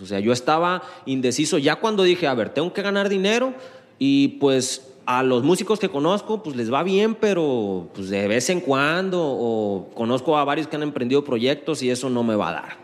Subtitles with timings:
[0.00, 3.54] O sea, yo estaba indeciso ya cuando dije, a ver, tengo que ganar dinero
[3.98, 8.50] y pues a los músicos que conozco, pues les va bien, pero pues de vez
[8.50, 12.50] en cuando, o conozco a varios que han emprendido proyectos y eso no me va
[12.50, 12.76] a dar.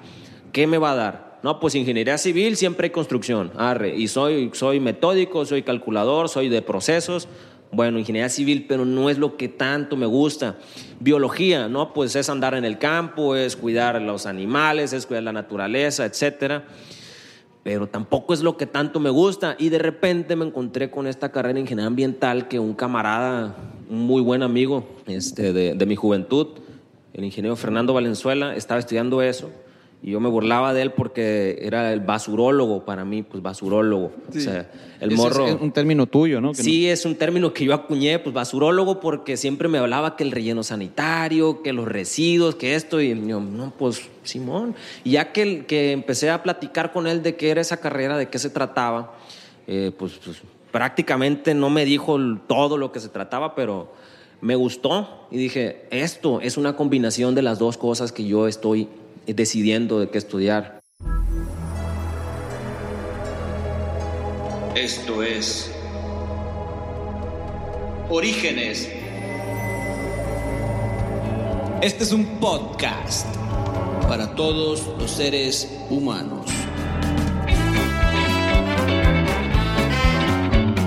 [0.50, 1.40] ¿Qué me va a dar?
[1.42, 6.48] No, pues ingeniería civil, siempre hay construcción, arre, y soy, soy metódico, soy calculador, soy
[6.48, 7.28] de procesos,
[7.70, 10.56] bueno, ingeniería civil, pero no es lo que tanto me gusta.
[11.00, 11.92] Biología, ¿no?
[11.92, 16.64] Pues es andar en el campo, es cuidar los animales, es cuidar la naturaleza, etcétera
[17.64, 19.56] pero tampoco es lo que tanto me gusta.
[19.58, 23.56] Y de repente me encontré con esta carrera en ingeniería ambiental que un camarada,
[23.90, 26.48] un muy buen amigo este, de, de mi juventud,
[27.14, 29.50] el ingeniero Fernando Valenzuela, estaba estudiando eso
[30.04, 34.12] y yo me burlaba de él porque era el basurólogo para mí, pues basurólogo.
[34.28, 35.46] O sea, el morro.
[35.46, 36.52] Es un término tuyo, ¿no?
[36.52, 40.30] sí, es un término que yo acuñé, pues basurólogo, porque siempre me hablaba que el
[40.30, 44.74] relleno sanitario, que los residuos, que esto, y yo, no, pues Simón.
[45.04, 48.28] Y ya que, que empecé a platicar con él de qué era esa carrera, de
[48.28, 49.14] qué se trataba,
[49.66, 53.94] eh, pues, pues prácticamente no me dijo todo lo que se trataba, pero
[54.44, 58.88] me gustó y dije, esto es una combinación de las dos cosas que yo estoy
[59.26, 60.80] decidiendo de qué estudiar.
[64.74, 65.72] Esto es
[68.10, 68.90] Orígenes.
[71.80, 73.26] Este es un podcast
[74.02, 76.63] para todos los seres humanos.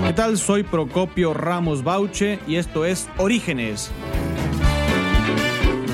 [0.08, 0.38] ¿Qué tal?
[0.38, 3.90] Soy Procopio Ramos Bauche y esto es Orígenes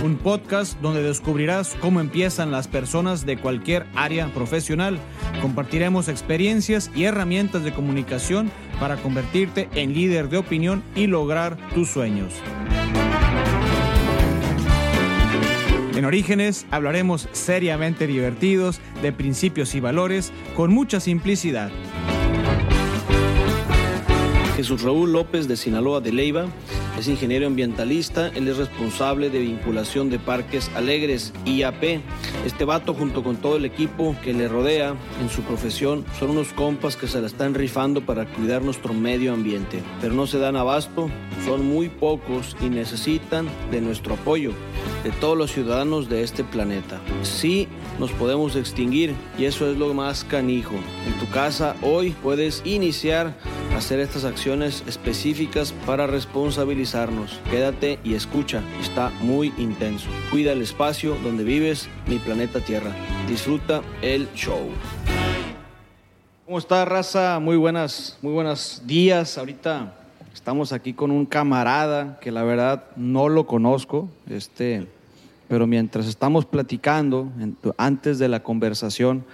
[0.05, 5.01] un podcast donde descubrirás cómo empiezan las personas de cualquier área profesional.
[5.43, 11.89] Compartiremos experiencias y herramientas de comunicación para convertirte en líder de opinión y lograr tus
[11.91, 12.35] sueños.
[15.97, 21.73] En Orígenes hablaremos seriamente divertidos de principios y valores con mucha simplicidad.
[24.57, 26.47] Jesús Raúl López de Sinaloa de Leiva
[26.99, 32.01] es ingeniero ambientalista, él es responsable de vinculación de Parques Alegres, IAP.
[32.47, 36.53] Este vato junto con todo el equipo que le rodea en su profesión son unos
[36.53, 40.55] compas que se la están rifando para cuidar nuestro medio ambiente, pero no se dan
[40.55, 41.11] abasto,
[41.45, 44.53] son muy pocos y necesitan de nuestro apoyo,
[45.03, 47.01] de todos los ciudadanos de este planeta.
[47.23, 47.67] Sí,
[47.99, 50.77] nos podemos extinguir y eso es lo más canijo.
[51.07, 53.37] En tu casa hoy puedes iniciar
[53.75, 57.41] hacer estas acciones específicas para responsabilizarnos.
[57.51, 60.09] Quédate y escucha, está muy intenso.
[60.31, 62.93] Cuida el espacio donde vives, mi planeta Tierra.
[63.29, 64.69] Disfruta el show.
[66.47, 67.41] ¿Cómo está, raza?
[67.41, 69.39] Muy buenas, muy buenos días.
[69.39, 69.93] Ahorita
[70.33, 74.87] estamos aquí con un camarada que la verdad no lo conozco, este,
[75.49, 77.29] pero mientras estamos platicando,
[77.77, 79.25] antes de la conversación,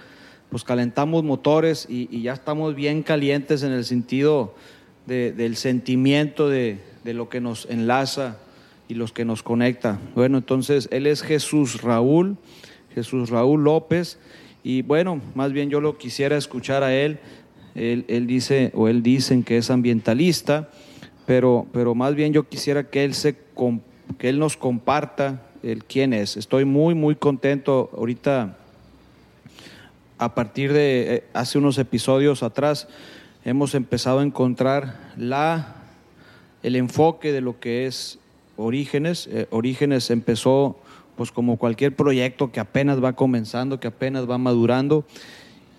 [0.51, 4.53] pues calentamos motores y, ya estamos bien calientes en el sentido
[5.07, 8.37] del sentimiento de, de, lo que nos enlaza
[8.87, 9.99] y los que nos conecta.
[10.13, 12.37] Bueno, entonces él es Jesús Raúl,
[12.93, 14.19] Jesús Raúl López,
[14.63, 17.19] y bueno, más bien yo lo quisiera escuchar a él.
[17.73, 20.69] Él, él dice, o él dicen que es ambientalista,
[21.25, 23.37] pero, pero más bien yo quisiera que él, se,
[24.17, 26.35] que él nos comparta el quién es.
[26.35, 28.57] Estoy muy, muy contento ahorita
[30.21, 32.87] a partir de eh, hace unos episodios atrás
[33.43, 35.77] hemos empezado a encontrar la,
[36.61, 38.19] el enfoque de lo que es
[38.55, 39.27] Orígenes.
[39.31, 40.79] Eh, Orígenes empezó
[41.15, 45.05] pues como cualquier proyecto que apenas va comenzando, que apenas va madurando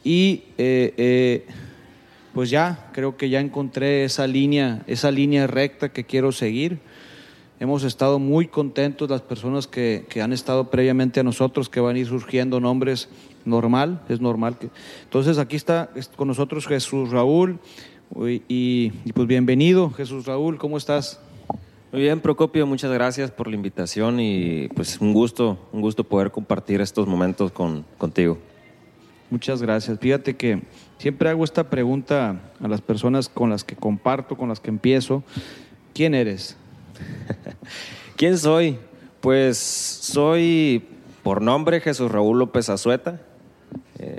[0.02, 1.46] y eh,
[2.34, 6.80] pues ya creo que ya encontré esa línea, esa línea recta que quiero seguir.
[7.60, 11.94] Hemos estado muy contentos las personas que, que han estado previamente a nosotros, que van
[11.94, 13.08] a ir surgiendo nombres
[13.44, 14.58] normal, es normal.
[14.58, 14.70] Que...
[15.04, 17.58] Entonces aquí está con nosotros Jesús Raúl
[18.48, 21.20] y, pues bienvenido Jesús Raúl, ¿cómo estás?
[21.92, 26.30] Muy bien, Procopio, muchas gracias por la invitación y pues un gusto, un gusto poder
[26.30, 28.38] compartir estos momentos con, contigo.
[29.30, 29.98] Muchas gracias.
[29.98, 30.62] Fíjate que
[30.98, 35.22] siempre hago esta pregunta a las personas con las que comparto, con las que empiezo.
[35.94, 36.56] ¿Quién eres?
[38.16, 38.78] ¿Quién soy?
[39.20, 40.84] Pues soy
[41.22, 43.22] por nombre Jesús Raúl López Azueta.
[44.02, 44.18] Eh,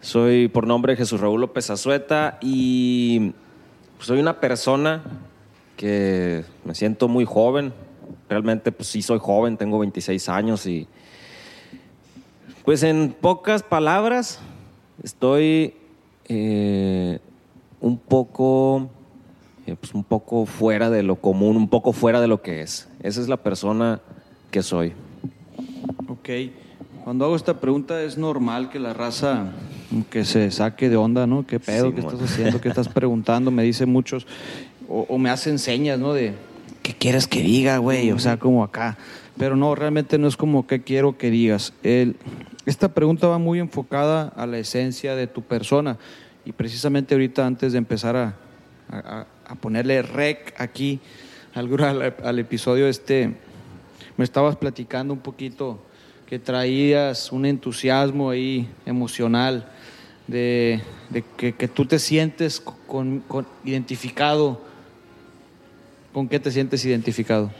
[0.00, 3.32] soy por nombre Jesús Raúl López Azueta y
[3.98, 5.02] soy una persona
[5.76, 7.72] que me siento muy joven.
[8.28, 10.86] Realmente, pues sí soy joven, tengo 26 años y,
[12.64, 14.38] pues en pocas palabras,
[15.02, 15.74] estoy
[16.28, 17.18] eh,
[17.80, 18.88] un poco,
[19.66, 22.88] eh, pues un poco fuera de lo común, un poco fuera de lo que es.
[23.02, 24.00] Esa es la persona
[24.50, 24.94] que soy.
[26.08, 26.28] Ok.
[27.04, 29.52] Cuando hago esta pregunta es normal que la raza
[30.10, 31.46] que se saque de onda, ¿no?
[31.46, 31.94] ¿Qué pedo?
[31.94, 32.60] ¿Qué estás haciendo?
[32.60, 33.50] ¿Qué estás preguntando?
[33.50, 34.26] Me dicen muchos,
[34.88, 36.12] o, me hacen señas, ¿no?
[36.12, 36.34] De,
[36.82, 38.10] ¿qué quieres que diga, güey?
[38.10, 38.96] O sea, como acá.
[39.38, 41.74] Pero no, realmente no es como qué quiero que digas.
[41.82, 42.16] El,
[42.64, 45.98] esta pregunta va muy enfocada a la esencia de tu persona.
[46.44, 48.34] Y precisamente ahorita, antes de empezar a,
[48.88, 51.00] a, ponerle rec aquí
[51.54, 53.34] al, al, al episodio, este,
[54.16, 55.78] me estabas platicando un poquito
[56.26, 59.70] que traías un entusiasmo ahí emocional,
[60.26, 60.82] de,
[61.36, 63.22] que, tú te sientes con,
[63.64, 64.60] identificado.
[66.12, 67.50] ¿Con qué te sientes identificado?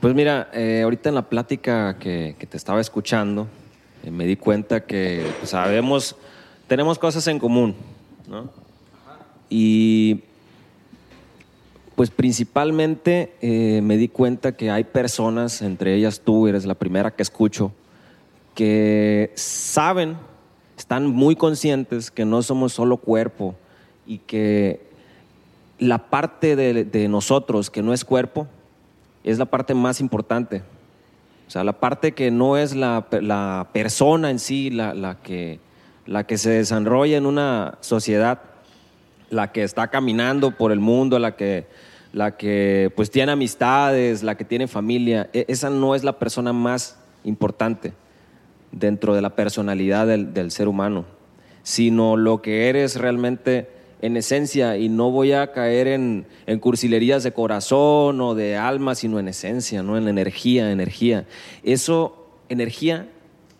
[0.00, 3.46] Pues mira, eh, ahorita en la plática que, te estaba escuchando,
[4.02, 6.16] eh, me di cuenta que pues, sabemos,
[6.66, 7.76] tenemos cosas en común,
[8.26, 8.50] ¿no?
[9.50, 10.22] Y
[12.00, 17.10] pues principalmente eh, me di cuenta que hay personas, entre ellas tú, eres la primera
[17.10, 17.72] que escucho,
[18.54, 20.16] que saben,
[20.78, 23.54] están muy conscientes que no somos solo cuerpo
[24.06, 24.80] y que
[25.78, 28.46] la parte de, nosotros que no es cuerpo
[29.22, 30.62] es la parte más importante.
[31.48, 35.60] O sea, la parte que no es la, persona en sí, la, que,
[36.06, 38.40] la que se desarrolla en una sociedad,
[39.28, 41.66] la que está caminando por el mundo, la que,
[42.12, 46.52] la que pues tiene amistades, la que tiene familia, e, esa no es la persona
[46.52, 47.92] más importante
[48.72, 51.04] dentro de la personalidad del, ser humano,
[51.62, 53.68] sino lo que eres realmente
[54.02, 56.26] en esencia y no voy a caer en,
[56.60, 59.98] cursilerías de corazón o de alma, sino en esencia, ¿no?
[59.98, 61.26] en energía, energía.
[61.62, 63.08] Eso, energía,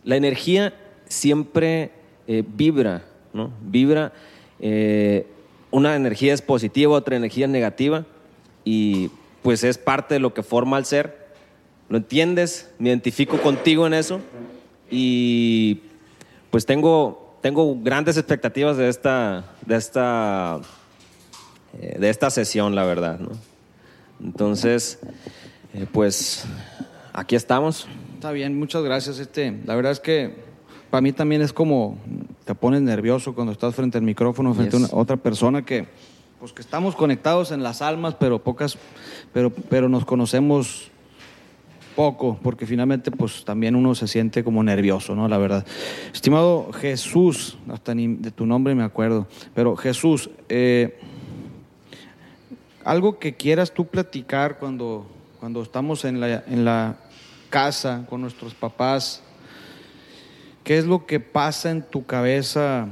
[0.05, 0.75] la energía
[1.07, 1.91] siempre
[2.27, 3.51] eh, vibra, ¿no?
[3.61, 4.13] Vibra,
[4.61, 5.27] eh,
[5.71, 8.07] una energía es positiva, otra energía es negativa
[8.65, 9.11] y
[9.43, 11.29] pues es parte de lo que forma el ser.
[11.89, 12.71] ¿Lo entiendes?
[12.79, 14.21] Me identifico contigo en eso
[14.91, 15.81] y
[16.51, 20.61] pues tengo, tengo grandes expectativas de esta, de esta,
[21.81, 23.19] eh, de esta sesión, la verdad.
[23.19, 23.31] ¿no?
[24.23, 24.99] Entonces,
[25.75, 26.45] eh, pues
[27.13, 27.89] aquí estamos.
[28.15, 29.19] Está bien, muchas gracias.
[29.19, 30.35] Este, la verdad es que
[30.91, 31.99] para mí también es como
[32.45, 35.87] te pones nervioso cuando estás frente al micrófono, frente a otra persona que,
[36.41, 38.79] pues que estamos conectados en las almas, pero pocas,
[39.35, 40.91] pero, pero nos conocemos
[41.95, 45.29] poco, porque finalmente pues también uno se siente como nervioso, ¿no?
[45.29, 45.67] La verdad.
[46.15, 50.99] Estimado Jesús, hasta ni de tu nombre me acuerdo, pero Jesús, eh,
[52.85, 55.07] algo que quieras tú platicar cuando,
[55.41, 56.97] cuando estamos en la, en la
[57.51, 59.23] casa con nuestros papás,
[60.65, 62.89] ¿qué es lo que pasa en tu cabeza?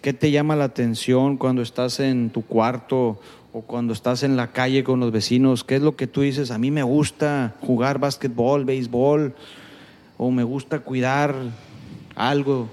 [0.00, 3.18] ¿Qué te llama la atención cuando estás en tu cuarto
[3.52, 6.52] o cuando estás en la calle con los vecinos, ¿qué es lo que tú dices?
[6.52, 9.34] A mí me gusta jugar básquetbol, béisbol,
[10.16, 11.34] o me gusta cuidar
[12.14, 12.68] algo.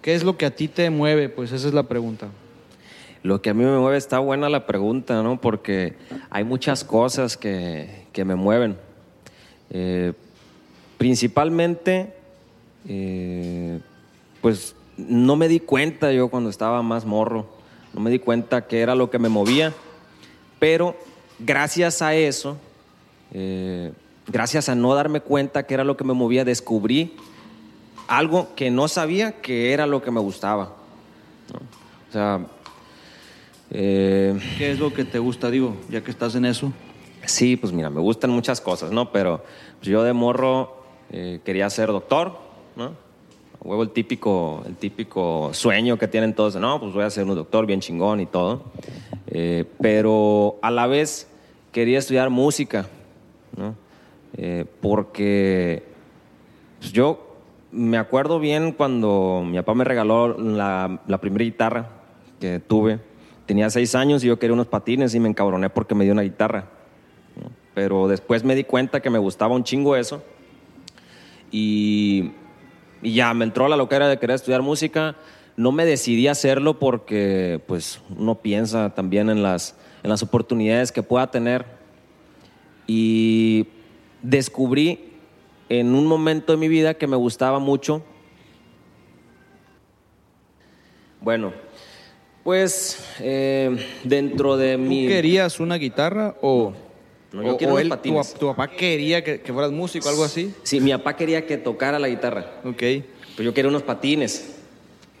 [0.00, 1.28] ¿Qué es lo que a ti te mueve?
[1.28, 2.28] Pues esa es la pregunta.
[3.24, 5.40] Lo que a mí me mueve está buena la pregunta, ¿no?
[5.40, 5.96] Porque
[6.30, 8.76] hay muchas cosas que, me mueven.
[9.70, 10.12] Eh,
[10.98, 12.14] principalmente,
[12.86, 13.80] eh,
[14.40, 14.74] pues
[15.08, 17.46] no me di cuenta yo cuando estaba más morro,
[17.94, 19.74] no me di cuenta qué era lo que me movía
[20.60, 20.94] pero
[21.40, 22.56] gracias a eso,
[23.32, 23.92] eh,
[24.28, 27.16] gracias a no darme cuenta que era lo que me movía, descubrí
[28.06, 30.74] algo que no sabía que era lo que me gustaba.
[32.08, 32.46] O sea,
[33.70, 36.72] eh, ¿qué es lo que te gusta, digo, ya que estás en eso?
[37.24, 39.10] Sí, pues mira, me gustan muchas cosas, ¿no?
[39.12, 39.42] Pero
[39.78, 42.38] pues, yo de morro eh, quería ser doctor,
[42.76, 42.92] ¿no?
[43.62, 47.34] Huevo el típico, el típico sueño que tienen todos, no, pues voy a ser un
[47.34, 48.62] doctor bien chingón y todo.
[49.26, 51.28] Eh, pero a la vez
[51.70, 52.86] quería estudiar música,
[53.56, 53.74] ¿no?
[54.38, 55.82] Eh, porque
[56.78, 57.36] pues, yo
[57.70, 61.90] me acuerdo bien cuando mi papá me regaló la, la primera guitarra
[62.40, 62.98] que tuve.
[63.44, 66.22] Tenía seis años y yo quería unos patines y me encabroné porque me dio una
[66.22, 66.70] guitarra.
[67.74, 70.22] Pero después me di cuenta que me gustaba un chingo eso.
[71.52, 72.30] Y
[73.02, 75.16] y ya me entró la loquera de querer estudiar música.
[75.56, 80.92] No me decidí a hacerlo porque pues uno piensa también en las, en las oportunidades
[80.92, 81.64] que pueda tener.
[82.86, 83.66] Y
[84.22, 85.12] descubrí
[85.68, 88.02] en un momento de mi vida que me gustaba mucho.
[91.20, 91.52] Bueno,
[92.42, 95.04] pues eh, dentro de mi...
[95.04, 96.72] ¿Tú querías una guitarra o...?
[97.32, 100.52] No, yo quiero Tu, papá quería que, fueras músico, algo así?
[100.64, 102.60] Sí, mi papá quería que tocara la guitarra.
[102.64, 102.78] Ok.
[102.78, 104.56] Pero yo quería unos patines.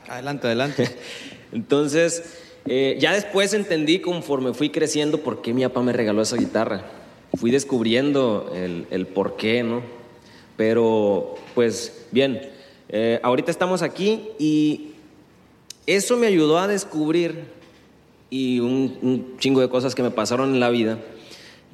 [0.08, 0.90] Adelante, adelante.
[1.52, 6.36] Entonces, eh, ya después entendí conforme fui creciendo por qué mi papá me regaló esa
[6.36, 6.84] guitarra.
[7.34, 9.82] Fui descubriendo el, el por qué, ¿no?
[10.56, 12.50] Pero, pues, bien,
[12.92, 14.94] Eh, ahorita estamos aquí y
[15.86, 17.44] eso me ayudó a descubrir
[18.30, 20.98] y un, un chingo de cosas que me pasaron en la vida,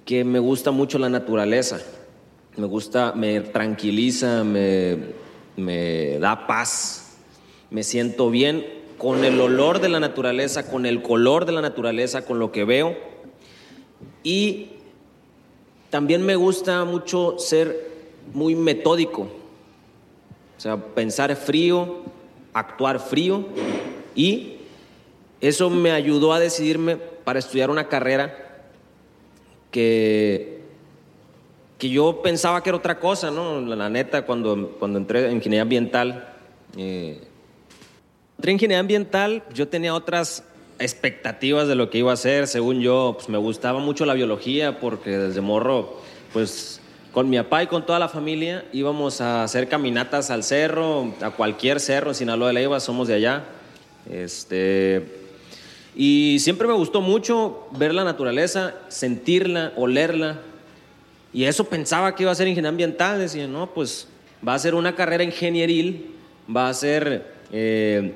[0.06, 1.80] que me gusta mucho la naturaleza.
[2.56, 4.98] Me gusta, me tranquiliza, me,
[5.56, 7.18] me da paz,
[7.70, 8.64] me siento bien
[8.96, 12.64] con el olor de la naturaleza, con el color de la naturaleza, con lo que
[12.64, 12.96] veo.
[14.22, 14.68] Y
[15.90, 17.90] también me gusta mucho ser
[18.32, 22.02] muy metódico, o sea, pensar frío,
[22.54, 23.44] actuar frío
[24.14, 24.56] y
[25.40, 28.45] eso me ayudó a decidirme para estudiar una carrera
[29.76, 30.62] que,
[31.76, 33.60] que yo pensaba que era otra cosa, ¿no?
[33.60, 36.34] La neta, cuando, cuando entré en ingeniería ambiental,
[36.78, 37.20] eh,
[38.38, 40.44] entré en ingeniería ambiental, yo tenía otras
[40.78, 44.80] expectativas de lo que iba a hacer, según yo, pues me gustaba mucho la biología
[44.80, 46.00] porque desde morro,
[46.32, 46.80] pues
[47.12, 51.32] con mi papá y con toda la familia íbamos a hacer caminatas al cerro, a
[51.32, 53.44] cualquier cerro en Sinaloa de Leiva, somos de allá.
[54.08, 55.25] Este,
[55.98, 60.40] y siempre me gustó mucho ver la naturaleza, sentirla, olerla.
[61.32, 63.18] Y eso pensaba que iba a ser ingeniería ambiental.
[63.18, 64.06] Decía, no, pues
[64.46, 66.10] va a ser una carrera ingenieril,
[66.54, 68.12] va a ser eh,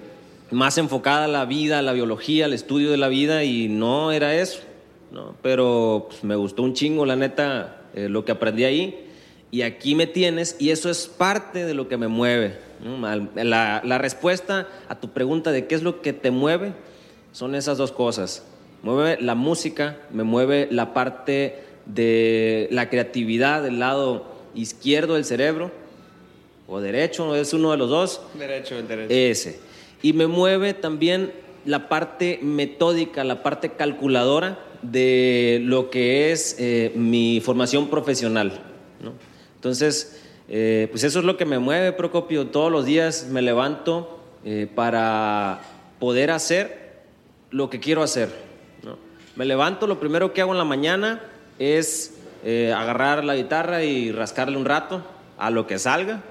[0.51, 4.13] más enfocada a la vida, a la biología, al estudio de la vida, y no
[4.13, 4.61] era eso.
[5.11, 5.35] ¿no?
[5.41, 9.07] Pero pues, me gustó un chingo, la neta, eh, lo que aprendí ahí.
[9.51, 12.59] Y aquí me tienes, y eso es parte de lo que me mueve.
[13.35, 16.75] la respuesta a tu pregunta de qué es lo que te mueve
[17.33, 18.45] son esas dos cosas.
[18.83, 25.71] Mueve la música, me mueve la parte de la creatividad del lado izquierdo del cerebro,
[26.67, 28.21] o derecho, es uno de los dos.
[28.35, 29.13] Derecho, el derecho.
[29.13, 29.59] Ese.
[30.03, 31.33] Y me mueve también
[31.65, 38.53] la parte metódica, la parte calculadora de lo que es eh, mi formación profesional.
[39.03, 39.13] ¿no?
[39.57, 42.47] Entonces, eh, pues eso es lo que me mueve, Procopio.
[42.47, 45.61] Todos los días me levanto eh, para
[45.99, 46.80] poder hacer
[47.50, 48.30] lo que quiero hacer.
[48.83, 48.99] ¿no?
[49.37, 51.21] Me levanto, lo primero que hago en la mañana
[51.59, 52.14] es
[52.45, 55.02] eh, agarrar la guitarra y rascarle un rato
[55.38, 56.23] a lo que salga.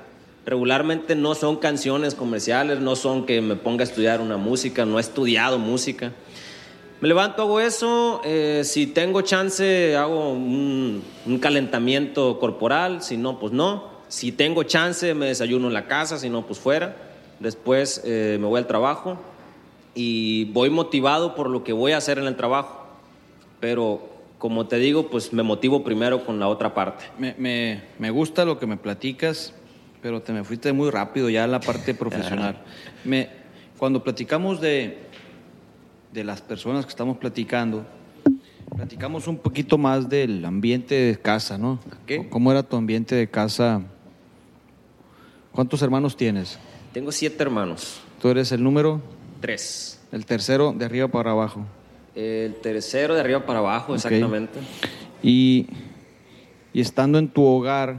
[0.45, 4.97] Regularmente no son canciones comerciales, no son que me ponga a estudiar una música, no
[4.97, 6.11] he estudiado música.
[7.01, 13.39] Me levanto, hago eso, eh, si tengo chance hago un, un, calentamiento corporal, si no,
[13.39, 13.99] pues no.
[14.07, 16.95] Si tengo chance me desayuno en la casa, si no, pues fuera.
[17.39, 19.17] Después eh, me voy al trabajo
[19.96, 22.86] y voy motivado por lo que voy a hacer en el trabajo.
[23.60, 27.05] Pero como te digo, pues me motivo primero con la otra parte.
[27.17, 29.53] Me, me, me gusta lo que me platicas,
[30.01, 32.58] pero te me fuiste muy rápido ya a la parte profesional.
[33.03, 33.29] me,
[33.77, 34.98] cuando platicamos de,
[36.13, 37.86] de las personas que estamos platicando,
[38.75, 41.79] platicamos un poquito más del ambiente de casa, ¿no?
[42.05, 42.29] ¿Qué?
[42.29, 43.81] ¿Cómo era tu ambiente de casa?
[45.51, 46.58] ¿Cuántos hermanos tienes?
[46.93, 48.00] Tengo siete hermanos.
[48.22, 49.01] ¿Tú eres el número?
[49.39, 50.00] Tres.
[50.12, 51.65] El tercero de arriba para abajo.
[52.15, 54.60] El tercero de arriba para abajo, exactamente.
[55.24, 55.67] Y,
[56.74, 57.98] y estando en tu hogar,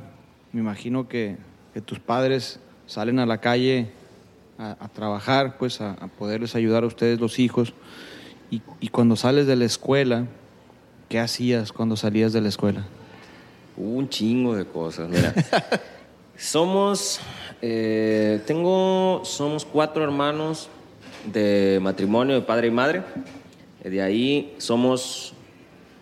[0.52, 1.36] me imagino que,
[1.72, 3.88] que tus padres salen a la calle
[4.58, 7.72] a, a trabajar, pues a, a poderles ayudar a ustedes los hijos.
[8.50, 10.26] Y, y cuando sales de la escuela,
[11.08, 12.84] ¿qué hacías cuando salías de la escuela?
[13.76, 15.32] Un chingo de cosas, mira.
[16.36, 17.20] somos,
[17.62, 20.68] eh, tengo, somos cuatro hermanos
[21.26, 23.02] de matrimonio de padre y madre.
[23.82, 25.34] Eh, De ahí somos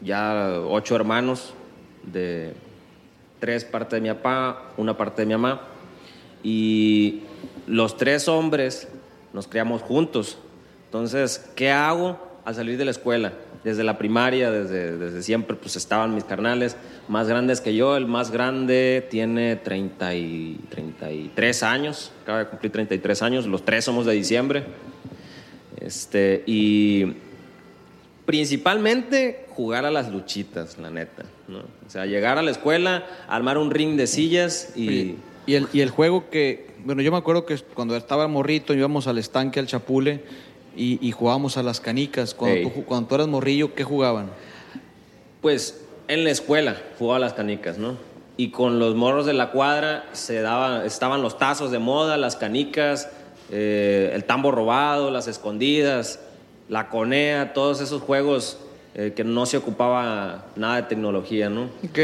[0.01, 1.55] ya ocho hermanos
[2.05, 2.55] de
[3.41, 5.63] tres parte de mi papá, una parte de mi mamá.
[6.43, 7.21] Y
[7.67, 8.89] los tres hombres
[9.33, 10.39] nos criamos juntos.
[10.87, 13.33] Entonces, ¿qué hago al salir de la escuela?
[13.65, 16.77] Desde la primaria, desde, desde siempre, pues estaban mis carnales
[17.09, 17.97] más grandes que yo.
[17.97, 23.47] El más grande tiene 30 y 33 años, acaba de cumplir 33 años.
[23.47, 24.65] Los tres somos de diciembre.
[25.81, 27.15] Este, y
[28.27, 31.25] principalmente jugar a las luchitas, la neta.
[31.47, 31.59] ¿no?
[31.59, 35.17] O sea, llegar a la escuela, armar un ring de sillas y...
[35.47, 39.07] Y el, y el juego que, bueno, yo me acuerdo que cuando estaba morrito íbamos
[39.07, 40.23] al estanque, al chapule,
[40.77, 42.35] y, y jugábamos a las canicas.
[42.35, 44.31] Cuando, tú, cuando tú eras morrillo, ¿qué jugaban?
[45.41, 47.97] Pues en la escuela jugaba a las canicas, ¿no?
[48.37, 52.37] Y con los morros de la cuadra se daban, estaban los tazos de moda, las
[52.37, 53.09] canicas,
[53.51, 56.21] eh, el tambo robado, las escondidas,
[56.69, 58.59] la conea, todos esos juegos
[58.95, 61.65] eh, que no se ocupaba nada de tecnología, ¿no?
[61.85, 61.99] Ok.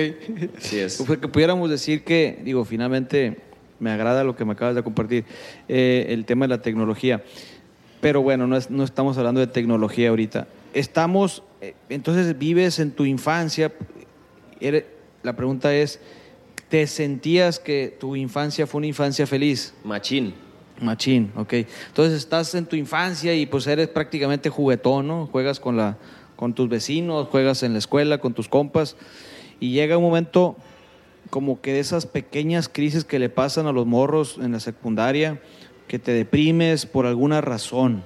[0.56, 0.96] Así es.
[1.04, 3.38] Fue que pudiéramos decir que, digo, finalmente
[3.80, 5.24] me agrada lo que me acabas de compartir,
[5.68, 7.22] eh, el tema de la tecnología.
[8.00, 10.46] Pero bueno, no, es- no estamos hablando de tecnología ahorita.
[10.72, 11.42] Estamos,
[11.88, 13.72] entonces vives en tu infancia.
[15.22, 16.00] La pregunta es,
[16.68, 19.74] ¿te sentías que tu infancia fue una infancia feliz?
[19.84, 20.34] Machín.
[20.80, 21.52] Machín, ok.
[21.88, 25.26] Entonces estás en tu infancia y pues eres prácticamente juguetón, ¿no?
[25.26, 25.96] Juegas con, la,
[26.36, 28.96] con tus vecinos, juegas en la escuela, con tus compas.
[29.60, 30.56] Y llega un momento
[31.30, 35.40] como que de esas pequeñas crisis que le pasan a los morros en la secundaria,
[35.88, 38.02] que te deprimes por alguna razón.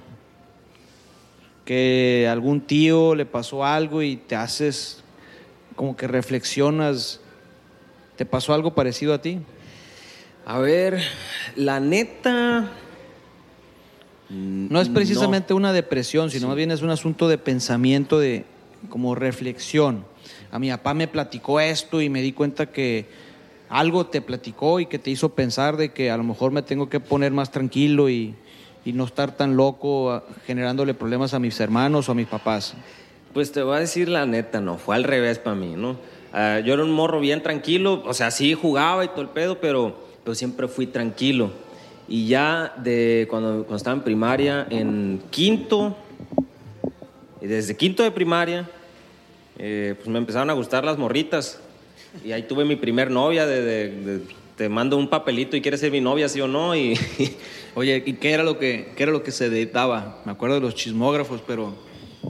[1.64, 5.02] Que algún tío le pasó algo y te haces
[5.74, 7.20] como que reflexionas.
[8.16, 9.40] ¿Te pasó algo parecido a ti?
[10.48, 11.02] A ver,
[11.56, 12.70] la neta.
[14.30, 18.46] No es precisamente una depresión, sino más bien es un asunto de pensamiento, de
[18.88, 20.06] como reflexión.
[20.50, 23.04] A mi papá me platicó esto y me di cuenta que
[23.68, 26.88] algo te platicó y que te hizo pensar de que a lo mejor me tengo
[26.88, 28.34] que poner más tranquilo y,
[28.86, 32.72] y no estar tan loco generándole problemas a mis hermanos o a mis papás.
[33.34, 35.98] Pues te voy a decir la neta, no, fue al revés para mí, ¿no?
[36.32, 39.60] Ah, yo era un morro bien tranquilo, o sea, sí jugaba y todo el pedo,
[39.60, 41.50] pero, pero siempre fui tranquilo.
[42.06, 45.96] Y ya de cuando, cuando estaba en primaria, en quinto,
[47.40, 48.68] y desde quinto de primaria,
[49.58, 51.58] eh, pues me empezaron a gustar las morritas.
[52.22, 54.20] Y ahí tuve mi primer novia, de, de- de-
[54.54, 56.92] te mando un papelito y quieres ser mi novia, sí o no, y
[57.74, 60.20] Oye, ¿y qué era lo que, qué era lo que se daba?
[60.26, 61.72] Me acuerdo de los chismógrafos, pero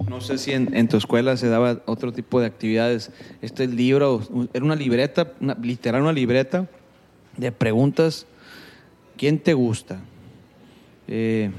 [0.08, 3.10] no sé si en, en tu escuela se daba otro tipo de actividades.
[3.42, 4.20] Este libro,
[4.54, 6.68] era una libreta, una- literal una libreta
[7.38, 8.26] de preguntas.
[9.16, 10.00] ¿Quién te gusta?
[11.06, 11.50] Eh,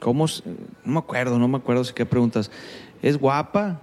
[0.00, 0.26] ¿Cómo?
[0.84, 2.50] No me acuerdo, no me acuerdo si qué preguntas.
[3.00, 3.80] ¿Es guapa?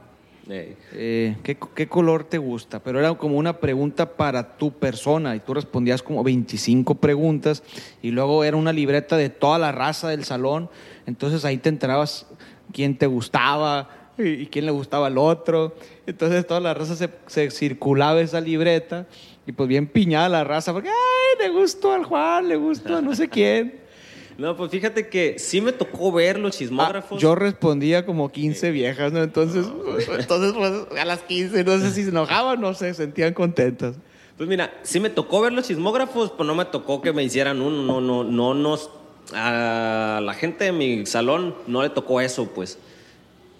[0.51, 2.79] Eh, ¿qué, qué color te gusta?
[2.79, 7.61] Pero era como una pregunta para tu persona y tú respondías como 25 preguntas
[8.01, 10.67] y luego era una libreta de toda la raza del salón,
[11.05, 12.25] entonces ahí te enterabas
[12.73, 15.75] quién te gustaba y, y quién le gustaba al otro,
[16.07, 19.05] entonces toda la raza se, se circulaba esa libreta
[19.49, 23.01] y pues bien piñada la raza porque, ay, le gustó al Juan, le gustó a
[23.01, 23.79] no sé quién.
[24.37, 27.21] No, pues fíjate que sí me tocó ver los Ah, chismógrafos.
[27.21, 29.21] yo respondía como 15 viejas, ¿no?
[29.21, 29.65] Entonces,
[30.17, 33.95] entonces pues, a las 15, no sé si se enojaban, no sé, sentían contentas.
[34.37, 37.61] Pues mira, sí me tocó ver los chismógrafos, pues no me tocó que me hicieran
[37.61, 38.89] uno, no, no, no nos...
[39.33, 42.79] A la gente de mi salón no le tocó eso, pues.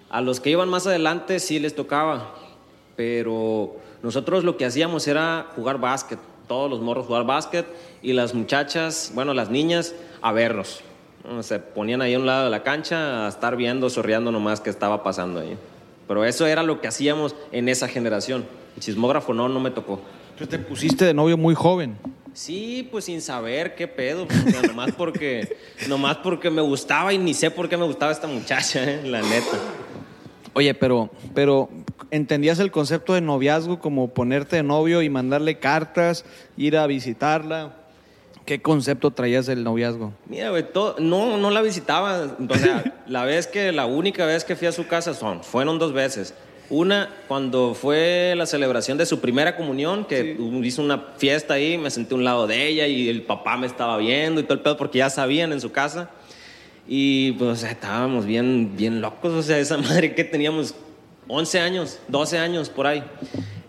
[0.10, 2.36] A los que iban más adelante sí les tocaba,
[2.96, 7.66] pero nosotros lo que hacíamos era jugar básquet, todos los morros jugar básquet
[8.02, 10.82] y las muchachas, bueno, las niñas, a verlos.
[11.24, 11.44] ¿no?
[11.44, 14.70] Se ponían ahí a un lado de la cancha a estar viendo, sorreando nomás qué
[14.70, 15.58] estaba pasando ahí.
[16.08, 18.46] Pero eso era lo que hacíamos en esa generación.
[18.76, 20.02] El chismógrafo no, no me tocó.
[20.32, 21.98] Entonces te pusiste de novio muy joven.
[22.34, 25.58] Sí, pues sin saber qué pedo, o sea, nomás porque,
[25.88, 29.22] nomás porque me gustaba y ni sé por qué me gustaba esta muchacha, eh, la
[29.22, 29.58] neta.
[30.54, 31.70] Oye, pero, pero
[32.12, 36.26] ¿entendías el concepto de noviazgo como ponerte de novio y mandarle cartas,
[36.58, 37.76] ir a visitarla?
[38.46, 40.12] ¿Qué concepto traías del noviazgo?
[40.26, 40.66] Mira, güey,
[41.00, 44.72] no, no la visitaba, o sea, la vez que, la única vez que fui a
[44.72, 46.34] su casa son, fueron dos veces.
[46.72, 51.90] Una, cuando fue la celebración de su primera comunión, que hizo una fiesta ahí, me
[51.90, 54.62] senté a un lado de ella y el papá me estaba viendo y todo el
[54.62, 56.12] pedo porque ya sabían en su casa.
[56.88, 60.76] Y pues estábamos bien, bien locos, o sea, esa madre que teníamos
[61.30, 63.04] 11 años, 12 años por ahí.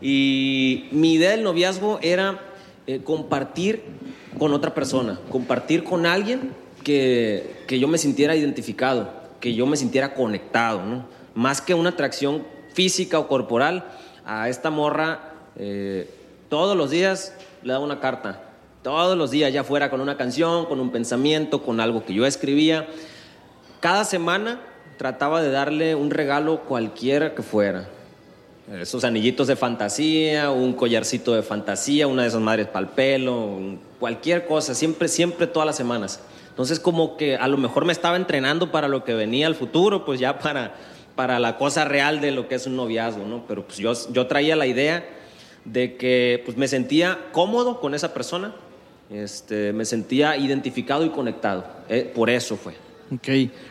[0.01, 2.41] Y mi idea del noviazgo era
[2.87, 3.85] eh, compartir
[4.39, 9.77] con otra persona, compartir con alguien que, que yo me sintiera identificado, que yo me
[9.77, 11.07] sintiera conectado, ¿no?
[11.35, 13.85] Más que una atracción física o corporal,
[14.25, 16.09] a esta morra eh,
[16.49, 18.43] todos los días le daba una carta,
[18.83, 22.25] todos los días, ya fuera con una canción, con un pensamiento, con algo que yo
[22.25, 22.89] escribía.
[23.81, 24.61] Cada semana
[25.01, 27.89] trataba de darle un regalo cualquiera que fuera.
[28.71, 33.79] Esos anillitos de fantasía, un collarcito de fantasía, una de esas madres para el pelo,
[33.99, 36.21] cualquier cosa, siempre, siempre, todas las semanas.
[36.51, 40.05] Entonces como que a lo mejor me estaba entrenando para lo que venía al futuro,
[40.05, 40.75] pues ya para,
[41.17, 43.47] para la cosa real de lo que es un noviazgo, ¿no?
[43.49, 45.03] Pero pues yo, yo traía la idea
[45.65, 48.53] de que pues me sentía cómodo con esa persona,
[49.09, 51.65] este, me sentía identificado y conectado.
[51.89, 52.90] Eh, por eso fue.
[53.13, 53.29] Ok,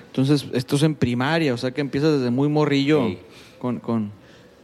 [0.07, 3.17] entonces esto es en primaria, o sea que empiezas desde muy morrillo Sí.
[3.59, 4.11] con, con,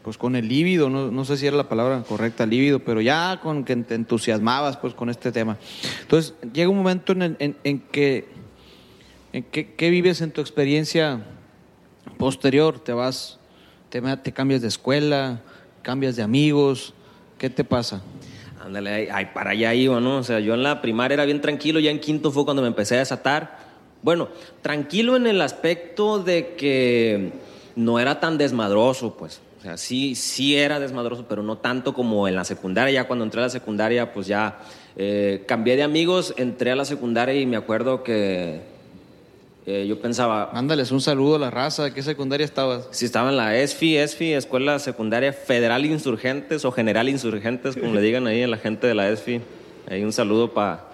[0.03, 3.39] pues con el líbido, no, no sé si era la palabra correcta, líbido, pero ya
[3.41, 5.57] con que te entusiasmabas pues con este tema.
[6.01, 8.27] Entonces llega un momento en, el- en, en que,
[9.31, 11.25] en que, ¿qué vives en tu experiencia
[12.17, 12.79] posterior?
[12.79, 13.39] ¿Te vas,
[13.89, 15.41] te, te cambias de escuela,
[15.83, 16.93] cambias de amigos?
[17.37, 18.01] ¿Qué te pasa?
[18.63, 20.17] Ándale, ahí para allá iba, ¿no?
[20.17, 22.67] O sea, yo en la primaria era bien tranquilo, ya en quinto fue cuando me
[22.67, 23.64] empecé a desatar.
[24.05, 24.29] Bueno,
[24.61, 27.31] tranquilo en el aspecto de que
[27.75, 29.41] no era tan desmadroso, pues.
[29.57, 32.93] O sea, sí, sí era desmadroso, pero no tanto como en la secundaria.
[32.93, 34.59] Ya cuando entré a la secundaria, pues ya
[34.97, 38.61] Eh, cambié de amigos, entré a la secundaria y me acuerdo que
[39.65, 41.83] eh, yo pensaba, Mándales un saludo a la raza.
[41.83, 42.87] ¿De qué secundaria estabas?
[42.91, 48.01] si estaba en la ESFI, ESFI, Escuela Secundaria Federal Insurgentes o General Insurgentes, como le
[48.01, 49.41] digan ahí a la gente de la ESFI.
[49.89, 50.85] Ahí un saludo para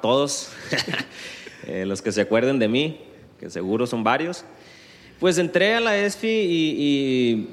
[0.00, 0.48] todos,
[1.66, 3.00] eh, los que se acuerden de mí,
[3.38, 4.44] que seguro son varios.
[5.20, 7.48] Pues entré a la ESFI y,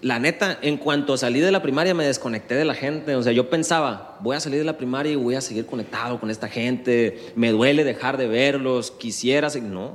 [0.00, 3.14] la neta, en cuanto salí de la primaria me desconecté de la gente.
[3.14, 6.18] O sea, yo pensaba, voy a salir de la primaria y voy a seguir conectado
[6.18, 7.32] con esta gente.
[7.36, 8.90] Me duele dejar de verlos.
[8.90, 9.68] Quisiera seguir.
[9.68, 9.92] No,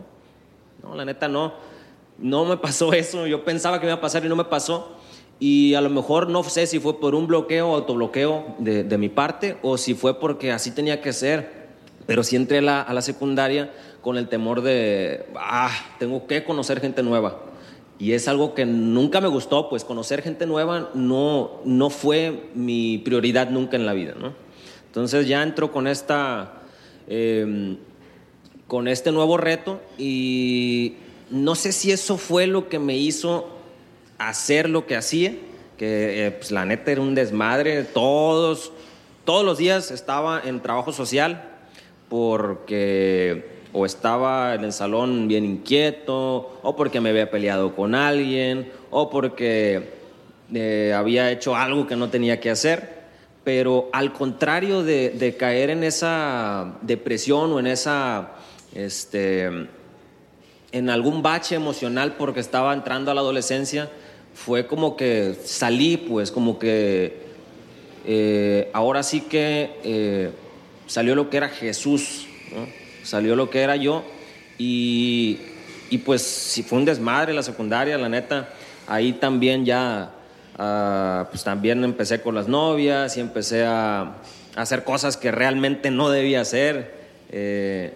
[0.81, 1.55] no, la neta no.
[2.17, 3.27] No me pasó eso.
[3.27, 4.95] Yo pensaba que iba a pasar y no me pasó.
[5.39, 8.97] Y a lo mejor no sé si fue por un bloqueo o autobloqueo de, de
[8.97, 11.66] mi parte o si fue porque así tenía que ser.
[12.07, 16.43] Pero sí entré a la, a la secundaria con el temor de, ah, tengo que
[16.43, 17.41] conocer gente nueva.
[17.99, 22.99] Y es algo que nunca me gustó, pues conocer gente nueva no, no fue mi
[22.99, 24.33] prioridad nunca en la vida, ¿no?
[24.85, 26.61] Entonces ya entro con esta,
[27.07, 27.75] eh,
[28.67, 30.95] con este nuevo reto y
[31.29, 33.49] no sé si eso fue lo que me hizo
[34.17, 35.35] hacer lo que hacía,
[35.77, 38.71] que eh, pues, la neta era un desmadre, todos,
[39.25, 41.46] todos los días estaba en trabajo social
[42.09, 48.71] porque o estaba en el salón bien inquieto, o porque me había peleado con alguien,
[48.89, 49.97] o porque
[50.53, 52.97] eh, había hecho algo que no tenía que hacer.
[53.43, 58.31] Pero al contrario de, caer en esa depresión o en esa,
[58.73, 59.45] este,
[60.71, 63.89] en algún bache emocional porque estaba entrando a la adolescencia,
[64.33, 67.27] fue como que salí, pues, como que
[68.05, 70.31] eh, ahora sí que eh,
[70.87, 72.27] salió lo que era Jesús,
[73.03, 74.03] salió lo que era yo
[74.57, 75.39] y,
[75.89, 78.49] y pues si fue un desmadre la secundaria, la neta,
[78.87, 80.11] ahí también ya,
[80.57, 84.15] uh, pues también empecé con las novias y empecé a, a
[84.55, 86.95] hacer cosas que realmente no debía hacer.
[87.29, 87.93] Eh,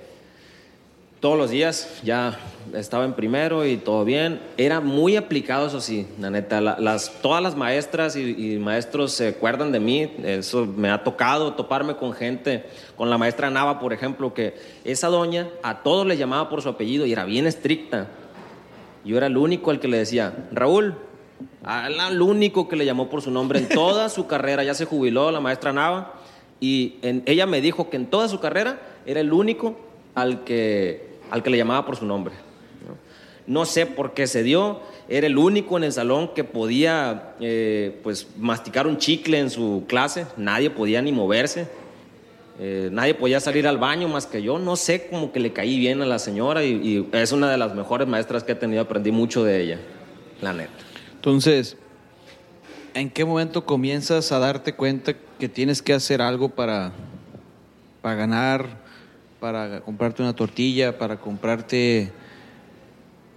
[1.22, 2.38] todos los días ya
[2.74, 4.42] estaba en primero y todo bien.
[4.58, 6.60] Era muy aplicado, eso sí, la neta.
[6.62, 10.12] La, las, todas las maestras y, maestros se acuerdan de mí.
[10.24, 12.66] Eso me ha tocado toparme con gente,
[12.98, 16.70] con la maestra Nava, por ejemplo, que esa doña a todos le llamaba por su
[16.70, 18.08] apellido y era bien estricta.
[19.06, 20.96] Yo era el único al que le decía, Raúl,
[22.10, 24.64] el único que le llamó por su nombre en toda su carrera.
[24.64, 26.14] Ya se jubiló la maestra Nava
[26.60, 29.76] y ella me dijo que en toda su carrera era el único
[30.16, 32.36] al que al que le llamaba por su nombre.
[33.48, 38.00] No, sé por qué se dio, era el único en el salón que podía eh,
[38.04, 41.68] pues, masticar un chicle en su clase, nadie podía ni moverse,
[42.60, 45.80] eh, nadie podía salir al baño más que yo, no sé cómo que le caí
[45.80, 48.84] bien a la señora y, y es una de las mejores maestras que he tenido,
[48.84, 49.80] aprendí mucho de ella,
[50.40, 50.72] la neta.
[51.16, 51.78] Entonces,
[52.94, 56.92] ¿en qué momento comienzas a darte cuenta que tienes que hacer algo para,
[58.02, 58.91] para ganar?
[59.42, 62.12] Para comprarte una tortilla, para comprarte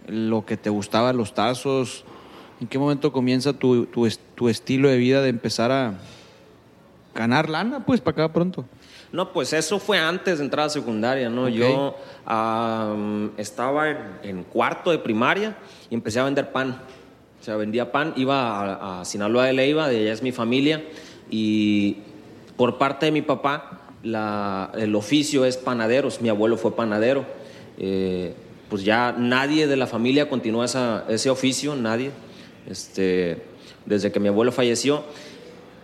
[0.06, 2.04] lo que te gustaba, los tazos.
[2.60, 5.94] ¿En qué momento comienza tu, tu, tu estilo de vida de empezar a
[7.14, 8.66] ganar lana, pues, para acá pronto?
[9.12, 11.44] No, pues eso fue antes de entrar a secundaria, ¿no?
[11.44, 11.54] Okay.
[11.54, 11.96] Yo
[12.28, 15.56] um, estaba en, en, cuarto de primaria
[15.88, 16.82] y empecé a vender pan.
[17.40, 20.84] O sea, vendía pan, iba a, a Sinaloa de Leiva, de allá es mi familia,
[21.30, 21.96] y
[22.58, 27.24] por parte de mi papá, el oficio es panaderos, mi abuelo fue panadero.
[27.78, 28.34] Eh,
[28.68, 32.10] pues ya nadie de la familia continuó esa, ese oficio, nadie,
[32.68, 33.42] este,
[33.86, 35.04] desde que mi abuelo falleció.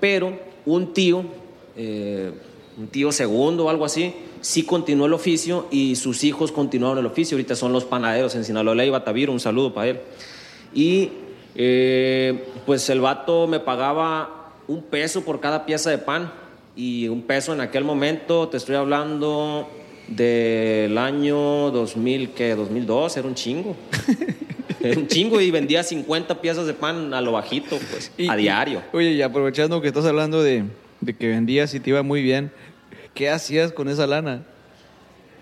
[0.00, 1.24] Pero un tío,
[1.76, 2.32] eh,
[2.78, 7.06] un tío segundo o algo así, sí continuó el oficio y sus hijos continuaron el
[7.06, 7.36] oficio.
[7.36, 10.00] Ahorita son los panaderos en Sinaloa, Leiva, Taviro, un saludo para él.
[10.74, 11.10] Y
[11.54, 16.32] eh, pues el vato me pagaba un peso por cada pieza de pan
[16.76, 19.68] y un peso en aquel momento, te estoy hablando
[20.08, 23.76] del año 2000, que 2002, era un chingo.
[24.80, 28.36] era un chingo y vendía 50 piezas de pan a lo bajito, pues, y, a
[28.36, 28.82] diario.
[28.92, 30.64] Y, oye, y aprovechando que estás hablando de,
[31.00, 32.52] de, que vendías y te iba muy bien,
[33.14, 34.42] ¿qué hacías con esa lana?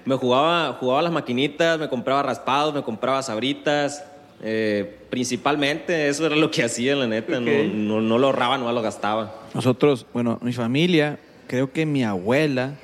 [0.05, 4.05] Me jugaba, jugaba las maquinitas, me compraba raspados, me compraba sabritas.
[4.43, 7.39] Eh, principalmente eso era lo que hacía, la neta.
[7.39, 7.69] Okay.
[7.75, 9.49] No, no, no lo ahorraba, no lo gastaba.
[9.55, 12.75] Nosotros, bueno, mi familia, creo que mi abuela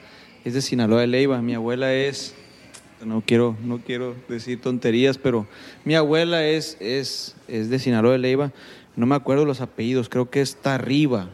[0.45, 1.41] es de Sinaloa de Leiva.
[1.43, 2.35] Mi abuela es,
[3.05, 5.47] no quiero, no quiero decir tonterías, pero
[5.85, 8.53] mi abuela es, es, es de Sinaloa de Leiva.
[8.97, 11.29] No me acuerdo los apellidos, creo que es Tarriba.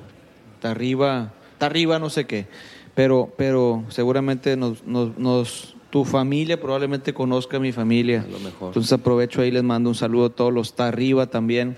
[0.61, 2.47] Tarriba, Tarriba no sé qué.
[2.95, 8.25] Pero, pero seguramente nos, nos, nos tu familia probablemente conozca a mi familia.
[8.27, 8.69] A lo mejor.
[8.69, 11.77] Entonces aprovecho ahí, les mando un saludo a todos los está arriba también,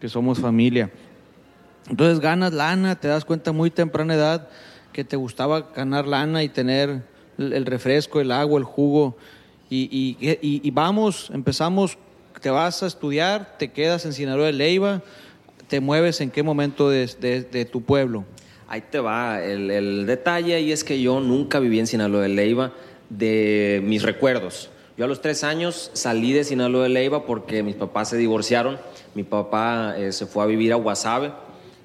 [0.00, 0.90] que somos familia.
[1.88, 4.48] Entonces ganas lana, te das cuenta muy temprana edad
[4.92, 7.02] que te gustaba ganar lana y tener
[7.38, 9.16] el, refresco, el agua, el jugo.
[9.70, 11.98] Y, y- y- y vamos, empezamos,
[12.40, 15.02] te vas a estudiar, te quedas en Sinaloa de Leiva,
[15.68, 18.24] te mueves en qué momento de, de- de tu pueblo.
[18.68, 19.42] Ahí te va.
[19.44, 22.72] El, el detalle ahí es que yo nunca viví en Sinaloa de Leiva
[23.18, 24.70] de mis recuerdos.
[24.96, 28.78] Yo a los tres años salí de Sinaloa de Leiva porque mis papás se divorciaron.
[29.14, 31.32] Mi papá eh, se fue a vivir a Guasave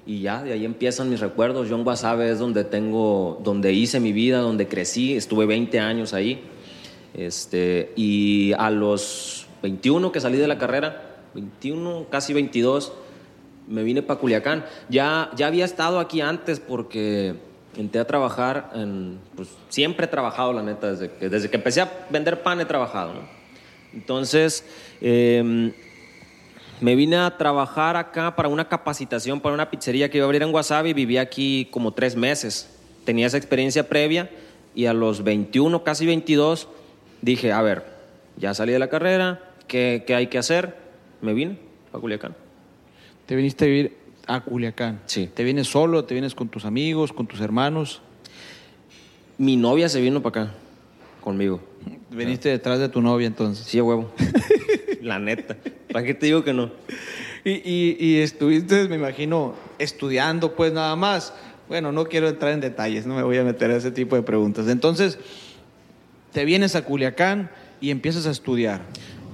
[0.06, 1.68] y ya de ahí empiezan mis recuerdos.
[1.68, 5.16] Yo en Guasave es donde tengo, donde hice mi vida, donde crecí.
[5.16, 6.42] Estuve 20 años ahí.
[7.14, 12.92] Este, y a los 21 que salí de la carrera, 21, casi 22,
[13.66, 14.64] me vine para Culiacán.
[14.88, 17.34] Ya, ya había estado aquí antes porque
[17.76, 21.80] entré a trabajar, en, pues siempre he trabajado, la neta, desde que, desde que empecé
[21.80, 23.14] a vender pan he trabajado.
[23.14, 23.20] ¿no?
[23.92, 24.64] Entonces,
[25.00, 25.72] eh,
[26.80, 30.42] me vine a trabajar acá para una capacitación para una pizzería que iba a abrir
[30.42, 30.94] en Wasabi.
[30.94, 32.70] Viví aquí como tres meses.
[33.04, 34.30] Tenía esa experiencia previa
[34.74, 36.68] y a los 21, casi 22,
[37.20, 37.84] dije, a ver,
[38.36, 40.74] ya salí de la carrera, ¿qué, qué hay que hacer?
[41.20, 41.58] Me vine
[41.92, 42.34] a Culiacán.
[43.26, 43.96] Te viniste a vivir
[44.34, 45.00] a Culiacán.
[45.06, 45.28] Sí.
[45.32, 46.04] ¿Te vienes solo?
[46.04, 48.00] ¿Te vienes con tus amigos, con tus hermanos?
[49.38, 50.54] Mi novia se vino para acá
[51.22, 51.60] conmigo.
[52.10, 53.66] Veniste detrás de tu novia entonces.
[53.66, 54.12] Sí, a huevo.
[55.02, 55.56] La neta.
[55.92, 56.70] ¿Para qué te digo que no?
[57.44, 61.32] Y, y- y estuviste, me imagino, estudiando pues nada más.
[61.68, 64.22] Bueno, no quiero entrar en detalles, no me voy a meter a ese tipo de
[64.22, 64.68] preguntas.
[64.68, 65.18] Entonces,
[66.32, 68.82] te vienes a Culiacán y empiezas a estudiar.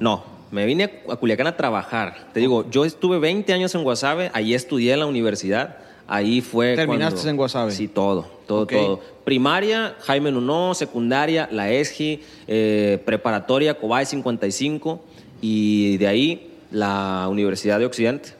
[0.01, 2.29] No, me vine a Culiacán a trabajar.
[2.33, 5.79] Te digo, yo estuve 20 años en Guasave, ahí estudié en la universidad.
[6.09, 7.73] Ahí fue ¿Terminaste cuando- en Guasave?
[7.73, 9.01] Sí, todo, todo, todo.
[9.25, 15.05] Primaria, Jaime Nuno, secundaria, la ESGI, eh, preparatoria, Cobay 55
[15.41, 18.31] y de ahí la Universidad de Occidente.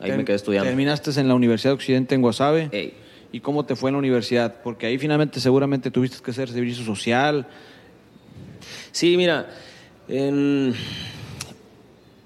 [0.00, 0.68] Ahí me quedé estudiando.
[0.68, 2.68] Terminaste en la Universidad de Occidente en Guasave.
[2.72, 2.94] Ey.
[3.32, 4.54] ¿Y cómo te fue en la universidad?
[4.62, 7.46] Porque ahí finalmente seguramente tuviste que hacer servicio social.
[8.92, 9.48] Sí, mira,
[10.08, 10.74] en,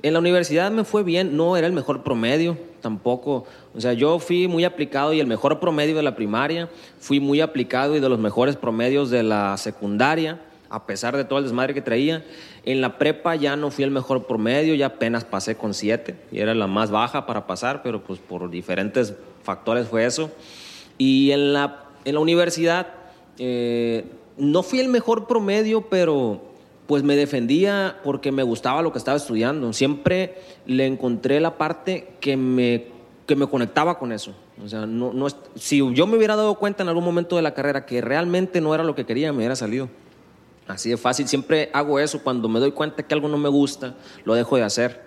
[0.02, 3.46] en la universidad me fue bien, no era el mejor promedio tampoco.
[3.74, 6.68] O sea, yo fui muy aplicado y el mejor promedio de la primaria,
[7.00, 11.38] fui muy aplicado y de los mejores promedios de la secundaria, a pesar de todo
[11.40, 12.24] el desmadre que traía.
[12.64, 16.38] En la prepa ya no fui el mejor promedio, ya apenas pasé con siete y
[16.38, 20.30] era la más baja para pasar, pero pues por diferentes factores fue eso.
[20.96, 22.88] Y en la, en la universidad
[23.38, 24.04] eh,
[24.36, 26.47] no fui el mejor promedio, pero
[26.88, 29.74] pues me defendía porque me gustaba lo que estaba estudiando.
[29.74, 32.86] Siempre le encontré la parte que me,
[33.26, 34.34] que me conectaba con eso.
[34.64, 37.52] O sea, no, no, si yo me hubiera dado cuenta en algún momento de la
[37.52, 39.90] carrera que realmente no era lo que quería, me hubiera salido.
[40.66, 41.28] Así de fácil.
[41.28, 42.22] Siempre hago eso.
[42.22, 45.02] Cuando me doy cuenta que algo no me gusta, lo dejo de hacer.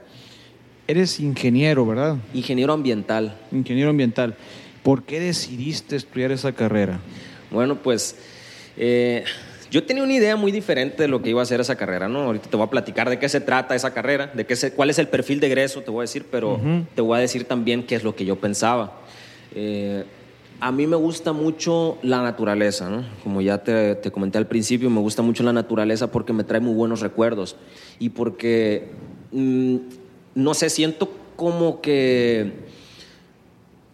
[0.88, 2.18] Eres ingeniero, ¿verdad?
[2.36, 3.36] Ingeniero ambiental.
[3.52, 4.36] Ingeniero ambiental.
[4.84, 7.00] ¿Por qué decidiste estudiar esa carrera?
[7.50, 8.18] Bueno, pues
[8.78, 9.24] eh,
[9.72, 12.20] yo tenía una idea muy diferente de lo que iba a ser esa carrera, ¿no?
[12.24, 14.90] Ahorita te voy a platicar de qué se trata esa carrera, de qué se- cuál
[14.90, 16.60] es el perfil de egreso, te voy a decir, pero
[16.94, 19.00] te voy a decir también qué es lo que yo pensaba.
[19.56, 20.04] Eh,
[20.60, 23.04] a mí me gusta mucho la naturaleza, ¿no?
[23.24, 26.60] Como ya te, te comenté al principio, me gusta mucho la naturaleza porque me trae
[26.62, 27.56] muy buenos recuerdos
[27.98, 28.90] y porque,
[29.32, 29.78] mm,
[30.36, 32.52] no sé, siento como que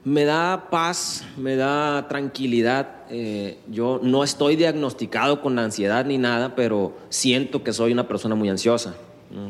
[0.08, 2.88] me da paz, me da tranquilidad.
[3.10, 8.34] Eh, yo no estoy diagnosticado con ansiedad ni nada, pero siento que soy una persona
[8.34, 8.96] muy ansiosa.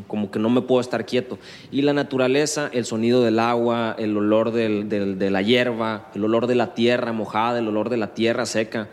[0.08, 1.38] Como que no me puedo estar quieto.
[1.72, 6.48] Y la naturaleza, el sonido del agua, el olor del- de la hierba, el olor
[6.48, 8.88] de la tierra mojada, el olor de la tierra seca,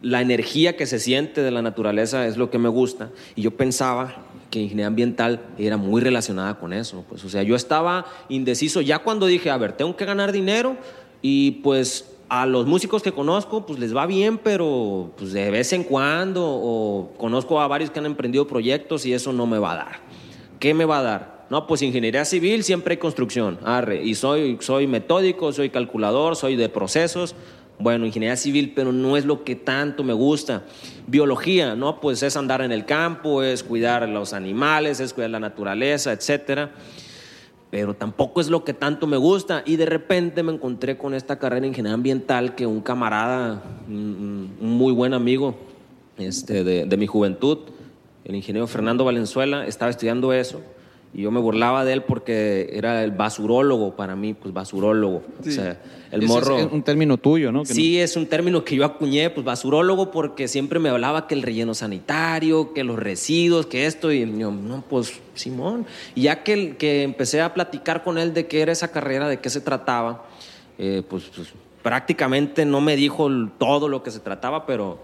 [0.00, 3.10] la energía que se siente de la naturaleza es lo que me gusta.
[3.36, 7.04] Y yo pensaba que ingeniería ambiental era muy relacionada con eso.
[7.08, 10.76] Pues, o sea, yo estaba indeciso ya cuando dije, a ver, tengo que ganar dinero
[11.22, 15.72] y pues a los músicos que conozco, pues les va bien, pero pues de vez
[15.72, 19.72] en cuando, o conozco a varios que han emprendido proyectos y eso no me va
[19.72, 20.00] a dar.
[20.58, 21.46] ¿Qué me va a dar?
[21.50, 23.58] No, pues ingeniería civil, siempre hay construcción.
[23.64, 27.34] Arre, y soy, soy metódico, soy calculador, soy de procesos.
[27.80, 30.64] Bueno, ingeniería civil, pero no es lo que tanto me gusta.
[31.06, 32.00] Biología, ¿no?
[32.00, 36.72] Pues es andar en el campo, es cuidar los animales, es cuidar la naturaleza, etcétera.
[37.70, 39.62] Pero tampoco es lo que tanto me gusta.
[39.64, 44.56] Y de repente me encontré con esta carrera de ingeniería ambiental que un camarada, un
[44.58, 45.54] muy buen amigo
[46.18, 47.58] este, de, de mi juventud,
[48.24, 50.60] el ingeniero Fernando Valenzuela, estaba estudiando eso.
[51.14, 55.22] Y yo me burlaba de él porque era el basurólogo para mí, pues basurólogo.
[55.40, 56.58] O sea, el morro.
[56.58, 57.62] Es un término tuyo, ¿no?
[57.62, 61.34] Que Sí, es un término que yo acuñé, pues basurólogo, porque siempre me hablaba que
[61.34, 65.86] el relleno sanitario, que los residuos, que esto, y yo, no, pues Simón.
[66.14, 69.40] Y ya que, que empecé a platicar con él de qué era esa carrera, de
[69.40, 70.26] qué se trataba,
[70.76, 71.48] eh, pues, pues,
[71.82, 74.98] prácticamente no me dijo todo lo que se trataba, pero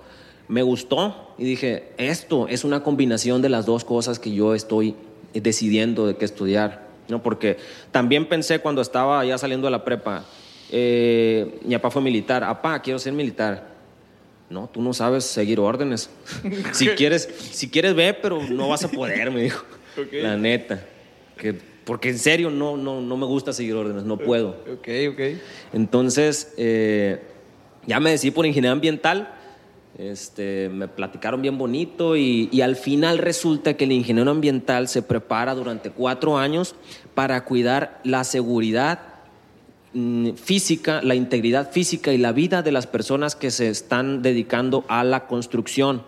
[0.48, 4.94] me gustó y dije, esto es una combinación de las dos cosas que yo estoy
[5.40, 6.84] decidiendo de qué estudiar.
[7.08, 7.22] ¿no?
[7.22, 7.58] Porque
[7.90, 10.24] también pensé cuando estaba ya saliendo de la prepa,
[10.70, 13.74] eh, mi papá fue militar, papá, quiero ser militar.
[14.50, 16.10] No, tú no sabes seguir órdenes.
[16.72, 19.64] si quieres, si quieres ve, pero no vas a poder, me dijo.
[20.12, 20.84] La neta.
[21.36, 24.50] Que, porque en serio no, no, no me gusta seguir órdenes, no puedo.
[24.72, 25.20] Ok, ok.
[25.72, 27.20] Entonces, eh,
[27.86, 29.33] ya me decidí por ingeniería ambiental.
[29.98, 35.02] Este, me platicaron bien bonito y, y, al final resulta que el ingeniero ambiental se
[35.02, 36.74] prepara durante cuatro años
[37.14, 38.98] para cuidar la seguridad
[39.92, 44.84] mm, física, la integridad física y la vida de las personas que se están dedicando
[44.88, 46.02] a la construcción,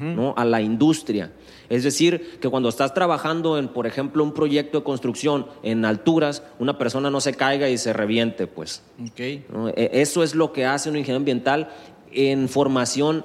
[0.00, 0.32] ¿no?
[0.38, 1.30] a la industria.
[1.68, 6.42] Es decir, que cuando estás trabajando en, por ejemplo, un proyecto de construcción en alturas,
[6.58, 8.82] una persona no se caiga y se reviente, pues.
[9.12, 9.44] Okay.
[9.76, 11.68] E, Eso es lo que hace un ingeniero ambiental
[12.12, 13.24] en formación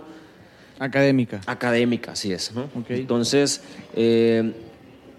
[0.79, 1.41] académica.
[1.45, 2.53] Académica, así es.
[2.53, 2.69] ¿no?
[2.81, 3.01] Okay.
[3.01, 3.61] Entonces,
[3.95, 4.53] eh,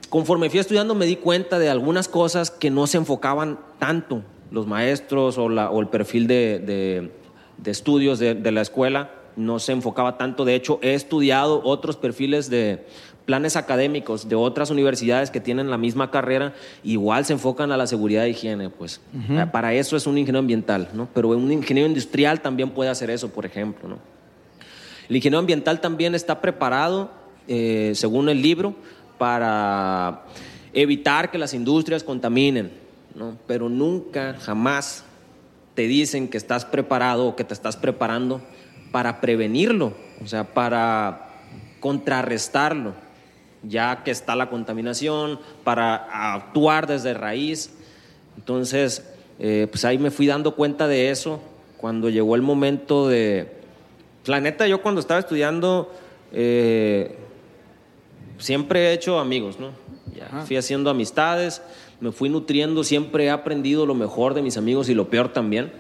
[0.09, 4.67] conforme fui estudiando me di cuenta de algunas cosas que no se enfocaban tanto los
[4.67, 7.11] maestros o, la, o el perfil de, de,
[7.59, 10.45] de estudios de, de, la escuela no se enfocaba tanto.
[10.45, 12.87] De hecho, he estudiado otros perfiles de
[13.25, 17.87] planes académicos de otras universidades que tienen la misma carrera, igual se enfocan a la
[17.87, 19.01] seguridad e higiene, pues.
[19.13, 19.51] Uh -huh.
[19.51, 21.09] Para eso es un ingeniero ambiental, ¿no?
[21.15, 23.99] Pero un ingeniero industrial también puede hacer eso, por ejemplo, ¿no?
[25.09, 27.11] El ingeniero ambiental también está preparado,
[27.49, 28.75] eh, según el libro,
[29.19, 30.23] para
[30.73, 32.73] evitar que las industrias contaminen,
[33.15, 33.37] ¿no?
[33.47, 35.05] Pero nunca, jamás
[35.75, 38.41] te dicen que estás preparado o que te estás preparando
[38.93, 41.29] para prevenirlo, o sea, para
[41.81, 43.04] contrarrestarlo
[43.69, 47.75] ya que está la contaminación, para actuar desde raíz.
[48.37, 49.05] Entonces,
[49.39, 51.41] eh, pues ahí me fui dando cuenta de eso
[51.79, 53.53] cuando llegó el momento de...
[54.27, 55.93] La neta, yo cuando estaba estudiando,
[56.33, 57.17] eh,
[58.39, 59.71] siempre he hecho amigos, ¿no?
[60.17, 61.61] Ya fui haciendo amistades,
[62.01, 65.73] me fui nutriendo, siempre he aprendido lo mejor de mis amigos y lo peor también.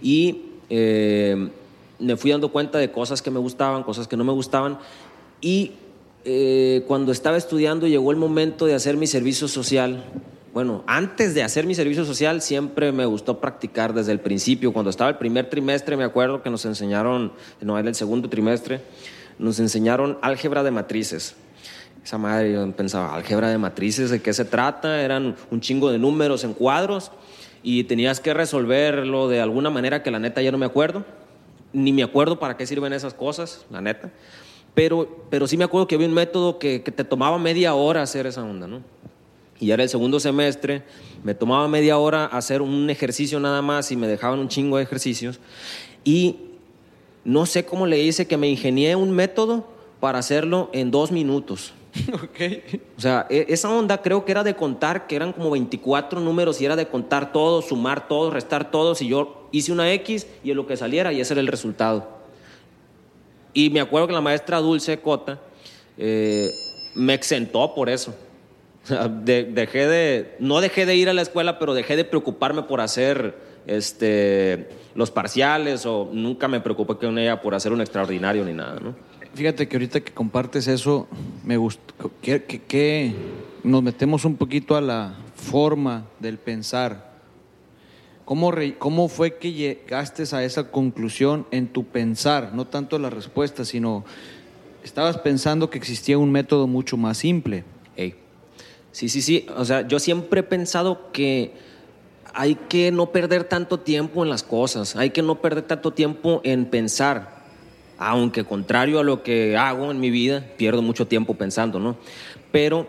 [0.00, 1.48] Y eh,
[1.98, 4.78] me fui dando cuenta de cosas que me gustaban, cosas que no me gustaban.
[5.40, 5.72] Y
[6.28, 10.02] eh, cuando estaba estudiando llegó el momento de hacer mi servicio social.
[10.52, 14.72] Bueno, antes de hacer mi servicio social siempre me gustó practicar desde el principio.
[14.72, 18.80] Cuando estaba el primer trimestre me acuerdo que nos enseñaron, no era el segundo trimestre,
[19.38, 21.36] nos enseñaron álgebra de matrices.
[22.04, 25.02] Esa madre yo pensaba, álgebra de matrices, ¿de qué se trata?
[25.02, 27.12] Eran un chingo de números en cuadros
[27.62, 31.04] y tenías que resolverlo de alguna manera que la neta ya no me acuerdo.
[31.72, 34.10] Ni me acuerdo para qué sirven esas cosas, la neta.
[34.76, 38.02] Pero, pero sí me acuerdo que había un método que, que, te tomaba media hora
[38.02, 38.82] hacer esa onda, ¿no?
[39.58, 40.82] Y era el segundo semestre,
[41.24, 44.82] me tomaba media hora hacer un ejercicio nada más y me dejaban un chingo de
[44.82, 45.40] ejercicios.
[46.04, 46.36] Y
[47.24, 49.66] no sé cómo le hice que me ingenié un método
[49.98, 51.72] para hacerlo en dos minutos.
[52.24, 52.62] Okay.
[52.98, 56.66] O sea, esa onda creo que era de contar, que eran como 24 números y
[56.66, 59.00] era de contar todos, sumar todos, restar todos.
[59.00, 62.15] Y yo hice una X y en lo que saliera y ese era el resultado.
[63.56, 65.40] Y me acuerdo que la maestra Dulce Cota
[65.96, 66.50] eh,
[66.94, 68.14] me exentó por eso.
[69.24, 72.82] De, dejé de, no dejé de ir a la escuela, pero dejé de preocuparme por
[72.82, 73.34] hacer
[73.66, 78.78] este, los parciales o nunca me preocupé con ella por hacer un extraordinario ni nada.
[78.78, 78.94] ¿no?
[79.34, 81.08] Fíjate que ahorita que compartes eso,
[81.42, 83.14] me gustó que, que
[83.64, 87.05] nos metemos un poquito a la forma del pensar.
[88.26, 92.54] ¿Cómo, re, ¿Cómo, fue que llegaste a esa conclusión en tu pensar?
[92.54, 94.04] No tanto la respuesta, sino
[94.82, 97.62] estabas pensando que existía un método mucho más simple.
[97.96, 98.16] Hey.
[98.90, 99.46] Sí, sí, sí.
[99.56, 101.52] O sea, yo siempre he pensado que
[102.34, 106.40] hay que no perder tanto tiempo en las cosas, hay que no perder tanto tiempo
[106.42, 107.44] en pensar.
[107.96, 111.96] Aunque contrario a lo que hago en mi vida, pierdo mucho tiempo pensando, ¿no?
[112.50, 112.88] Pero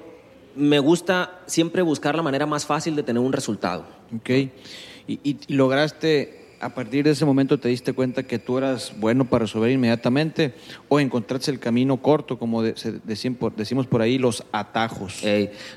[0.55, 3.85] me gusta siempre buscar la manera más fácil de tener un resultado.
[4.15, 4.31] Ok.
[5.07, 9.45] Y, lograste, a partir de ese momento te diste cuenta que tú eras bueno para
[9.45, 10.53] resolver inmediatamente
[10.89, 15.23] o encontraste el camino corto, como decimos por ahí, los atajos.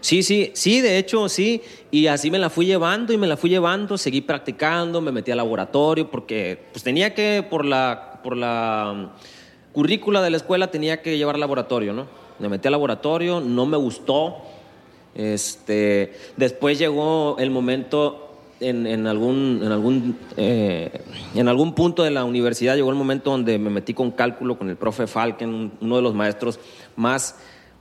[0.00, 3.36] Sí, sí, sí, de hecho sí, y así me la fui llevando y me la
[3.36, 8.36] fui llevando, seguí practicando, me metí al laboratorio porque pues tenía que, por la, por
[8.36, 9.08] la um,
[9.72, 12.08] currícula de la escuela, tenía que llevar laboratorio, ¿no?
[12.40, 14.38] Me metí al laboratorio, no me gustó.
[15.14, 18.29] Este, después llegó el momento
[18.60, 21.02] en, algún, en, algún, eh,
[21.34, 24.68] en algún punto de la universidad llegó el momento donde me metí con cálculo con
[24.68, 26.60] el profe Falken, uno de los maestros
[26.96, 27.36] más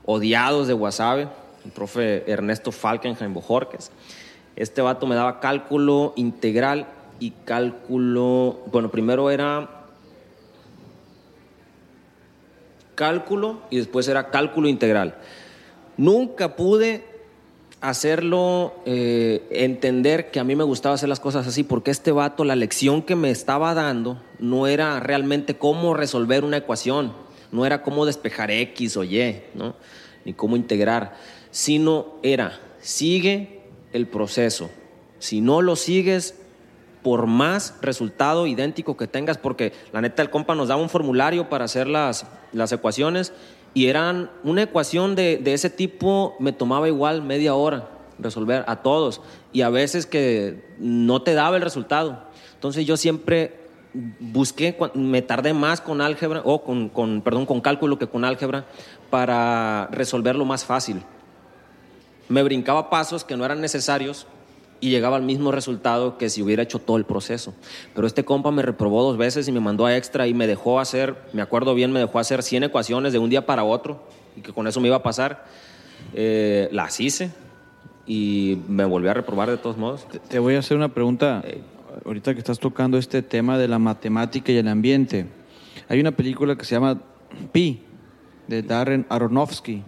[0.05, 1.27] odiados de Guasave,
[1.65, 3.91] el profe Ernesto Falkenheim Bojorques.
[4.55, 6.87] Este vato me daba cálculo integral
[7.19, 9.69] y cálculo, bueno, primero era
[12.95, 15.15] cálculo y después era cálculo integral.
[15.97, 17.08] Nunca pude
[17.81, 22.43] hacerlo eh, entender que a mí me gustaba hacer las cosas así, porque este vato,
[22.43, 27.13] la lección que me estaba dando no era realmente cómo resolver una ecuación,
[27.51, 29.75] no era cómo despejar X o Y, ¿no?
[30.25, 31.15] ni cómo integrar,
[31.51, 33.61] sino era, sigue
[33.93, 34.69] el proceso.
[35.19, 36.35] Si no lo sigues,
[37.03, 41.49] por más resultado idéntico que tengas, porque la neta el compa nos daba un formulario
[41.49, 43.31] para hacer las, las ecuaciones
[43.73, 48.77] y eran una ecuación de, de, ese tipo, me tomaba igual media hora resolver a
[48.77, 49.21] todos
[49.53, 52.23] y a veces que no te daba el resultado.
[52.55, 53.59] Entonces yo siempre
[53.93, 58.65] busqué, me tardé más con álgebra, o con, con, perdón, con cálculo que con álgebra
[59.09, 61.01] para resolverlo más fácil.
[62.27, 64.27] Me brincaba pasos que no eran necesarios
[64.81, 67.53] y llegaba al mismo resultado que si hubiera hecho todo el proceso.
[67.93, 70.79] Pero este compa me reprobó dos veces y me mandó a extra y me dejó
[70.79, 74.03] hacer, me acuerdo bien, me dejó hacer 100 ecuaciones de un día para otro
[74.35, 75.45] y que con eso me iba a pasar.
[76.13, 77.31] Eh, las hice
[78.07, 80.07] y me volví a reprobar de todos modos.
[80.29, 81.43] Te, voy a hacer una pregunta,
[82.05, 85.27] ahorita que estás tocando este tema de la matemática y el ambiente.
[85.87, 87.01] Hay una película que se llama
[87.51, 87.83] Pi,
[88.47, 89.83] de Darren Aronofsky.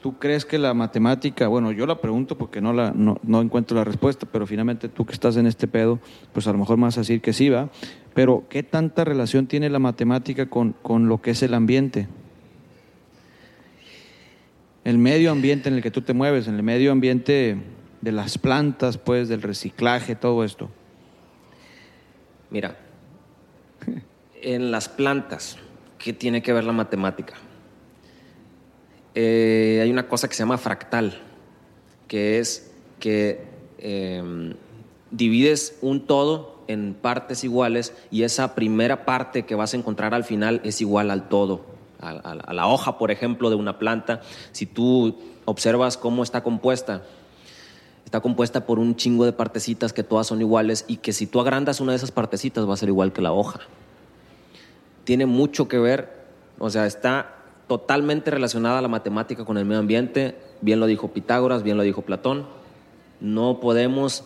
[0.00, 3.76] ¿Tú crees que la matemática, bueno, yo la pregunto porque no, la, no, no, encuentro
[3.76, 5.98] la respuesta, pero finalmente tú que estás en este pedo,
[6.32, 7.68] pues a lo mejor me vas decir que sí, va.
[8.14, 12.08] Pero ¿qué tanta relación tiene la matemática con, con lo que es el ambiente?
[14.84, 17.58] El medio ambiente en el que tú te mueves, en el medio ambiente
[18.00, 20.70] de las plantas, pues, del reciclaje, todo esto.
[22.48, 22.78] Mira,
[24.42, 25.58] en las plantas,
[25.98, 27.34] ¿qué tiene que ver la matemática?
[29.14, 31.18] Eh, hay una cosa que se llama fractal,
[32.06, 33.44] que es que
[33.78, 34.54] eh,
[35.10, 40.24] divides un todo en partes iguales y esa primera parte que vas a encontrar al
[40.24, 41.62] final es igual al todo.
[42.00, 47.02] A, a la hoja, por ejemplo, de una planta, si tú observas cómo está compuesta,
[48.04, 51.40] está compuesta por un chingo de partecitas que todas son iguales y que si tú
[51.40, 53.60] agrandas una de esas partecitas va a ser igual que la hoja.
[55.04, 56.10] Tiene mucho que ver,
[56.58, 57.39] o sea, está
[57.70, 62.02] totalmente relacionada la matemática con el medio ambiente, bien lo dijo Pitágoras, bien lo dijo
[62.02, 62.44] Platón.
[63.20, 64.24] No podemos,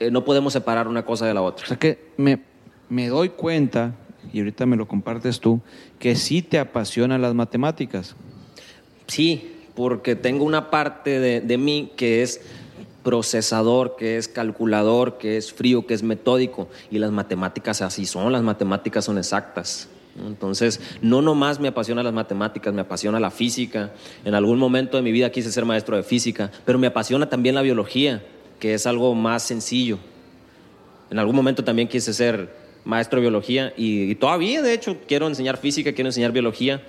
[0.00, 1.66] eh, no podemos separar una cosa de la otra.
[1.66, 2.42] O sea que me,
[2.88, 3.94] me doy cuenta,
[4.32, 5.60] y ahorita me lo compartes tú,
[6.00, 8.16] que sí te apasionan las matemáticas.
[9.06, 12.40] Sí, porque tengo una parte de, de mí que es
[13.04, 18.32] procesador, que es calculador, que es frío, que es metódico, y las matemáticas así son,
[18.32, 19.88] las matemáticas son exactas.
[20.16, 23.92] Entonces, no nomás me apasiona las matemáticas, me apasiona la física.
[24.24, 27.54] En algún momento de mi vida quise ser maestro de física, pero me apasiona también
[27.54, 28.22] la biología,
[28.60, 29.98] que es algo más sencillo.
[31.10, 32.54] En algún momento también quise ser
[32.84, 36.82] maestro de biología y, y todavía, de hecho, quiero enseñar física, quiero enseñar biología.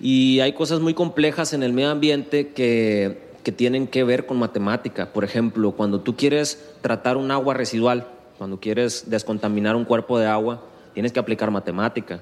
[0.00, 4.38] Y hay cosas muy complejas en el medio ambiente que, que tienen que ver con
[4.38, 5.12] matemática.
[5.12, 10.26] Por ejemplo, cuando tú quieres tratar un agua residual, cuando quieres descontaminar un cuerpo de
[10.26, 12.20] agua, tienes que aplicar matemática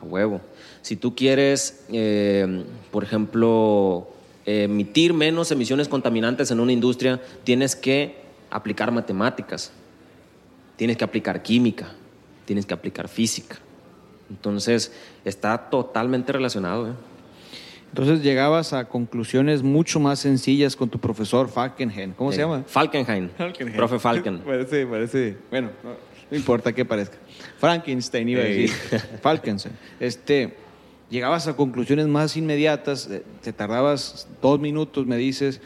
[0.00, 0.40] a huevo.
[0.82, 4.08] Si tú quieres, eh, por ejemplo,
[4.46, 8.16] emitir menos emisiones contaminantes en una industria, tienes que
[8.50, 9.72] aplicar matemáticas,
[10.76, 11.92] tienes que aplicar química,
[12.44, 13.58] tienes que aplicar física.
[14.30, 14.92] Entonces,
[15.24, 16.88] está totalmente relacionado.
[16.88, 16.92] ¿eh?
[17.90, 22.12] Entonces llegabas a conclusiones mucho más sencillas con tu profesor Falkenhayn.
[22.12, 22.62] ¿Cómo Eh, se llama?
[22.66, 23.30] Falkenhayn.
[23.36, 23.76] Falkenhayn.
[23.76, 24.38] Profe Falken.
[24.46, 25.36] Parece, parece.
[25.50, 25.70] Bueno,
[26.30, 27.16] no, importa qué parezca.
[27.58, 28.70] Frankenstein iba a decir.
[29.22, 29.74] Falkenstein.
[30.00, 30.54] Este,
[31.10, 35.60] llegabas a conclusiones más inmediatas, eh, te tardabas dos minutos, me dices.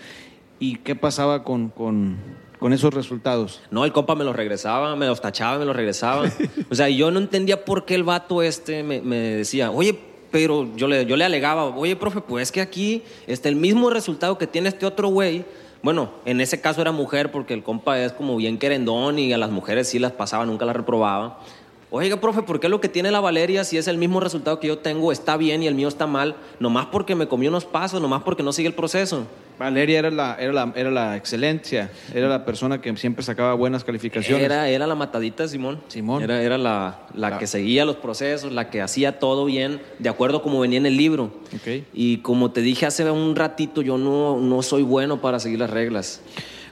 [0.59, 2.17] ¿Y qué pasaba con, con,
[2.59, 3.61] con esos resultados?
[3.71, 6.31] No, el compa me los regresaba, me los tachaba, me los regresaba.
[6.71, 9.99] O sea, yo no entendía por qué el vato este me, me decía, oye,
[10.33, 14.39] pero yo le, yo le alegaba, oye, profe, pues que aquí está el mismo resultado
[14.39, 15.45] que tiene este otro güey.
[15.83, 19.39] Bueno, en ese caso era mujer porque el compa es como bien querendón y a
[19.39, 21.41] las mujeres sí las pasaba, nunca las reprobaba.
[21.95, 24.67] Oiga, profe, ¿por qué lo que tiene la Valeria, si es el mismo resultado que
[24.67, 26.37] yo tengo, está bien y el mío está mal?
[26.59, 29.27] Nomás porque me comió unos pasos, nomás porque no sigue el proceso.
[29.59, 33.85] Valeria era la, era la, era la excelencia, era la persona que siempre sacaba buenas
[33.85, 34.43] calificaciones.
[34.43, 35.83] Era, era la matadita, Simón.
[35.89, 36.23] Simón.
[36.23, 40.09] Era, era la, la La- que seguía los procesos, la que hacía todo bien, de
[40.09, 41.25] acuerdo como venía en el libro.
[41.55, 41.85] Ok.
[41.93, 45.69] Y como te dije hace un ratito, yo no, no soy bueno para seguir las
[45.69, 46.23] reglas.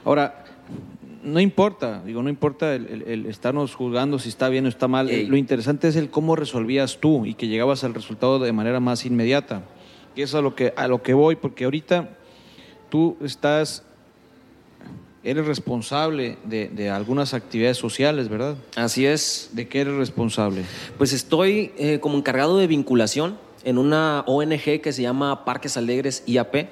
[0.03, 0.40] Ahora,
[1.23, 4.87] no importa, digo, no importa el, el- el estarnos juzgando si está bien o está
[4.87, 5.09] mal.
[5.09, 5.27] Ey.
[5.27, 9.05] Lo interesante es el cómo resolvías tú y que llegabas al resultado de manera más
[9.05, 9.63] inmediata.
[10.15, 12.09] Y eso es a lo que, a lo que voy, porque ahorita
[12.89, 13.83] tú estás
[15.23, 18.55] eres responsable de, de algunas actividades sociales, ¿verdad?
[18.75, 19.51] Así es.
[19.53, 20.63] ¿De qué eres responsable?
[20.97, 26.23] Pues estoy eh, como encargado de vinculación en una ONG que se llama Parques Alegres
[26.25, 26.67] IAP.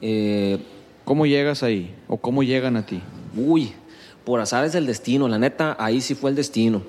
[0.00, 0.58] Eh,
[1.04, 1.94] ¿Cómo llegas ahí?
[2.08, 3.00] ¿O cómo llegan a ti?
[3.34, 3.72] uy,
[4.24, 6.82] por azares del destino, la neta, ahí sí fue el destino.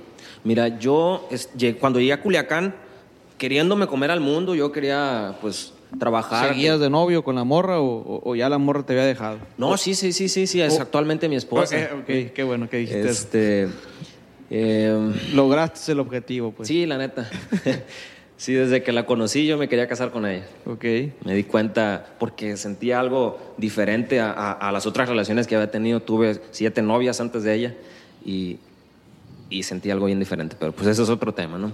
[0.44, 2.76] Mira, yo es- cuando llegué a Culiacán,
[3.38, 6.50] queriéndome comer al mundo, yo quería pues trabajar.
[6.54, 9.40] ¿Seguías de novio con la morra o, ya la morra te había dejado?
[9.58, 11.76] No, sí, sí, sí, sí, sí, es actualmente mi esposa.
[11.94, 13.12] Ok, ok, qué bueno que dijiste eso.
[13.24, 13.68] Este,
[14.50, 16.68] em, Lograste el objetivo, pues.
[16.68, 17.30] sí, la neta.
[18.44, 20.46] sí, desde que la conocí yo me quería casar con ella.
[20.66, 20.84] Ok.
[21.26, 25.72] Me di cuenta porque sentía algo diferente a, a- a las otras relaciones que había
[25.72, 26.02] tenido.
[26.02, 27.74] Tuve siete novias antes de ella
[28.26, 28.58] y,
[29.50, 31.72] y sentí algo bien diferente, pero pues eso es otro tema, ¿no?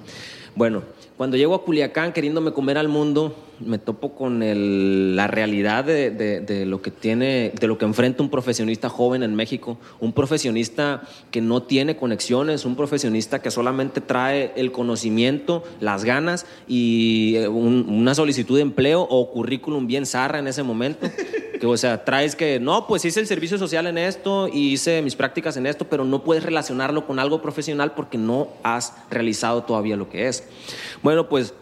[0.60, 0.84] Bueno,
[1.16, 3.34] cuando llego a Culiacán queriéndome comer al mundo,
[3.66, 7.86] me topo con el- la realidad de, de- de lo que tiene, de lo que
[7.86, 13.52] enfrenta un profesionista joven en México, un profesionista que no tiene conexiones, un profesionista que
[13.52, 19.88] solamente trae el conocimiento, las ganas y eh, un- una solicitud de empleo o currículum
[19.88, 21.08] bien zarra en ese momento.
[21.60, 25.02] Que, o sea, traes que, no, pues hice el servicio social en esto y hice
[25.02, 29.64] mis prácticas en esto, pero no puedes relacionarlo con algo profesional porque no has realizado
[29.64, 30.46] todavía lo que es.
[31.02, 31.54] Bueno, pues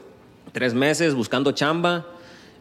[0.52, 2.06] tres meses buscando chamba,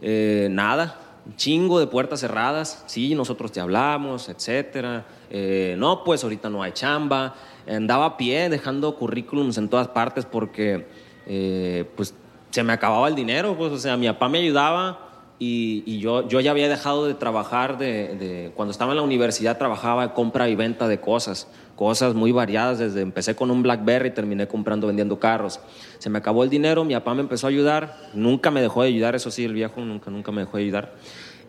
[0.03, 1.01] eh, nada,
[1.37, 5.07] chingo de puertas cerradas, sí, nosotros te hablamos, etcétera.
[5.31, 7.35] Eh, no, pues ahorita no hay chamba.
[7.69, 10.87] Andaba a pie dejando currículums en todas partes porque,
[11.27, 12.15] eh, pues,
[12.51, 15.07] se me acababa el dinero, pues, o sea, mi papá me ayudaba
[15.39, 20.15] y, yo, yo ya había dejado de trabajar, de, cuando estaba en la universidad trabajaba
[20.15, 24.87] compra y venta de cosas, cosas muy variadas, desde empecé con un Blackberry terminé comprando,
[24.87, 25.61] vendiendo carros.
[25.99, 28.89] Se me acabó el dinero, mi papá me empezó a ayudar, nunca me dejó de
[28.89, 30.95] ayudar, eso sí, el viejo nunca, nunca me dejó de ayudar.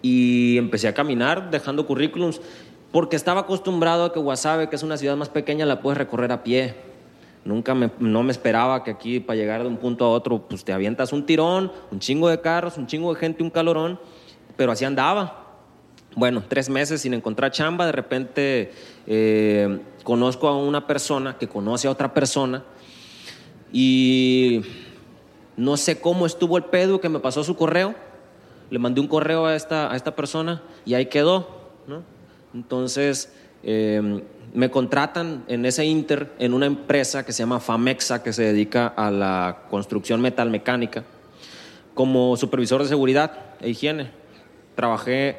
[0.02, 2.42] Y empecé a caminar dejando currículums,
[2.92, 6.32] porque estaba acostumbrado a que Guasave, que es una ciudad más pequeña, la puedes recorrer
[6.32, 6.76] a pie.
[7.46, 10.66] Nunca me, no me esperaba que aquí para llegar de un punto a otro, pues
[10.66, 13.98] te avientas un tirón, un chingo de carros, un chingo de gente, un calorón,
[14.58, 15.46] pero así andaba.
[16.18, 18.72] Bueno, tres meses sin encontrar chamba, de repente
[19.06, 22.64] eh, conozco a una persona que conoce a otra persona
[23.74, 24.62] y
[25.58, 27.94] no sé cómo estuvo el pedo que me pasó su correo.
[28.70, 31.50] Le mandé un correo a esta, a esta persona y ahí quedó.
[31.88, 32.04] ¿no?
[32.54, 33.34] Entonces
[33.64, 34.22] eh,
[34.54, 38.88] me contratan en ese inter en una empresa que se llama Famexa, que se dedica
[38.88, 41.04] a la construcción metalmecánica,
[41.94, 44.12] como supervisor de seguridad e higiene.
[44.74, 45.36] Trabajé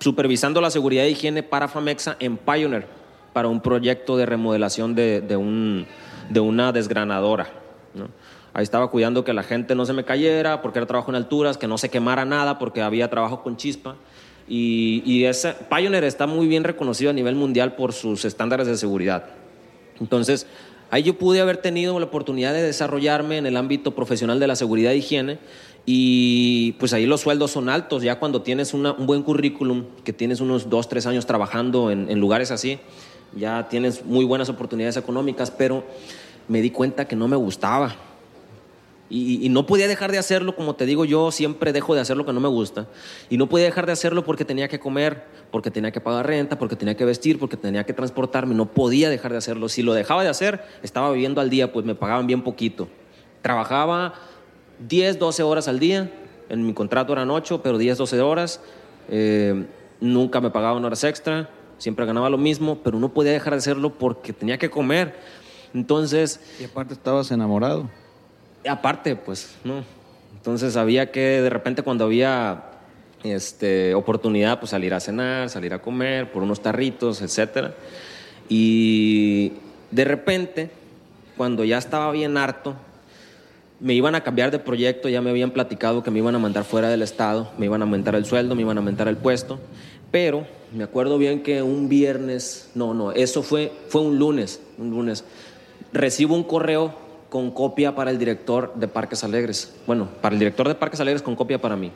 [0.00, 3.05] supervisando la seguridad e higiene para Famexa en Pioneer,
[3.36, 5.84] para un proyecto de remodelación de, de un,
[6.30, 7.48] de una desgranadora.
[7.92, 8.08] ¿no?
[8.54, 11.58] Ahí estaba cuidando que la gente no se me cayera, porque era trabajo en alturas,
[11.58, 13.96] que no se quemara nada, porque había trabajo con chispa.
[14.48, 18.78] Y, y ese, Pioneer está muy bien reconocido a nivel mundial por sus estándares de
[18.78, 19.26] seguridad.
[20.00, 20.46] Entonces,
[20.90, 24.56] ahí yo pude haber tenido la oportunidad de desarrollarme en el ámbito profesional de la
[24.56, 25.38] seguridad e higiene
[25.84, 30.12] y pues ahí los sueldos son altos, ya cuando tienes una- un buen currículum, que
[30.12, 32.78] tienes unos dos, tres años trabajando en, en lugares así,
[33.34, 35.84] ya tienes muy buenas oportunidades económicas, pero
[36.48, 37.96] me di cuenta que no me gustaba.
[39.08, 42.26] Y, no podía dejar de hacerlo, como te digo, yo siempre dejo de hacer lo
[42.26, 42.88] que no me gusta.
[43.30, 45.22] Y no podía dejar de hacerlo porque tenía que comer,
[45.52, 48.54] porque tenía que pagar renta, porque tenía que vestir, porque tenía que transportarme.
[48.54, 49.68] No podía dejar de hacerlo.
[49.68, 52.88] Si lo dejaba de hacer, estaba viviendo al día, pues me pagaban bien poquito.
[53.42, 54.14] Trabajaba
[54.88, 56.10] 10, 12 horas al día.
[56.48, 58.60] En mi contrato eran 8, pero 10, 12 horas.
[59.08, 59.66] Eh,
[60.00, 61.48] nunca me pagaban horas extra.
[61.78, 65.14] Siempre ganaba lo mismo, pero no podía dejar de hacerlo porque tenía que comer.
[65.74, 67.88] Entonces, Y aparte estabas enamorado.
[68.68, 69.84] aparte, pues, ¿no?
[70.34, 72.64] Entonces había que de repente cuando había
[73.24, 77.74] este, oportunidad, pues salir a cenar, salir a comer, por unos tarritos, etcétera.
[78.48, 79.52] Y
[79.90, 80.70] de repente,
[81.36, 82.74] cuando ya estaba bien harto,
[83.80, 86.64] me iban a cambiar de proyecto, ya me habían platicado que me iban a mandar
[86.64, 89.58] fuera del estado, me iban a aumentar el sueldo, me iban a aumentar el puesto,
[90.10, 94.90] pero me acuerdo bien que un viernes, no, no, eso fue, fue un lunes, un
[94.90, 95.24] lunes,
[95.92, 96.94] recibo un correo
[97.28, 101.22] con copia para el director de Parques Alegres, bueno, para el director de Parques Alegres
[101.22, 101.92] con copia para mí.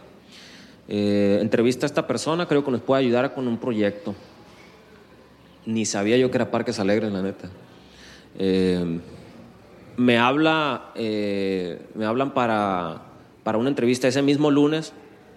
[0.88, 4.14] Eh, entrevista a esta persona, creo que nos puede ayudar con un proyecto.
[5.66, 7.48] Ni sabía yo que era Parques Alegres, la neta.
[8.38, 8.98] Eh,
[9.96, 13.02] me habla, eh, me hablan para,
[13.44, 14.92] para una entrevista ese mismo lunes.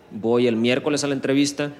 [0.09, 1.71] Voy el miércoles a la entrevista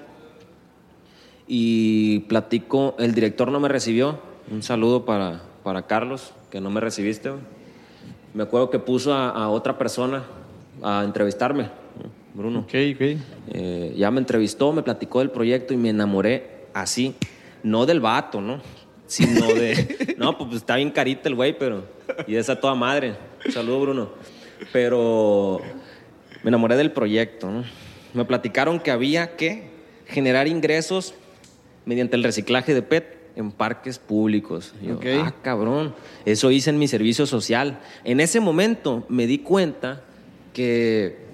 [1.46, 2.94] y platico.
[2.98, 4.18] El director no me recibió.
[4.50, 7.30] Un saludo para, para Carlos, que no me recibiste.
[8.34, 10.24] Me acuerdo que puso a, a otra persona
[10.82, 12.24] a entrevistarme, ¿no?
[12.34, 12.60] Bruno.
[12.60, 13.20] Ok, ok.
[13.52, 17.14] Eh, ya me entrevistó, me platicó del proyecto y me enamoré así
[17.64, 18.60] no del vato, ¿no?
[19.06, 21.84] Sino de, no, pues está bien carita el güey, pero,
[22.26, 23.14] y esa toda madre.
[23.50, 24.08] Saludo, Bruno.
[24.72, 25.60] Pero
[26.42, 27.64] me enamoré del proyecto, ¿no?
[28.12, 29.70] Me platicaron que había que
[30.06, 31.14] generar ingresos
[31.84, 34.74] mediante el reciclaje de PET en parques públicos.
[34.82, 34.98] Yo.
[35.22, 35.94] Ah, cabrón.
[36.24, 37.80] Eso hice en mi servicio social.
[38.04, 40.02] En ese momento me di cuenta
[40.52, 41.24] que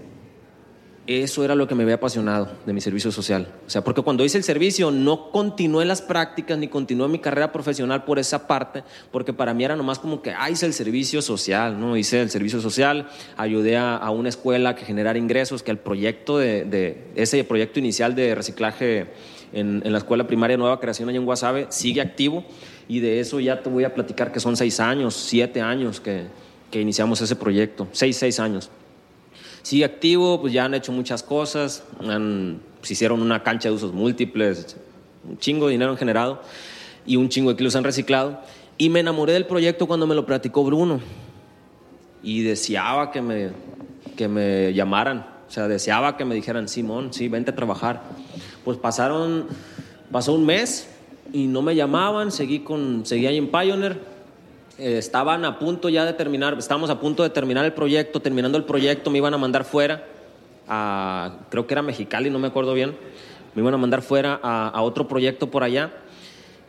[1.07, 3.53] eso era lo que me había apasionado de mi servicio social.
[3.67, 7.51] O sea, porque cuando hice el servicio no continué las prácticas ni continué mi carrera
[7.51, 11.21] profesional por esa parte, porque para mí era nomás como que, ah, hice el servicio
[11.21, 11.97] social, ¿no?
[11.97, 16.39] Hice el servicio social, ayudé a, a una escuela que generara ingresos, que el proyecto
[16.39, 19.09] de, de- ese proyecto inicial de reciclaje
[19.53, 22.45] en, en la escuela primaria Nueva Creación allá en Guasave sigue activo.
[22.89, 26.25] Y de eso ya te voy a platicar que son seis años, siete años que,
[26.71, 28.71] que iniciamos ese proyecto, seis, seis años.
[29.63, 33.93] Sigue activo, pues ya han hecho muchas cosas, han, pues hicieron una cancha de usos
[33.93, 34.77] múltiples,
[35.29, 36.41] un chingo de dinero han generado
[37.07, 38.41] y un chingo de kilos han reciclado.
[38.79, 41.01] Y me enamoré del proyecto cuando me lo platicó Bruno.
[42.23, 43.51] Y deseaba que me,
[44.17, 48.03] que me llamaran, o sea, deseaba que me dijeran, Simón, sí, vente a trabajar.
[48.65, 49.47] Pues pasaron,
[50.11, 50.89] pasó un mes
[51.33, 53.99] y no me llamaban, seguí, con, seguí ahí en Pioneer,
[54.79, 58.59] eh, estaban a punto ya de terminar, estábamos a punto de terminar el proyecto, terminando
[58.59, 60.05] el proyecto me iban a mandar fuera,
[60.69, 62.97] a, creo que era Mexicali, no me acuerdo bien,
[63.55, 65.93] me iban a mandar fuera a, a otro proyecto por allá.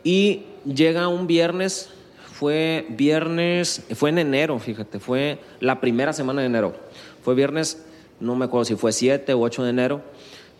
[0.04, 1.90] Y llega un viernes,
[2.32, 6.74] fue viernes, fue en enero, fíjate, fue la primera semana de enero,
[7.22, 7.84] fue viernes,
[8.18, 10.02] no me acuerdo si fue 7 u 8 de enero,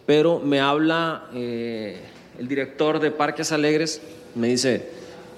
[0.06, 2.00] pero me habla eh,
[2.38, 4.00] el director de Parques Alegres,
[4.34, 4.88] me dice,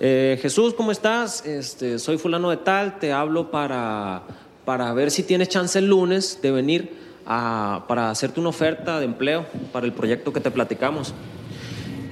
[0.01, 1.45] eh, Jesús, ¿cómo estás?
[1.47, 4.23] Este, soy fulano de tal, te hablo para,
[4.65, 6.91] para ver si tienes chance el lunes de venir
[7.27, 11.15] a- para hacerte una oferta de empleo para el proyecto que te platicamos.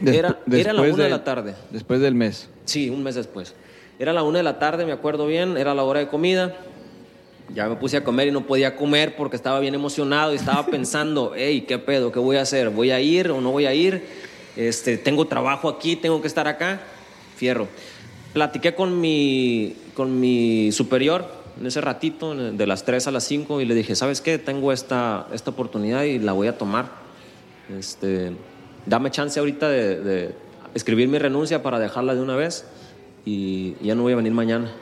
[0.04, 1.54] Era, era la una de de- la tarde.
[1.70, 2.48] Después del mes.
[2.64, 3.54] Sí, un mes después.
[3.98, 6.56] Era la una de la tarde, me acuerdo bien, era la hora de comida.
[7.54, 10.66] Ya me puse a comer y no podía comer porque estaba bien emocionado y estaba
[10.70, 12.12] pensando, hey, ¿qué pedo?
[12.12, 12.70] ¿Qué voy a hacer?
[12.70, 14.04] ¿Voy a ir o no voy a ir?
[14.56, 16.80] Este, tengo trabajo aquí, tengo que estar acá.
[17.36, 17.68] Fierro.
[18.32, 23.60] Platiqué con mi, con mi superior en ese ratito, de las 3 a las 5,
[23.60, 24.38] y le dije, ¿sabes qué?
[24.38, 26.86] Tengo esta, esta oportunidad y la voy a tomar.
[27.78, 28.32] Este,
[28.86, 30.34] dame chance ahorita de, de
[30.74, 32.64] escribir mi renuncia para dejarla de una vez
[33.24, 34.72] y ya no voy a venir mañana.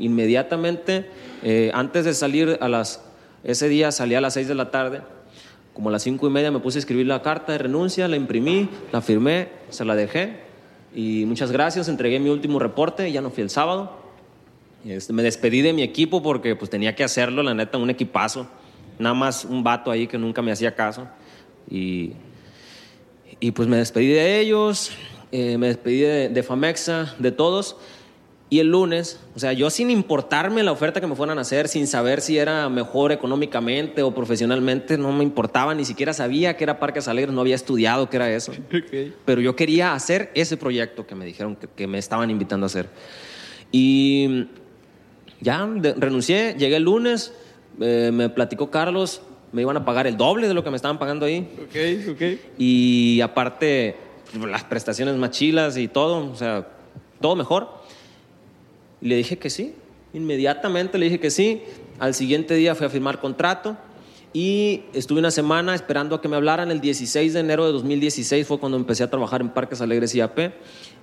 [0.00, 1.06] Inmediatamente,
[1.42, 3.04] eh, antes de salir a las,
[3.44, 5.02] ese día salí a las 6 de la tarde,
[5.78, 8.16] como a las cinco y media me puse a escribir la carta de renuncia, la
[8.16, 10.40] imprimí, la firmé, se la dejé
[10.94, 13.92] y muchas gracias, entregué mi último reporte, ya no fui el sábado.
[14.84, 18.48] Este, me despedí de mi equipo porque pues tenía que hacerlo, la neta, un equipazo.
[18.98, 21.06] Nada más un vato ahí que nunca me hacía caso.
[21.70, 22.14] Y,
[23.38, 24.90] y pues me despedí de ellos,
[25.30, 27.76] eh, me despedí de, de Famexa, de todos.
[28.50, 31.68] Y el lunes, o sea, yo sin importarme la oferta que me fueran a hacer,
[31.68, 36.64] sin saber si era mejor económicamente o profesionalmente, no me importaba, ni siquiera sabía que
[36.64, 38.52] era Parques Alegres, no había estudiado que era eso.
[39.26, 42.68] Pero yo quería hacer ese proyecto que me dijeron que, que me estaban invitando a
[42.68, 42.88] hacer.
[43.70, 44.46] Y
[45.40, 47.34] ya de- renuncié, llegué el lunes,
[47.80, 49.20] eh, me platicó Carlos,
[49.52, 51.46] me iban a pagar el doble de lo que me estaban pagando ahí.
[51.62, 52.22] Ok, ok.
[52.58, 53.96] Y aparte,
[54.48, 56.66] las prestaciones más chilas y todo, o sea,
[57.20, 57.77] todo mejor.
[59.00, 59.74] Y le dije que sí.
[60.12, 61.62] Inmediatamente le dije que sí.
[61.98, 63.76] Al siguiente día fui a firmar contrato
[64.32, 66.70] y estuve una semana esperando a que me hablaran.
[66.70, 70.52] El 16 de enero de 2016 fue cuando empecé a trabajar en Parques Alegres IAP.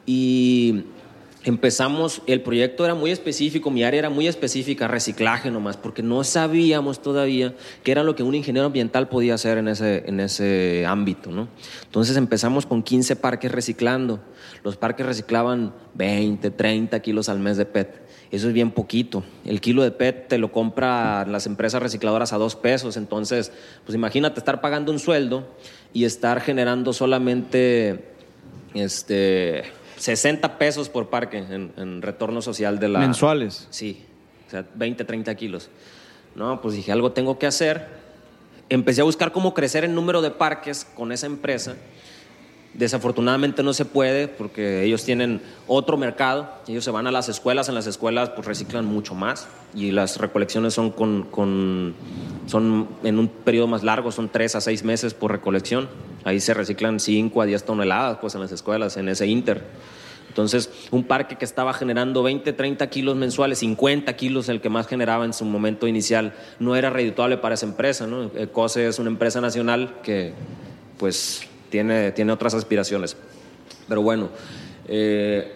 [0.05, 0.83] Y
[1.45, 6.23] empezamos, el proyecto era muy específico, mi área era muy específica, reciclaje nomás, porque no
[6.23, 10.85] sabíamos todavía qué era lo que un ingeniero ambiental podía hacer en ese, en ese
[10.87, 11.47] ámbito, ¿no?
[11.83, 14.19] Entonces empezamos con 15 parques reciclando.
[14.63, 18.01] Los parques reciclaban 20, 30 kilos al mes de PET.
[18.31, 19.23] Eso es bien poquito.
[19.45, 22.97] El kilo de PET te lo compra las empresas recicladoras a dos pesos.
[22.97, 23.51] Entonces,
[23.85, 25.47] pues imagínate estar pagando un sueldo
[25.93, 28.03] y estar generando solamente
[28.73, 29.63] este,
[30.05, 32.99] 60 pesos por parque en, en retorno social de la...
[32.99, 33.67] Mensuales.
[33.71, 34.05] Sí,
[34.47, 35.69] o sea, 20, 30 kilos.
[36.35, 37.87] No, pues dije, algo tengo que hacer.
[38.69, 41.75] Empecé a buscar cómo crecer el número de parques con esa empresa.
[42.77, 46.49] Desafortunadamente no se puede porque ellos tienen otro mercado.
[46.67, 50.17] Ellos se van a las escuelas, en las escuelas pues reciclan mucho más y las
[50.17, 51.93] recolecciones son, con, con-
[52.47, 55.87] son en un periodo más largo, son tres a seis meses por recolección.
[56.25, 59.63] Ahí se reciclan 5 a 10 toneladas pues en las escuelas, en ese inter.
[60.27, 64.85] Entonces, un parque que estaba generando 20, 30 kilos mensuales, 50 kilos el que más
[64.87, 68.05] generaba en su momento inicial, no era redituable para esa empresa.
[68.05, 68.23] ¿no?
[68.35, 70.33] Eh, COSE es una empresa nacional que
[70.97, 73.17] pues tiene, tiene otras aspiraciones.
[73.87, 74.29] Pero bueno,
[74.87, 75.51] eh,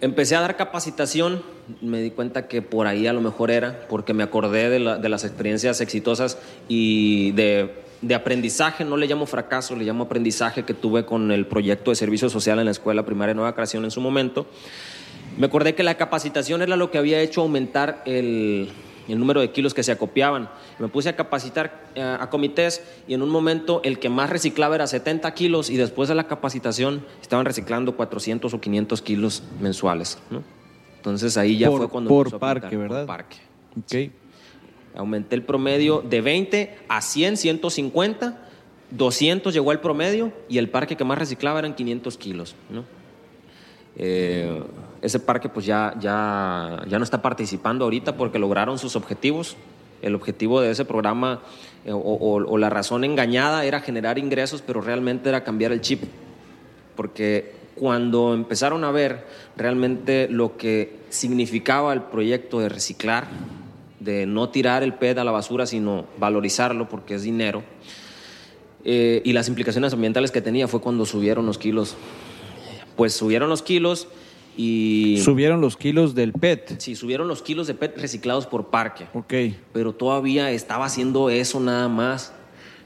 [0.00, 1.42] empecé a dar capacitación,
[1.80, 4.98] me di cuenta que por ahí a lo mejor era, porque me acordé de, la-
[4.98, 7.82] de las experiencias exitosas y de,
[8.14, 12.28] aprendizaje, no le llamo fracaso, le llamo aprendizaje que tuve con el proyecto de servicio
[12.28, 14.46] social en la Escuela Primaria Nueva Creación en su momento.
[15.38, 18.68] Me acordé que la capacitación era lo que había hecho aumentar el,
[19.12, 20.48] el número de kilos que se acopiaban.
[20.78, 24.74] Me puse a capacitar eh, a comités y en un momento el que más reciclaba
[24.74, 30.18] era 70 kilos y después de la capacitación estaban reciclando 400 o 500 kilos mensuales.
[30.30, 30.42] ¿no?
[30.96, 33.06] Entonces ahí ya Por- fue cuando por a parque, pintar, ¿verdad?
[33.06, 33.36] Por parque.
[33.78, 34.10] Ok.
[34.96, 38.38] Aumenté el promedio de 20 a 100, 150,
[38.90, 42.54] 200 llegó al promedio y el parque que más reciclaba eran 500 kilos.
[42.70, 42.84] ¿no?
[43.96, 44.62] Eh,
[45.04, 49.56] ese parque pues ya, ya, ya no está participando ahorita porque lograron sus objetivos.
[50.02, 51.40] El objetivo de ese programa
[51.84, 55.80] eh, o, o- o la razón engañada era generar ingresos, pero realmente era cambiar el
[55.80, 56.02] chip.
[56.96, 59.26] Porque cuando empezaron a ver
[59.56, 63.26] realmente lo que significaba el proyecto de reciclar,
[64.00, 67.62] de no tirar el PET a la basura, sino valorizarlo porque es dinero,
[68.84, 71.96] eh, y las implicaciones ambientales que tenía fue cuando subieron los kilos.
[72.96, 74.08] Pues subieron los kilos
[74.56, 75.20] y...
[75.22, 76.78] Subieron los kilos del PET.
[76.78, 79.34] Sí, subieron los kilos de PET reciclados por parque Ok.
[79.72, 82.32] pero todavía estaba haciendo eso nada más.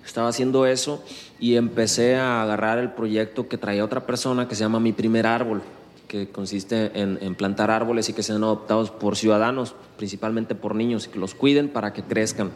[0.04, 1.04] Estaba haciendo eso
[1.38, 5.26] y empecé a agarrar el proyecto que traía otra persona que se llama Mi Primer
[5.26, 5.60] Árbol,
[6.06, 11.06] que consiste en, en plantar árboles y que sean adoptados por ciudadanos, principalmente por niños,
[11.06, 12.52] y que los cuiden para que crezcan.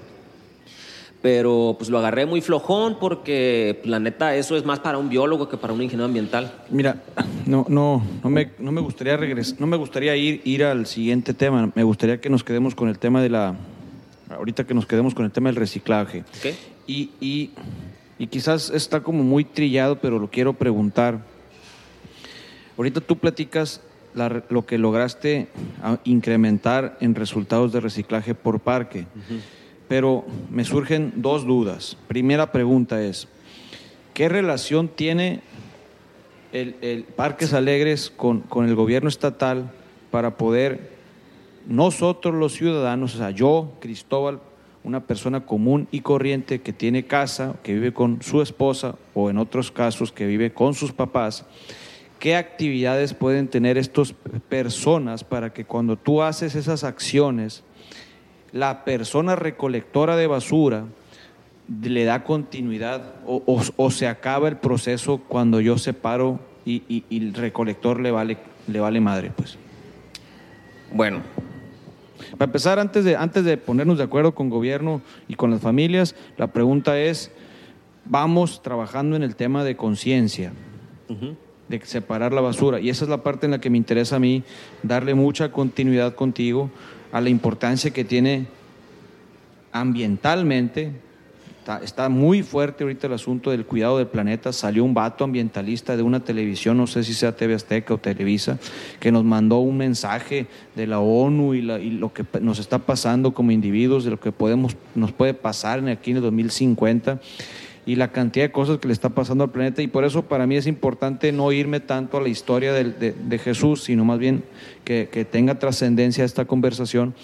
[1.23, 5.49] Pero pues lo agarré muy flojón porque la neta eso es más para un biólogo
[5.49, 6.53] que para un ingeniero ambiental.
[6.69, 6.97] Mira,
[7.47, 11.33] no, no, no me, no me gustaría regresar, no me gustaría ir, ir al siguiente
[11.33, 11.71] tema.
[11.77, 13.55] Me gustaría que nos quedemos con el tema de la,
[14.31, 16.25] ahorita que nos quedemos con el tema del reciclaje.
[16.39, 16.55] ¿Ok?
[16.89, 17.51] Y, y,
[18.19, 21.21] y quizás está como muy trillado, pero lo quiero preguntar.
[22.77, 23.81] Ahorita tú platicas
[24.15, 25.49] la lo que lograste
[25.83, 29.07] ah, incrementar en resultados de reciclaje por parque,
[29.93, 31.99] pero me surgen dos dudas.
[32.09, 33.29] Primera pregunta es,
[34.15, 35.43] ¿qué relación tiene
[36.55, 39.71] el, Parques Alegres con, con el gobierno estatal
[40.11, 40.93] para poder
[41.67, 44.41] nosotros los ciudadanos, o sea, yo, Cristóbal,
[44.83, 49.37] una persona común y corriente que tiene casa, que vive con su esposa o en
[49.37, 51.45] otros casos que vive con sus papás,
[52.19, 54.15] ¿qué actividades pueden tener estas
[54.49, 57.63] personas para que cuando tú haces esas acciones,
[58.53, 60.85] la persona recolectora de basura
[61.83, 67.05] le da continuidad o, o- o se acaba el proceso cuando yo separo y, y-
[67.09, 68.37] y el recolector le vale,
[68.67, 69.57] le vale madre, pues?
[70.93, 71.21] Bueno,
[72.39, 76.15] Para empezar, antes de, antes de ponernos de acuerdo con gobierno y con las familias,
[76.37, 77.31] la pregunta es,
[78.05, 80.53] vamos trabajando en el tema de conciencia,
[81.69, 82.81] de separar la basura.
[82.81, 84.45] Y esa es la parte en la que me interesa a mí
[84.83, 86.71] darle mucha continuidad contigo
[87.13, 88.47] a la importancia que tiene
[89.71, 90.91] ambientalmente.
[91.85, 94.53] Está, muy fuerte ahorita el asunto del cuidado del planeta.
[94.53, 98.59] Salió un vato ambientalista de una televisión, no sé si sea TV Azteca o Televisa,
[98.99, 103.53] que nos mandó un mensaje de la ONU y, lo que nos está pasando como
[103.53, 107.21] individuos, de lo que podemos, nos puede pasar aquí en el 2050
[107.85, 109.83] y la cantidad de cosas que le está pasando al planeta.
[109.83, 113.13] Y por eso para mí es importante no irme tanto a la historia del- de,
[113.13, 114.45] de Jesús, sino más bien
[114.85, 117.15] que, que tenga trascendencia esta conversación,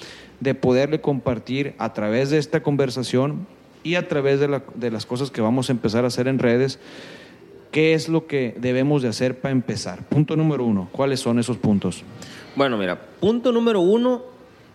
[0.41, 3.47] de poderle compartir a través de esta conversación
[3.85, 6.39] y a través de, la- de las cosas que vamos a empezar a hacer en
[6.41, 6.79] redes,
[7.71, 10.03] qué es lo que debemos de hacer para empezar.
[10.09, 12.03] Punto número uno, ¿cuáles son esos puntos?
[12.57, 14.23] Bueno, mira, punto número uno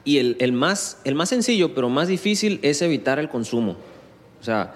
[0.05, 3.75] y el, el más, el más sencillo, pero más difícil, es evitar el consumo.
[4.39, 4.75] O sea,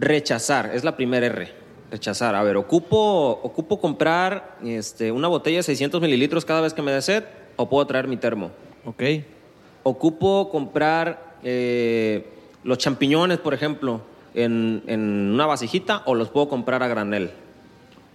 [0.00, 1.52] rechazar, es la primera R.
[1.90, 2.34] Rechazar.
[2.34, 6.92] A ver, ocupo, ocupo comprar este, una botella de 600 mililitros cada vez que me
[6.92, 7.24] dé sed
[7.56, 8.50] o puedo traer mi termo.
[8.84, 9.02] ¿Ok?
[9.82, 12.26] Ocupo comprar eh,
[12.64, 14.00] los champiñones, por ejemplo,
[14.34, 17.30] en, en una vasijita o los puedo comprar a granel.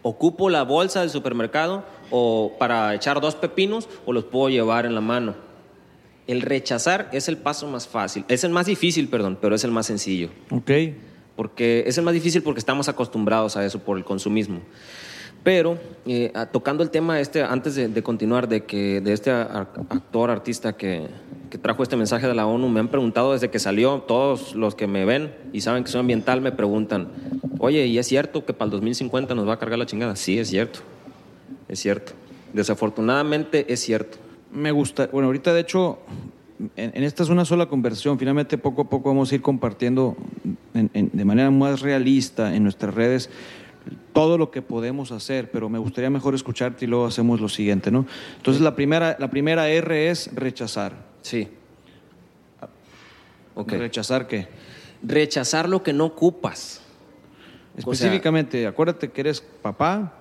[0.01, 4.95] Ocupo la bolsa del supermercado o para echar dos pepinos o los puedo llevar en
[4.95, 5.35] la mano.
[6.27, 9.71] El rechazar es el paso más fácil, es el más difícil, perdón, pero es el
[9.71, 10.29] más sencillo.
[10.49, 10.71] ¿Ok?
[11.35, 14.61] Porque es el más difícil porque estamos acostumbrados a eso por el consumismo.
[15.43, 15.77] Pero
[16.07, 20.75] eh, tocando el tema este, antes de, de continuar, de que de este actor, artista
[20.75, 21.07] que,
[21.49, 24.75] que trajo este mensaje de la ONU, me han preguntado desde que salió, todos los
[24.75, 27.09] que me ven y saben que soy ambiental me preguntan,
[27.59, 30.15] oye, ¿y es cierto que para el 2050 nos va a cargar la chingada?
[30.15, 30.79] Sí, es cierto,
[31.67, 32.13] es cierto.
[32.53, 34.17] Desafortunadamente es cierto.
[34.51, 35.99] Me gusta, bueno, ahorita de hecho,
[36.75, 40.15] en, en esta es una sola conversación, finalmente poco a poco vamos a ir compartiendo
[40.73, 43.29] en- en- de manera más realista en nuestras redes
[44.13, 47.91] todo lo que podemos hacer, pero me gustaría mejor escucharte y luego hacemos lo siguiente,
[47.91, 48.05] ¿no?
[48.37, 50.93] Entonces la primera, la primera R es rechazar.
[51.21, 51.49] Sí.
[53.55, 53.71] Ok.
[53.73, 54.47] ¿Rechazar qué?
[55.03, 56.81] Rechazar lo que no ocupas.
[57.77, 60.13] Específicamente, acuérdate que eres papá,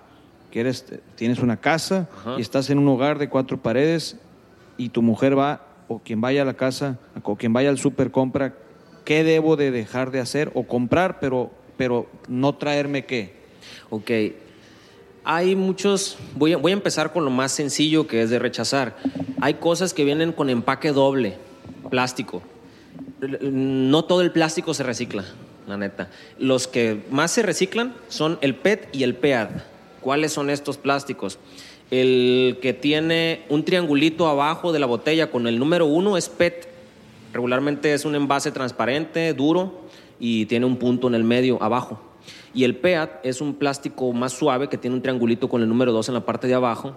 [0.51, 2.35] que eres, tienes una casa Ajá.
[2.39, 4.17] y estás en un hogar de cuatro paredes
[4.77, 8.11] y tu mujer va, o quien vaya a la casa, o quien vaya al súper
[8.11, 8.55] compra,
[9.05, 13.35] ¿qué debo de dejar de hacer o comprar, pero, pero no traerme qué?
[13.91, 14.11] Ok.
[15.25, 18.97] Hay muchos, voy a, voy a empezar con lo más sencillo que es de rechazar.
[19.41, 21.37] Hay cosas que vienen con empaque doble,
[21.91, 22.43] plástico.
[23.41, 25.25] No todo el plástico se recicla,
[25.67, 26.11] la neta.
[26.39, 29.49] Los que más se reciclan son el PET y el PEAD.
[30.01, 31.39] ¿Cuáles son estos plásticos?
[31.95, 36.67] El que tiene un triangulito abajo de la botella con el número uno es PET.
[37.33, 39.83] Regularmente es un envase transparente, duro
[40.19, 42.01] y tiene un punto en el medio abajo.
[42.53, 45.93] Y el PEAT es un plástico más suave que tiene un triangulito con el número
[45.93, 46.97] 2 en la parte de abajo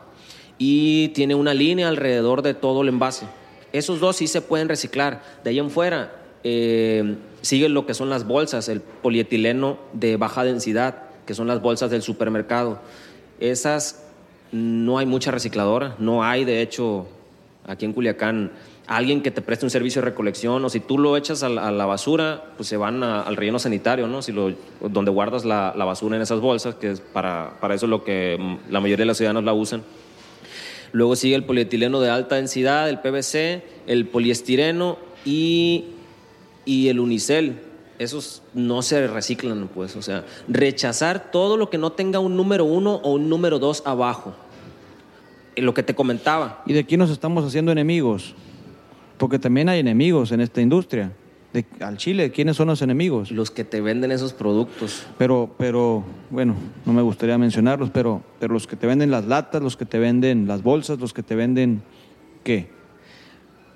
[0.57, 3.27] y tiene una línea alrededor de todo el envase.
[3.73, 5.21] Esos dos sí se pueden reciclar.
[5.43, 6.11] De ahí en fuera
[6.43, 11.61] eh, siguen lo que son las bolsas, el polietileno de baja densidad, que son las
[11.61, 12.79] bolsas del supermercado.
[13.39, 14.06] Esas
[14.51, 17.07] no hay mucha recicladora, no hay de hecho
[17.65, 18.51] aquí en Culiacán
[18.87, 21.85] alguien que te preste un servicio de recolección o si tú lo echas a la,
[21.85, 24.21] basura, pues se van al relleno sanitario, ¿no?
[24.21, 27.85] Si lo, donde guardas la, la basura en esas bolsas, que es para, para eso
[27.85, 29.83] es lo que mm, la mayoría de los ciudadanos la usan.
[30.93, 35.85] Luego sigue el polietileno de alta densidad, el PVC, el poliestireno y,
[36.63, 37.59] y el unicel.
[37.99, 39.95] Esos no se reciclan, pues.
[39.95, 43.81] O sea, rechazar todo lo que no tenga un número uno o un número dos
[43.85, 44.35] abajo.
[45.55, 46.61] Eh, Lo que te comentaba.
[46.67, 48.35] ¿Y de quién nos estamos haciendo enemigos?
[49.17, 51.11] Porque también hay enemigos en esta industria.
[51.53, 53.31] De- al Chile, ¿quiénes son los enemigos?
[53.31, 55.07] Los que te venden esos productos.
[55.17, 59.63] Pero, pero, bueno, no me gustaría mencionarlos, pero, pero los que te venden las latas,
[59.63, 61.81] los que te venden las bolsas, los que te venden,
[62.43, 62.69] ¿qué?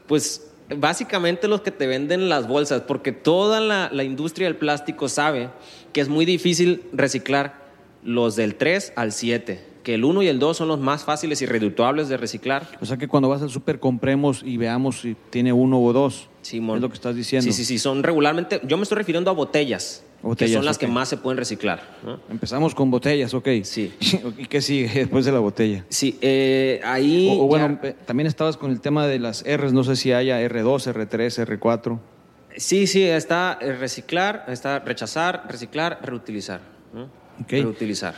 [0.06, 5.10] Pues básicamente los que te venden las bolsas, porque toda la, la industria del plástico
[5.10, 5.50] sabe
[5.94, 7.62] que es muy difícil reciclar
[8.04, 11.42] los del 3 al 7, que el 1 y el 2 son los más fáciles
[11.42, 12.68] y redituables de reciclar.
[12.82, 16.30] O sea que cuando vas al súper compremos y veamos si tiene uno o dos.
[16.42, 16.78] Simón.
[16.78, 17.44] Es lo que estás diciendo.
[17.44, 20.04] Sí, sí, sí, son regularmente, yo me estoy refiriendo a botellas,
[20.38, 21.82] que son las que más se pueden reciclar.
[22.06, 22.20] ¿no?
[22.30, 23.48] Empezamos con botellas, ok.
[23.64, 23.94] Sí.
[24.38, 25.86] ¿Y qué sigue después de la botella?
[25.90, 27.28] Sí, eh, ahí...
[27.40, 29.96] O, o bueno, ya- eh, también estabas con el tema de las R's, no sé
[29.96, 32.00] si haya R2, R3, R4.
[32.58, 36.60] Sí, sí, está eh, reciclar, está rechazar, reciclar, reutilizar.
[36.94, 37.10] ¿no?
[37.48, 38.14] Reutilizar.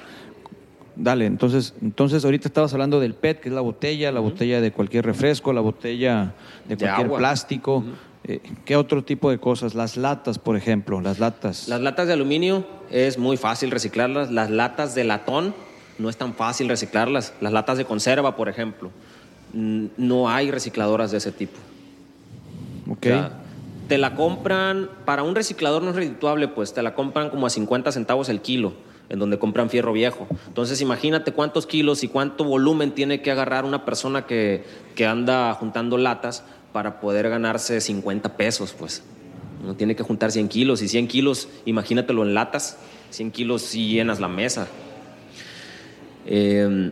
[0.95, 4.71] Dale, entonces, entonces ahorita estabas hablando del PET, que es la botella, la botella de
[4.71, 6.33] cualquier refresco, la botella
[6.67, 7.17] de De cualquier agua.
[7.17, 7.83] plástico.
[8.25, 9.75] Eh, ¿Qué otro tipo de cosas?
[9.75, 11.67] Las latas, por ejemplo, las latas.
[11.67, 14.31] Las latas de aluminio es muy fácil reciclarlas.
[14.31, 15.53] Las latas de latón
[15.99, 17.33] no es tan fácil reciclarlas.
[17.41, 18.91] Las latas de conserva, por ejemplo,
[19.53, 21.57] no hay recicladoras de ese tipo.
[22.89, 22.97] ok.
[22.97, 23.43] O sea,
[23.87, 27.49] te la compran, para un reciclador no es redituable, pues te la compran como a
[27.49, 28.73] 50 centavos el kilo,
[29.09, 30.27] en donde compran fierro viejo.
[30.47, 34.63] Entonces imagínate cuántos kilos y cuánto volumen tiene que agarrar una persona que,
[34.95, 39.03] que anda juntando latas para poder ganarse 50 pesos, pues.
[39.63, 42.77] No tiene que juntar 100 kilos y 100 kilos, imagínatelo en latas,
[43.11, 44.67] 100 kilos si llenas la mesa.
[46.25, 46.91] Eh,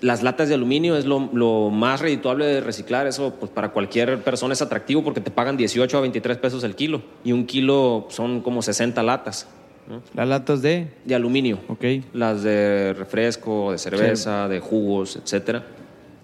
[0.00, 3.06] las latas de aluminio es lo, lo más redituable de reciclar.
[3.06, 6.74] Eso pues, para cualquier persona es atractivo porque te pagan 18 a 23 pesos el
[6.74, 7.02] kilo.
[7.24, 9.48] Y un kilo son como 60 latas
[9.88, 10.02] ¿no?
[10.14, 11.60] Las latas de, de aluminio.
[11.68, 11.84] ok.
[12.12, 15.64] Las de refresco, de cerveza, de jugos, etcétera.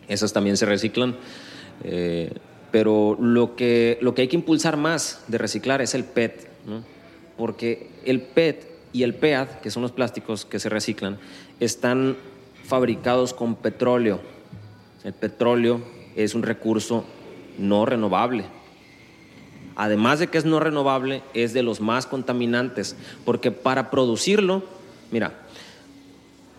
[0.07, 1.16] Esas también se reciclan.
[1.82, 2.32] Eh,
[2.74, 6.82] pero lo que, lo que hay que impulsar más de reciclar es el PET, ¿no?
[7.38, 11.18] porque el PET y el PEAD, que son los plásticos que se reciclan,
[11.60, 12.16] están
[12.64, 14.18] fabricados con petróleo.
[15.04, 15.82] El petróleo
[16.16, 17.04] es un recurso
[17.58, 18.44] no renovable.
[19.76, 24.64] Además de que es no renovable, es de los más contaminantes, porque para producirlo,
[25.12, 25.32] mira,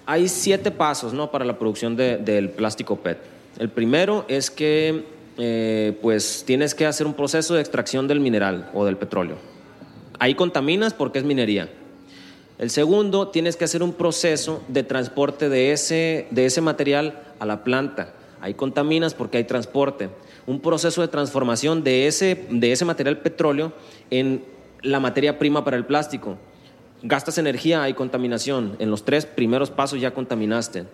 [0.05, 1.29] hay siete pasos ¿no?
[1.29, 3.17] para la producción de- del plástico PET.
[3.59, 8.69] El primero es que eh, pues tienes que hacer un proceso de extracción del mineral
[8.73, 9.37] o del petróleo.
[10.19, 11.69] Ahí contaminas porque es minería.
[12.57, 17.45] El segundo, tienes que hacer un proceso de transporte de ese, de ese material a
[17.45, 18.13] la planta.
[18.39, 20.09] Ahí contaminas porque hay transporte.
[20.47, 23.73] Un proceso de transformación de ese, de ese material petróleo
[24.09, 24.45] en
[24.83, 26.37] la materia prima para el plástico.
[27.03, 28.77] Gastas energía, hay contaminación.
[28.79, 30.85] En los tres primeros pasos ya contaminaste.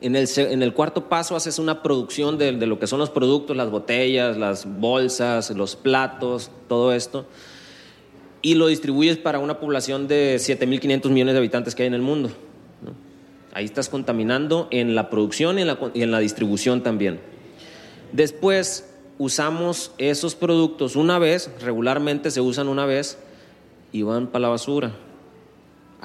[0.00, 4.36] En el, cuarto paso haces una producción de, lo que son los productos, las botellas,
[4.36, 7.26] las bolsas, los platos, todo esto
[8.46, 12.02] y lo distribuyes para una población de 7.500 millones de habitantes que hay en el
[12.02, 12.30] mundo.
[13.52, 17.18] Ahí estás contaminando en la producción y en la, y en la distribución también.
[18.12, 18.88] Después
[19.18, 23.18] usamos esos productos una vez, regularmente se usan una vez
[23.90, 24.92] y van para la basura.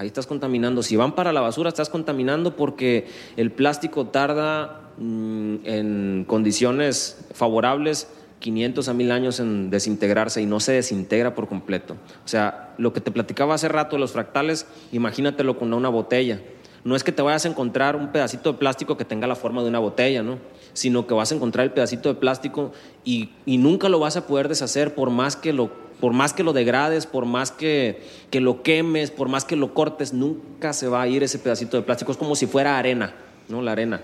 [0.01, 0.81] Ahí estás contaminando.
[0.81, 3.05] Si van para la basura, estás contaminando porque
[3.37, 8.07] el plástico tarda mm, en condiciones favorables
[8.39, 11.97] 500 a 1000 años en desintegrarse y no se desintegra por completo.
[12.25, 16.41] O sea, lo que te platicaba hace rato de los fractales, imagínatelo con una botella.
[16.83, 19.61] No es que te vayas a encontrar un pedacito de plástico que tenga la forma
[19.61, 20.39] de una botella, ¿no?
[20.73, 22.71] Sino que vas a encontrar el pedacito de plástico
[23.03, 26.43] y, y nunca lo vas a poder deshacer por más que lo, por más que
[26.43, 30.87] lo degrades, por más que, que lo quemes, por más que lo cortes, nunca se
[30.87, 32.11] va a ir ese pedacito de plástico.
[32.11, 33.13] Es como si fuera arena,
[33.49, 33.61] ¿no?
[33.61, 34.01] La arena.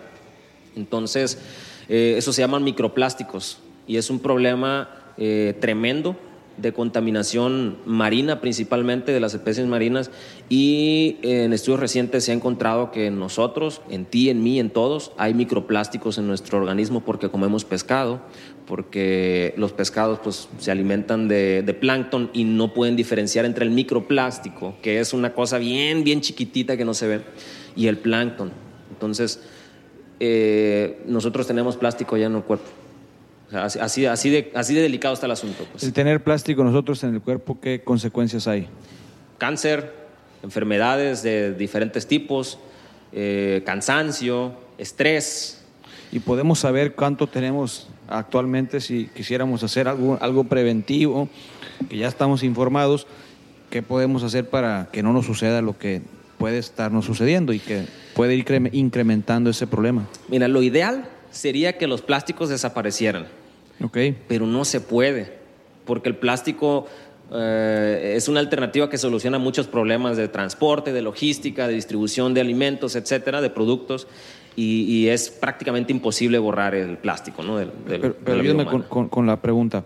[0.75, 1.39] Entonces,
[1.89, 6.15] eh, eso se llaman microplásticos y es un problema eh, tremendo
[6.57, 10.11] de contaminación marina principalmente de las especies marinas
[10.49, 14.69] y en estudios recientes se ha encontrado que en nosotros, en ti, en mí, en
[14.69, 18.21] todos, hay microplásticos en nuestro organismo porque comemos pescado,
[18.65, 23.71] porque los pescados pues, se alimentan de, de plancton y no pueden diferenciar entre el
[23.71, 27.21] microplástico, que es una cosa bien, bien chiquitita que no se ve,
[27.75, 28.51] y el plancton.
[28.91, 29.41] Entonces,
[30.19, 32.65] eh, nosotros tenemos plástico ya en el cuerpo.
[33.47, 35.65] O sea, así, así, de, así de delicado está el asunto.
[35.71, 35.83] Pues.
[35.83, 38.67] El tener plástico nosotros en el cuerpo, ¿qué consecuencias hay?
[39.37, 39.93] Cáncer,
[40.43, 42.59] enfermedades de diferentes tipos,
[43.13, 45.63] eh, cansancio, estrés.
[46.11, 51.29] Y podemos saber cuánto tenemos actualmente si quisiéramos hacer algo, algo preventivo,
[51.89, 53.07] que ya estamos informados,
[53.69, 56.01] ¿qué podemos hacer para que no nos suceda lo que
[56.37, 60.07] puede estarnos sucediendo y que puede ir cre- incrementando ese problema?
[60.29, 63.27] Mira, lo ideal sería que los plásticos desaparecieran,
[63.83, 63.97] ¿Ok?
[64.27, 65.33] pero no se puede,
[65.85, 66.87] porque el plástico
[67.33, 72.41] eh, es una alternativa que soluciona muchos problemas de transporte, de logística, de distribución de
[72.41, 74.07] alimentos, etcétera, de productos,
[74.55, 77.57] y, y es prácticamente imposible borrar el plástico, ¿no?
[77.57, 78.89] Del, del- Pero, ayúdame con, humana.
[78.89, 79.83] con- con la pregunta.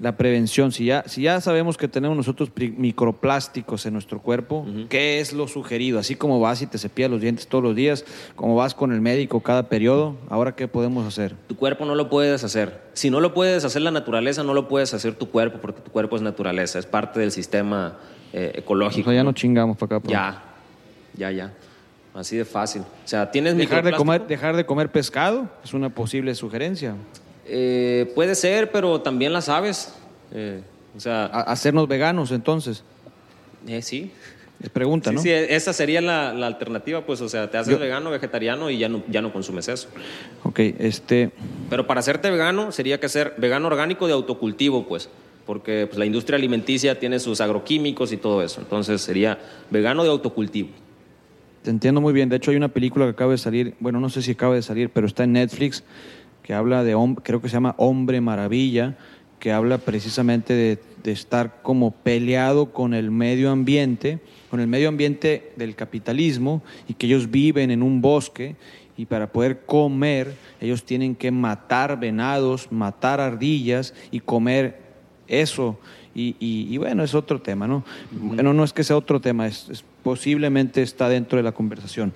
[0.00, 5.18] La prevención, si ya, si ya sabemos que tenemos nosotros microplásticos en nuestro cuerpo, ¿qué
[5.18, 5.98] es lo sugerido?
[5.98, 8.04] Así como vas y te cepillas los dientes todos los días,
[8.36, 11.34] como vas con el médico cada periodo, ¿ahora qué podemos hacer?
[11.48, 12.80] Tu cuerpo no lo puedes hacer.
[12.92, 15.90] Si no lo puedes hacer la naturaleza, no lo puedes hacer tu cuerpo, porque tu
[15.90, 17.98] cuerpo es naturaleza, es parte del sistema
[18.32, 19.10] eh, O ecológico.
[19.10, 20.00] sea, ya no chingamos para acá.
[20.04, 20.12] pues.
[20.12, 20.44] Ya,
[21.16, 21.52] ya, ya.
[22.14, 22.82] Así de fácil.
[22.82, 26.94] O sea, tienes Dejar de, comer, dejar de comer pescado es una posible sugerencia.
[27.48, 29.94] Eh, puede ser, pero también las aves.
[30.32, 30.60] Eh,
[30.96, 32.82] o sea, hacernos veganos, entonces.
[33.66, 34.12] eh, sí.
[34.60, 35.22] Es pregunta, Sí, ¿no?
[35.22, 38.78] sí, esa sería la, la alternativa, pues, o sea, te haces Yo- vegano, vegetariano y
[38.78, 39.86] ya no, ya no consumes eso.
[40.42, 41.30] Ok, este.
[41.70, 45.08] Pero para hacerte vegano, sería que ser vegano orgánico de autocultivo, pues,
[45.46, 48.60] porque pues, la industria alimenticia tiene sus agroquímicos y todo eso.
[48.60, 49.38] Entonces, sería
[49.70, 50.70] vegano de autocultivo.
[51.62, 52.28] Te entiendo muy bien.
[52.28, 54.62] De hecho, hay una película que acaba de salir, bueno, no sé si acaba de
[54.62, 55.84] salir, pero está en Netflix,
[56.48, 58.96] que habla de, creo que se llama Hombre Maravilla,
[59.38, 64.18] que habla precisamente de, de estar como peleado con el medio ambiente,
[64.48, 68.56] con el medio ambiente del capitalismo, y que ellos viven en un bosque,
[68.96, 74.78] y para poder comer, ellos tienen que matar venados, matar ardillas y comer
[75.26, 75.78] eso.
[76.14, 77.84] Y, y- y bueno, es otro tema, ¿no?
[78.10, 82.14] Bueno, no es que sea otro tema, es, es- posiblemente está dentro de la conversación.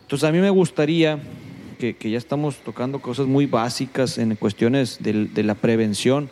[0.00, 1.18] Entonces, a mí me gustaría
[1.78, 6.28] que, que ya estamos tocando cosas muy básicas en cuestiones de, la prevención.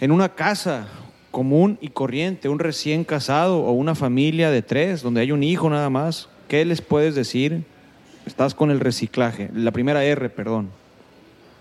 [0.00, 0.88] En una casa
[1.30, 5.70] común y corriente, un recién casado o una familia de tres, donde hay un hijo
[5.70, 7.64] nada más, ¿qué les puedes decir?
[8.26, 10.70] Estás con el reciclaje, la primera R, perdón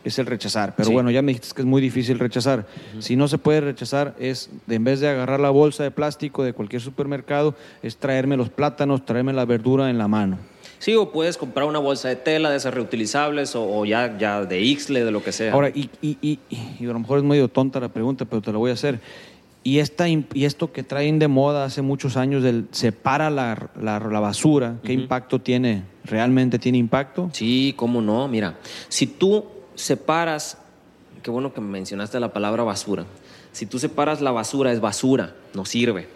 [0.04, 0.74] es el rechazar.
[0.76, 0.94] Pero Sí.
[0.94, 2.66] bueno, ya me dijiste que es muy difícil rechazar.
[3.00, 6.44] Si no se puede rechazar, es de, en vez de agarrar la bolsa de plástico
[6.44, 10.38] de cualquier supermercado, es traerme los plátanos, traerme la verdura en la mano.
[10.82, 14.44] Sí, o puedes comprar una bolsa de tela de esas reutilizables o, o ya, ya
[14.46, 15.54] de Ixle, de lo que sea.
[15.54, 18.52] Ahora, y, y, y, y a lo mejor es medio tonta la pregunta, pero te
[18.52, 19.00] la voy a hacer.
[19.64, 24.00] Y, esta, y esto que traen de moda hace muchos años del separa la, la,
[24.00, 25.84] la basura, ¿qué impacto tiene?
[26.04, 27.30] ¿Realmente tiene impacto?
[27.32, 28.28] Sí, cómo no.
[28.28, 28.58] Mira,
[28.90, 30.58] si tú separas,
[31.22, 33.06] qué bueno que mencionaste la palabra basura.
[33.52, 36.08] Si tú separas la basura, es basura, no sirve,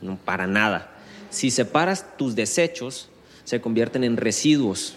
[0.00, 0.92] no para nada.
[1.30, 3.08] Si separas tus desechos,
[3.44, 4.96] se convierten en residuos.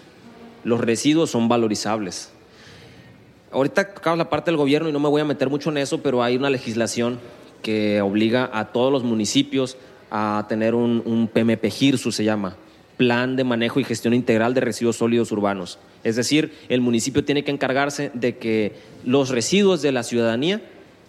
[0.63, 2.31] Los residuos son valorizables.
[3.51, 6.01] Ahorita acaba la parte del gobierno y no me voy a meter mucho en eso,
[6.01, 7.19] pero hay una legislación
[7.61, 9.77] que obliga a todos los municipios
[10.11, 12.55] a tener un, un PMP-GIRSU, se llama,
[12.97, 15.79] Plan de Manejo y Gestión Integral de Residuos Sólidos Urbanos.
[16.03, 18.73] Es decir, el municipio tiene que encargarse de que
[19.05, 20.61] los residuos de la ciudadanía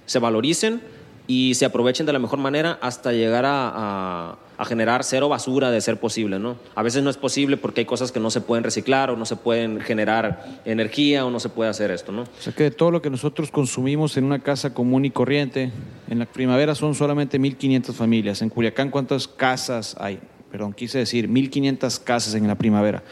[0.06, 0.80] se valoricen,
[1.28, 5.70] y se aprovechen de la mejor manera hasta llegar a, a- a generar cero basura
[5.70, 6.56] de ser posible, ¿no?
[6.74, 9.24] A veces no es posible porque hay cosas que no se pueden reciclar o no
[9.24, 12.22] se pueden generar energía o no se puede hacer esto, ¿no?
[12.22, 15.70] O sea que de todo lo que nosotros consumimos en una casa común y corriente,
[16.10, 18.42] en la primavera son solamente 1.500 familias.
[18.42, 20.18] En Culiacán, ¿cuántas casas hay?
[20.50, 23.04] Perdón, quise decir 1.500 casas en la primavera.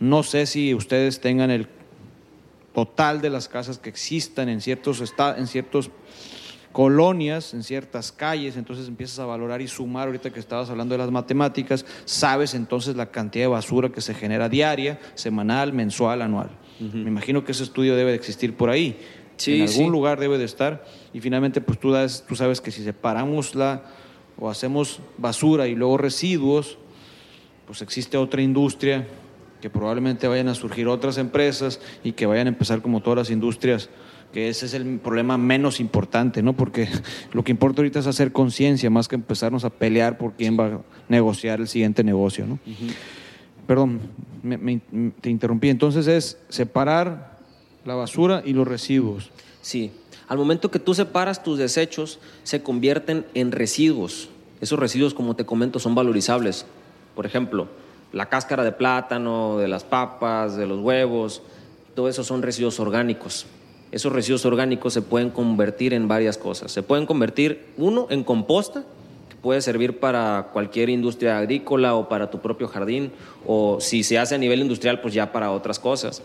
[0.00, 1.66] No sé si ustedes tengan el
[2.74, 5.02] total de las casas que existan en ciertos,
[5.36, 5.90] en ciertos
[6.72, 10.98] colonias, en ciertas calles, entonces empiezas a valorar y sumar, ahorita que estabas hablando de
[10.98, 16.50] las matemáticas, sabes entonces la cantidad de basura que se genera diaria, semanal, mensual, anual.
[16.78, 18.96] Me imagino que ese estudio debe de existir por ahí.
[19.36, 19.90] Sí, en algún sí.
[19.90, 23.82] lugar debe de estar y finalmente pues tú, das- tú sabes que si separamos la
[24.38, 26.78] o hacemos basura y luego residuos,
[27.66, 29.06] pues existe otra industria
[29.60, 33.30] que probablemente vayan a surgir otras empresas y que vayan a empezar como todas las
[33.30, 33.88] industrias,
[34.32, 36.52] que ese es el problema menos importante, ¿no?
[36.52, 36.88] Porque
[37.32, 40.66] lo que importa ahorita es hacer conciencia más que empezarnos a pelear por quién va
[40.66, 42.58] a negociar el siguiente negocio, ¿no?
[43.66, 44.00] Perdón,
[44.42, 44.80] me- me-
[45.20, 45.68] te interrumpí.
[45.68, 47.38] Entonces es separar
[47.84, 49.30] la basura y los residuos.
[49.62, 49.92] Sí.
[50.28, 54.28] Al momento que tú separas tus desechos, se convierten en residuos.
[54.60, 56.66] Esos residuos, como te comento, son valorizables.
[57.16, 57.68] Por ejemplo,
[58.12, 61.42] la cáscara de plátano, de las papas, de los huevos,
[61.94, 63.46] todo eso son residuos orgánicos.
[63.92, 66.70] Esos residuos orgánicos se pueden convertir en varias cosas.
[66.70, 68.84] Se pueden convertir, uno, en composta,
[69.28, 73.10] que puede servir para cualquier industria agrícola o para tu propio jardín,
[73.46, 76.22] o si se hace a nivel industrial, pues ya para otras cosas.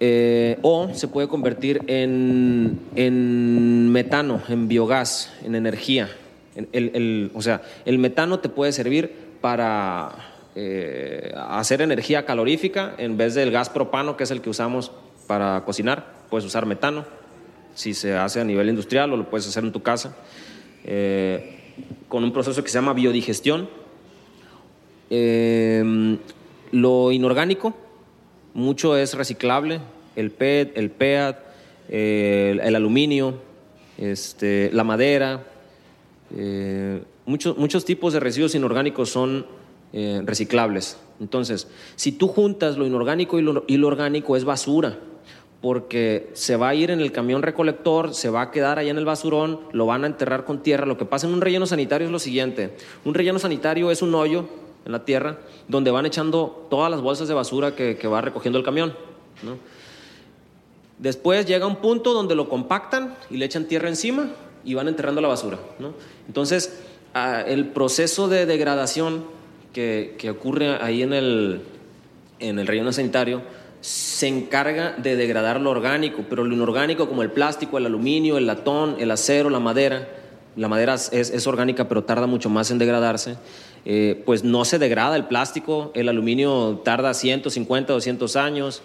[0.00, 6.08] Eh, o se puede convertir en, en metano, en biogás, en energía.
[6.56, 12.94] En- el- el- o sea, el metano te puede servir para eh, hacer energía calorífica
[12.98, 14.92] en vez del gas propano, que es el que usamos
[15.26, 16.14] para cocinar.
[16.30, 17.04] Puedes usar metano
[17.74, 20.16] si se hace a nivel industrial o lo puedes hacer en tu casa
[20.84, 21.58] eh,
[22.08, 23.68] con un proceso que se llama biodigestión.
[25.10, 26.18] Eh,
[26.70, 27.74] lo inorgánico,
[28.54, 29.80] mucho es reciclable,
[30.16, 31.38] el PET, el PEAT,
[31.88, 33.40] eh, el, aluminio,
[33.98, 35.44] este, la madera,
[37.26, 39.46] muchos, muchos tipos de residuos inorgánicos son
[39.92, 40.98] reciclables.
[41.20, 44.98] Entonces, si tú juntas lo inorgánico y lo, y lo orgánico es basura,
[45.64, 48.98] porque se va a ir en el camión recolector, se va a quedar allá en
[48.98, 50.84] el basurón, lo van a enterrar con tierra.
[50.84, 54.14] Lo que pasa en un relleno sanitario es lo siguiente, un relleno sanitario es un
[54.14, 54.44] hoyo
[54.84, 58.64] en la tierra donde van echando todas las bolsas de basura que, va recogiendo el
[58.66, 58.94] camión.
[60.98, 64.32] Después llega un punto donde lo compactan y le echan tierra encima
[64.66, 65.58] y van enterrando la basura.
[66.26, 66.78] Entonces,
[67.14, 69.24] ah, el proceso de degradación
[69.72, 71.62] que, que ocurre ahí en el,
[72.38, 77.30] en el relleno sanitario se encarga de degradar lo orgánico, pero lo inorgánico como el
[77.30, 80.08] plástico, el aluminio, el latón, el acero, la madera,
[80.56, 83.36] la madera es, orgánica pero tarda mucho más en degradarse,
[83.84, 88.80] eh, pues no se degrada el plástico, el aluminio tarda 150, 200 años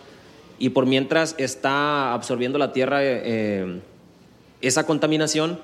[0.58, 3.80] y por mientras está absorbiendo la tierra eh, eh,
[4.60, 5.62] esa contaminación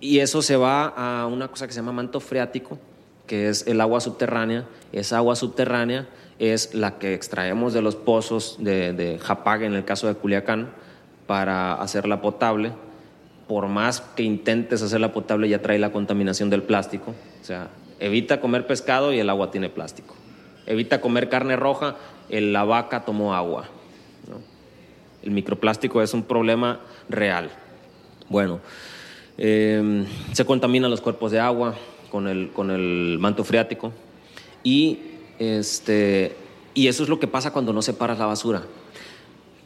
[0.00, 2.78] y eso se va a una cosa que se llama manto freático,
[3.26, 4.66] que es el agua subterránea.
[4.92, 6.08] Esa agua subterránea
[6.38, 10.70] es la que extraemos de los pozos de, de Japag, en el caso de Culiacán,
[11.26, 12.72] para hacerla potable.
[13.48, 17.14] Por más que intentes hacerla potable, ya trae la contaminación del plástico.
[17.40, 17.68] O sea,
[18.00, 20.14] evita comer pescado y el agua tiene plástico.
[20.66, 21.96] Evita comer carne roja,
[22.28, 23.68] el- la vaca tomó agua.
[25.22, 27.50] El microplástico es un problema real.
[28.28, 28.60] Bueno,
[29.38, 31.74] eh, se contaminan los cuerpos de agua
[32.10, 33.92] con el, con el manto freático
[34.62, 34.98] y,
[35.38, 36.36] este,
[36.74, 38.64] y eso es lo que pasa cuando no separas la basura.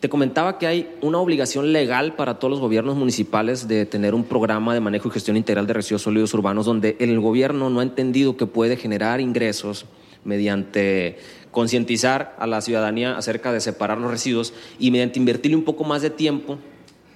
[0.00, 4.24] Te comentaba que hay una obligación legal para todos los gobiernos municipales de tener un
[4.24, 7.82] programa de manejo y gestión integral de residuos sólidos urbanos donde el gobierno no ha
[7.82, 9.84] entendido que puede generar ingresos
[10.24, 11.18] mediante
[11.50, 16.00] concientizar a la ciudadanía acerca de separar los residuos y mediante invertirle un poco más
[16.00, 16.58] de tiempo,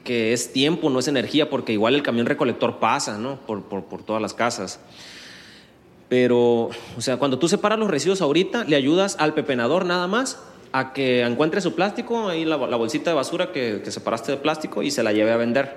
[0.02, 3.40] que es tiempo, no es energía, porque igual el camión recolector pasa ¿no?
[3.46, 4.80] por, por, por todas las casas.
[6.08, 10.38] Pero, o sea, cuando tú separas los residuos ahorita, le ayudas al pepenador nada más
[10.72, 14.82] a que encuentre su plástico, ahí la, bolsita de basura que, que separaste de plástico
[14.82, 15.72] y se la lleve a vender,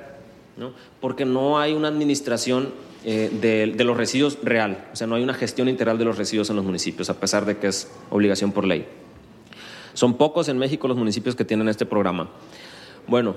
[0.58, 0.72] ¿no?
[1.00, 2.74] Porque no hay una administración
[3.06, 6.18] eh, de, de los residuos real, o sea, no hay una gestión integral de los
[6.18, 8.88] residuos en los municipios, a pesar de que es obligación por ley.
[9.94, 12.30] Son pocos en México los municipios que tienen este programa.
[13.08, 13.36] Bueno,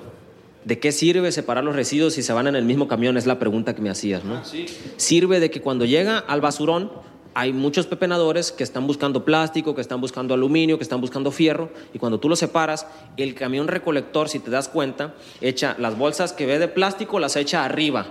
[0.65, 3.17] ¿de qué sirve separar los residuos si se van en el mismo camión?
[3.17, 4.43] Es la pregunta que me hacías, ¿no?
[4.97, 6.91] Sirve de que cuando llega al basurón,
[7.33, 11.71] hay muchos pepenadores que están buscando plástico, que están buscando aluminio, que están buscando fierro,
[11.95, 16.33] y cuando tú los separas, el camión recolector, si te das cuenta, echa las bolsas
[16.33, 18.07] que ve de plástico, las echa arriba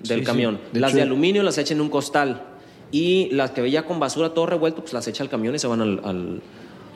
[0.00, 0.26] del Sí, sí.
[0.26, 2.42] camión, De las hecho- de aluminio las echa en un costal,
[2.90, 5.58] y las que ve ya con basura todo revuelto, pues las echa al camión y
[5.58, 6.42] se van al, al-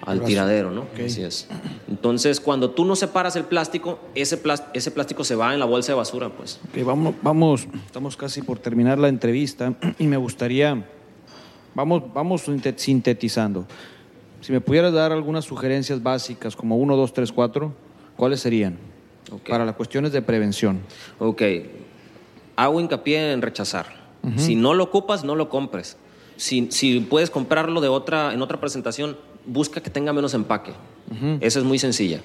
[0.06, 0.86] al tiradero, ¿no?
[1.04, 1.46] Así es.
[1.88, 5.66] Entonces, cuando tú no separas el plástico, ese, plás- ese plástico se va en la
[5.66, 6.58] bolsa de basura, pues.
[6.70, 10.84] Ok, vamos, vamos, estamos casi por terminar la entrevista y me gustaría,
[11.74, 13.66] vamos, vamos sinte- sintetizando.
[14.40, 17.72] Si me pudieras dar algunas sugerencias básicas, como 1, 2, 3, 4,
[18.16, 18.78] ¿cuáles serían?
[19.30, 19.48] Ok.
[19.50, 20.80] Para las cuestiones de prevención.
[21.18, 21.42] Ok,
[22.56, 24.00] hago hincapié en rechazar.
[24.36, 25.96] Si no lo ocupas, no lo compres.
[26.36, 29.16] Si, si puedes comprarlo de otra, en otra presentación,
[29.52, 30.72] busca que tenga menos empaque.
[31.40, 32.20] Esa es muy sencilla.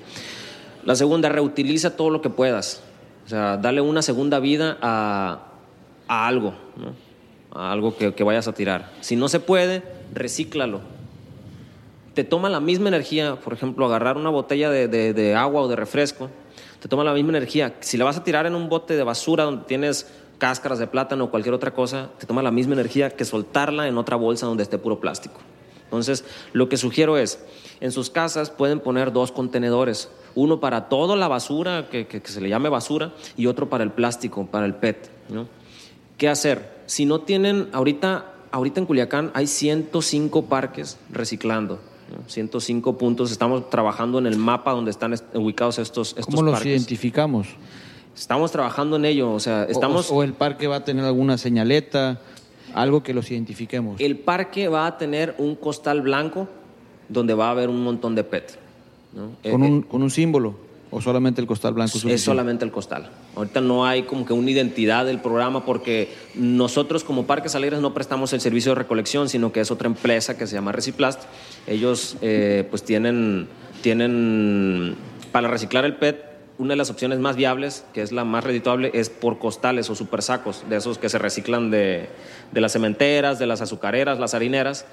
[0.85, 2.81] La segunda, reutiliza todo lo que puedas.
[3.25, 5.39] O sea, dale una segunda vida a,
[6.07, 6.93] a algo, ¿no?
[7.59, 8.91] A algo que, que vayas a tirar.
[9.01, 9.81] Si no se puede,
[10.13, 10.81] recíclalo
[12.13, 15.67] te toma la misma energía, por ejemplo, agarrar una botella de, de- de agua o
[15.67, 16.29] de refresco,
[16.79, 17.73] te toma la misma energía.
[17.81, 21.25] Si la vas a tirar en un bote de basura donde tienes cáscaras de plátano
[21.25, 24.63] o cualquier otra cosa, te toma la misma energía que soltarla en otra bolsa donde
[24.63, 25.41] esté puro plástico.
[25.95, 27.39] Entonces, lo que sugiero es,
[27.81, 32.27] en sus casas pueden poner dos contenedores, uno para toda la basura, que, que- que
[32.31, 35.09] se le llame basura, y otro para el plástico, para el PET.
[35.29, 35.47] ¿no?
[36.17, 36.75] ¿Qué hacer?
[36.85, 41.79] Si no tienen, ahorita, ahorita en Culiacán hay 105 parques reciclando.
[42.11, 42.29] ¿no?
[42.29, 43.31] 105 puntos.
[43.31, 46.71] Estamos trabajando en el mapa donde están est- ubicados estos, estos ¿Cómo los parques.
[46.71, 47.47] identificamos?
[48.15, 49.31] Estamos trabajando en ello.
[49.33, 50.09] O sea, estamos.
[50.11, 52.21] O, o el parque va a tener alguna señaleta,
[52.75, 53.99] algo que los identifiquemos.
[53.99, 56.47] El parque va a tener un costal blanco
[57.07, 58.59] donde va a haber un montón de PET.
[59.13, 59.31] ¿no?
[59.49, 60.55] con, Eh, un, con un símbolo
[60.91, 61.87] o solamente el costal blanco.
[61.87, 62.23] Es suficiente?
[62.23, 63.09] solamente el costal.
[63.35, 67.93] Ahorita no hay como que una identidad del programa porque nosotros como Parques Alegres no
[67.93, 71.23] prestamos el servicio de recolección, sino que es otra empresa que se llama Reciplast.
[71.67, 73.47] Ellos eh, pues tienen,
[73.81, 74.95] tienen,
[75.31, 76.24] para reciclar el PET,
[76.57, 79.95] una de las opciones más viables, que es la más redituable, es por costales o
[79.95, 82.07] super sacos, de esos que se reciclan de,
[82.51, 84.85] de las cementeras, de las azucareras, las harineras.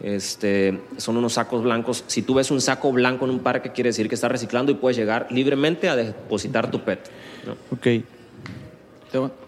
[0.00, 2.04] Este, son unos sacos blancos.
[2.06, 4.76] Si tú ves un saco blanco en un parque, quiere decir que está reciclando y
[4.76, 7.00] puedes llegar libremente a depositar tu PET.
[7.46, 7.56] ¿no?
[7.76, 8.04] Ok.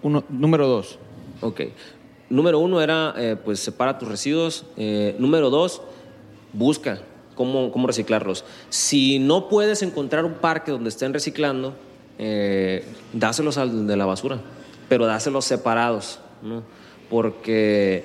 [0.03, 0.99] Uno, número dos.
[1.41, 1.61] Ok.
[2.31, 4.65] Número uno era, eh, pues, separa tus residuos.
[4.77, 5.83] Eh, número dos,
[6.53, 7.01] busca
[7.47, 8.45] cómo, reciclarlos.
[8.69, 11.75] Si no puedes encontrar un parque donde estén reciclando,
[12.19, 12.85] eh,
[13.15, 13.57] dáselos
[13.87, 14.41] de la basura,
[14.91, 16.63] pero dáselos separados, ¿no?
[17.09, 18.05] Porque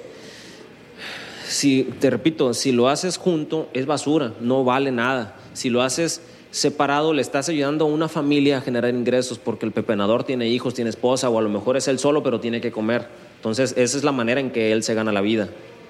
[1.46, 5.36] si, te repito, si lo haces junto, es basura, no vale nada.
[5.52, 6.22] Si lo haces
[6.52, 10.74] separado, le estás ayudando a una familia a generar ingresos porque el pepenador tiene hijos,
[10.74, 13.08] tiene esposa, o a lo mejor es él solo, pero tiene que comer.
[13.36, 15.50] Entonces, esa es la manera en que él se gana la vida.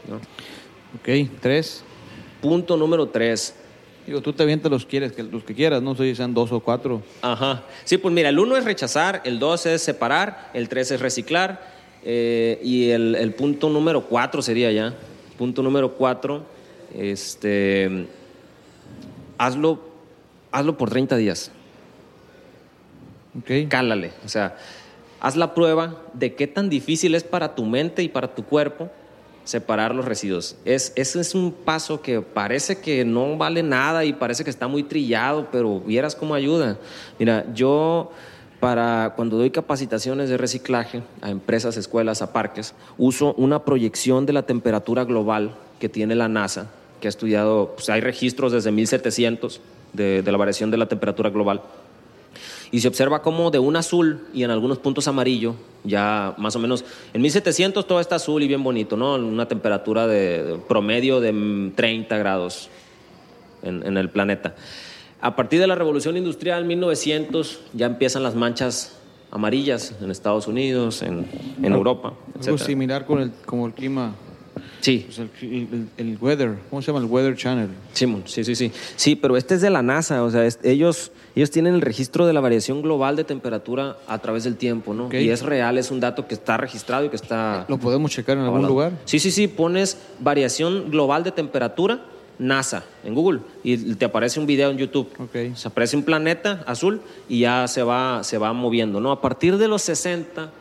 [0.10, 0.16] ¿no?
[1.00, 1.30] Ok.
[1.42, 1.84] Tres.
[2.46, 3.56] Punto número tres.
[4.06, 6.52] Digo, tú te avientas los, quieres, que, los que quieras, no sé si sean dos
[6.52, 7.02] o cuatro.
[7.24, 7.64] Ajá.
[7.86, 11.74] Sí, pues mira, el uno es rechazar, el dos es separar, el tres es reciclar,
[12.04, 14.94] eh, y el, el punto número cuatro sería ya.
[15.40, 16.46] Punto número cuatro,
[16.94, 18.06] este,
[19.40, 19.80] hazlo,
[20.52, 21.52] hazlo por 30 días.
[23.40, 23.68] Ok.
[23.70, 24.12] Cálale.
[24.24, 24.56] O sea,
[25.20, 28.92] haz la prueba de qué tan difícil es para tu mente y para tu cuerpo
[29.46, 30.58] separar los residuos.
[30.66, 34.68] Es, ese es un paso que parece que no vale nada y parece que está
[34.68, 36.78] muy trillado, pero vieras cómo ayuda.
[37.18, 38.12] Mira, yo
[38.60, 44.34] para cuando doy capacitaciones de reciclaje a empresas, escuelas, a parques, uso una proyección de
[44.34, 49.62] la temperatura global que tiene la NASA, que ha estudiado, pues hay registros desde 1700
[49.94, 51.62] de, de la variación de la temperatura global.
[52.72, 56.60] Y se observa como de un azul y en algunos puntos amarillo, ya más o
[56.60, 56.84] menos,
[57.14, 59.16] en 1700 todo está azul y bien bonito, ¿no?
[59.16, 62.70] Una temperatura de, promedio de mm, 30 grados
[63.64, 64.56] en, en el planeta.
[65.22, 68.96] A partir de la revolución industrial, 1900, ya empiezan las manchas
[69.32, 71.26] amarillas en Estados Unidos, en,
[71.62, 72.64] en Europa, Algo etc.
[72.64, 74.14] similar con el, como el clima,
[74.82, 77.00] Sí, pues el, el- el weather, ¿cómo se llama?
[77.04, 77.70] El Weather Channel.
[77.94, 78.72] Simón, sí, sí, sí.
[78.96, 82.26] Sí, pero este es de la NASA, o sea, es- ellos, ellos tienen el registro
[82.28, 85.10] de la variación global de temperatura a través del tiempo, ¿no?
[85.12, 87.66] Y es real, es un dato que está registrado y que está...
[87.68, 88.74] ¿Lo podemos checar en algún avalado.
[88.74, 88.92] lugar?
[89.06, 92.06] Sí, sí, sí, pones variación global de temperatura
[92.38, 95.08] NASA en Google y te aparece un video en YouTube.
[95.20, 95.56] Ok.
[95.56, 97.00] Se aparece un planeta azul
[97.30, 99.12] y ya se va, se va moviendo, ¿no?
[99.14, 100.52] A partir de los 60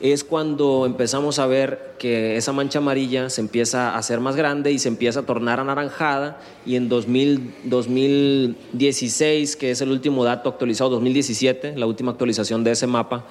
[0.00, 4.70] es cuando empezamos a ver que esa mancha amarilla se empieza a hacer más grande
[4.70, 10.48] y se empieza a tornar anaranjada y en 2000, 2016, que es el último dato
[10.50, 13.24] actualizado, 2017, la última actualización de ese mapa,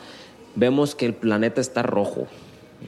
[0.56, 2.28] vemos que el planeta está rojo.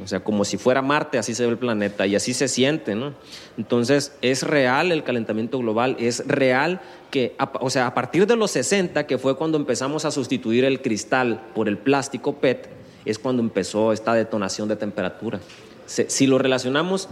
[0.03, 2.93] O sea, como si fuera Marte, así se ve el planeta y así se siente,
[2.93, 3.13] ¿no?
[3.57, 6.79] Entonces, es real el calentamiento global, es real
[7.09, 10.81] que, o sea, a partir de los 60, que fue cuando empezamos a sustituir el
[10.81, 12.78] cristal por el plástico PET,
[13.09, 15.39] es cuando empezó esta detonación de temperatura.
[15.85, 17.09] Si lo relacionamos,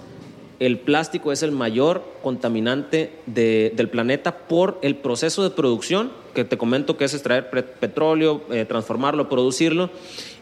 [0.59, 6.57] el plástico es el mayor contaminante del planeta por el proceso de producción, que te
[6.57, 9.89] comento que es extraer petróleo, eh, transformarlo, producirlo,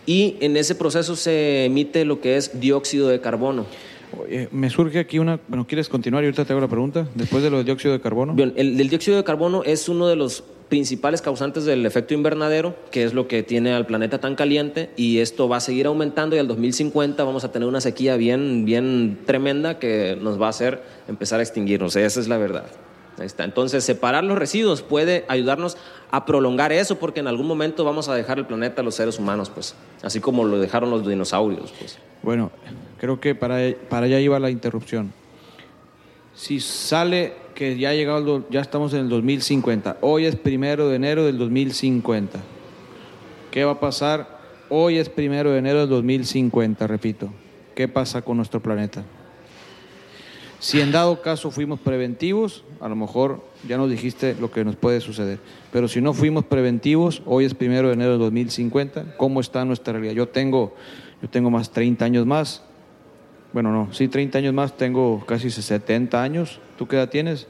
[0.05, 3.65] y en ese proceso se emite lo que es dióxido de carbono.
[4.51, 7.07] me surge aquí una, bueno, ¿quieres continuar y ahorita te hago la pregunta?
[7.15, 8.33] Después de lo del dióxido de carbono.
[8.33, 12.75] Bien, el, el dióxido de carbono es uno de los principales causantes del efecto invernadero,
[12.91, 16.35] que es lo que tiene al planeta tan caliente, y esto va a seguir aumentando
[16.35, 20.49] y al 2050 vamos a tener una sequía bien, bien tremenda que nos va a
[20.49, 21.95] hacer empezar a extinguirnos.
[21.95, 22.65] Esa es la verdad.
[23.19, 23.45] Está.
[23.45, 25.77] Entonces, separar los residuos puede ayudarnos
[26.11, 29.19] a prolongar eso, porque en algún momento vamos a dejar el planeta a los seres
[29.19, 31.97] humanos, pues, así como lo dejaron los dinosaurios, pues.
[32.23, 32.51] Bueno,
[32.99, 33.59] creo que para,
[33.89, 35.13] para allá iba la interrupción.
[36.35, 40.97] Si sale que ya, ha llegado, ya estamos en el 2050, hoy es primero de
[40.97, 42.39] enero del 2050,
[43.51, 44.35] ¿qué va a pasar?
[44.67, 47.31] Hoy es primero de enero del 2050, repito.
[47.73, 49.03] ¿Qué pasa con nuestro planeta?
[50.59, 54.75] Si en dado caso fuimos preventivos, a lo mejor ya nos dijiste lo que nos
[54.75, 55.39] puede suceder.
[55.71, 59.93] Pero si no fuimos preventivos, hoy es primero de enero de 2050, ¿cómo está nuestra
[59.93, 60.13] realidad?
[60.13, 60.75] Yo tengo,
[61.21, 62.63] yo tengo más 30 años más.
[63.55, 66.59] Bueno, no, sí, 30 años más, tengo casi 70 años.
[66.77, 67.47] ¿Tú qué edad tienes?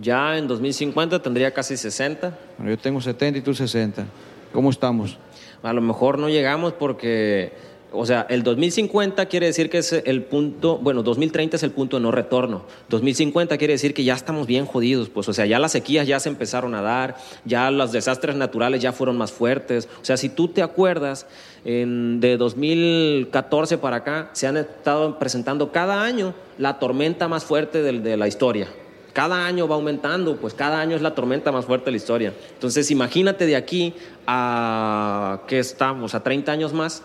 [0.00, 2.36] Ya en 2050 tendría casi 60.
[2.58, 4.04] Bueno, yo tengo 70 y tú 60.
[4.52, 5.16] ¿Cómo estamos?
[5.62, 7.52] A lo mejor no llegamos porque
[7.96, 11.96] o sea, el 2050 quiere decir que es el punto, bueno, 2030 es el punto
[11.96, 12.64] de no retorno.
[12.88, 16.20] 2050 quiere decir que ya estamos bien jodidos, pues, o sea, ya las sequías ya
[16.20, 19.88] se empezaron a dar, ya los desastres naturales ya fueron más fuertes.
[20.00, 21.26] O sea, si tú te acuerdas,
[21.64, 27.98] de 2014 para acá se han estado presentando cada año la tormenta más fuerte de,
[27.98, 28.68] de la historia.
[29.12, 32.34] Cada año va aumentando, pues cada año es la tormenta más fuerte de la historia.
[32.52, 33.94] Entonces, imagínate de aquí
[34.26, 36.14] a, ¿qué estamos?
[36.14, 37.02] A 30 años más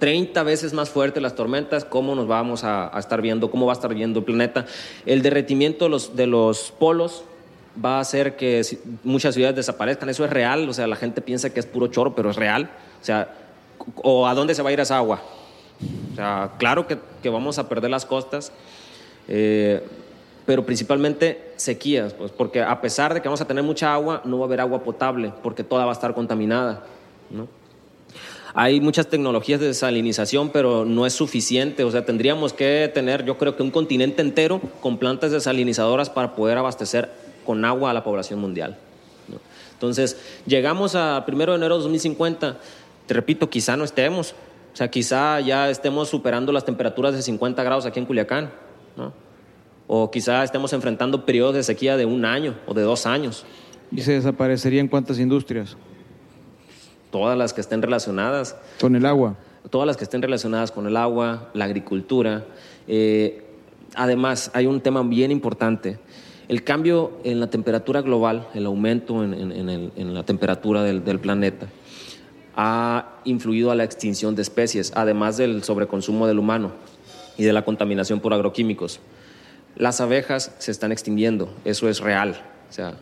[0.00, 3.74] 30 veces más fuertes las tormentas, cómo nos vamos a, estar viendo, cómo va a
[3.74, 4.66] estar viendo el planeta.
[5.06, 7.22] El derretimiento de los, de los polos
[7.82, 8.62] va a hacer que
[9.04, 10.08] muchas ciudades desaparezcan.
[10.08, 12.70] Eso es real, o sea, la gente piensa que es puro choro, pero es real.
[13.00, 13.32] O sea,
[14.02, 15.20] ¿o a dónde se va a ir esa agua?
[16.12, 18.52] O sea, claro que, que vamos a perder las costas,
[19.28, 19.82] eh,
[20.46, 24.38] pero principalmente sequías, pues, porque a pesar de que vamos a tener mucha agua, no
[24.38, 26.84] va a haber agua potable, porque toda va a estar contaminada.
[27.30, 27.59] ¿no?
[28.54, 31.84] Hay muchas tecnologías de desalinización, pero no es suficiente.
[31.84, 36.34] O sea, tendríamos que tener, yo creo que un continente entero con plantas desalinizadoras para
[36.34, 37.10] poder abastecer
[37.44, 38.76] con agua a la población mundial.
[39.72, 42.58] Entonces, llegamos a 1 de enero de 2050,
[43.06, 44.34] te repito, quizá no estemos.
[44.72, 48.50] O sea, quizá ya estemos superando las temperaturas de 50 grados aquí en Culiacán.
[48.96, 49.12] ¿no?
[49.86, 53.44] O quizá estemos enfrentando periodos de sequía de un año o de dos años.
[53.90, 55.76] ¿Y se desaparecerían cuántas industrias?
[57.10, 58.56] Todas las que estén relacionadas.
[58.80, 59.36] Con el agua.
[59.68, 62.44] Todas las que estén relacionadas con el agua, la agricultura.
[62.88, 63.44] Eh,
[63.94, 65.98] además, hay un tema bien importante.
[66.48, 71.68] El cambio en la temperatura global, el aumento en, la temperatura del, del, planeta,
[72.56, 76.72] ha influido a la extinción de especies, además del sobreconsumo del humano
[77.38, 78.98] y de la contaminación por agroquímicos.
[79.76, 82.42] Las abejas se están extinguiendo, eso es real.
[82.68, 82.94] O sea,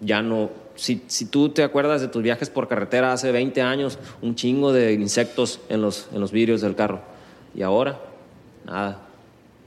[0.00, 4.34] ya no, si, tú te acuerdas de tus viajes por carretera hace 20 años, un
[4.34, 7.00] chingo de insectos en los, en los vidrios del carro.
[7.54, 7.98] Y ahora,
[8.66, 9.00] nada.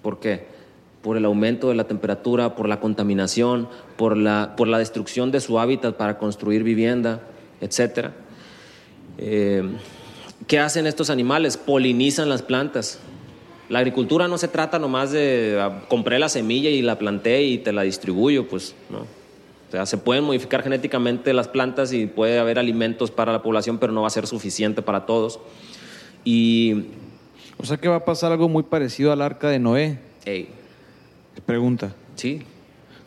[0.01, 0.45] ¿Por qué?
[1.01, 3.67] Por el aumento de la temperatura, por la contaminación,
[3.97, 7.21] por la, por la destrucción de su hábitat para construir vivienda,
[7.61, 8.11] etc.
[9.17, 9.63] Eh,
[10.47, 11.57] ¿Qué hacen estos animales?
[11.57, 12.99] Polinizan las plantas.
[13.67, 17.59] La agricultura no se trata nomás de ah, compré la semilla y la planté y
[17.59, 19.18] te la distribuyo, pues no
[19.69, 23.77] o sea, se pueden modificar genéticamente las plantas y puede haber alimentos para la población,
[23.77, 25.39] pero no va a ser suficiente para todos.
[26.25, 26.85] Y...
[27.57, 29.99] O sea que va a pasar algo muy parecido al arca de Noé.
[30.25, 30.49] Hey.
[31.45, 31.93] Pregunta.
[32.15, 32.41] Sí.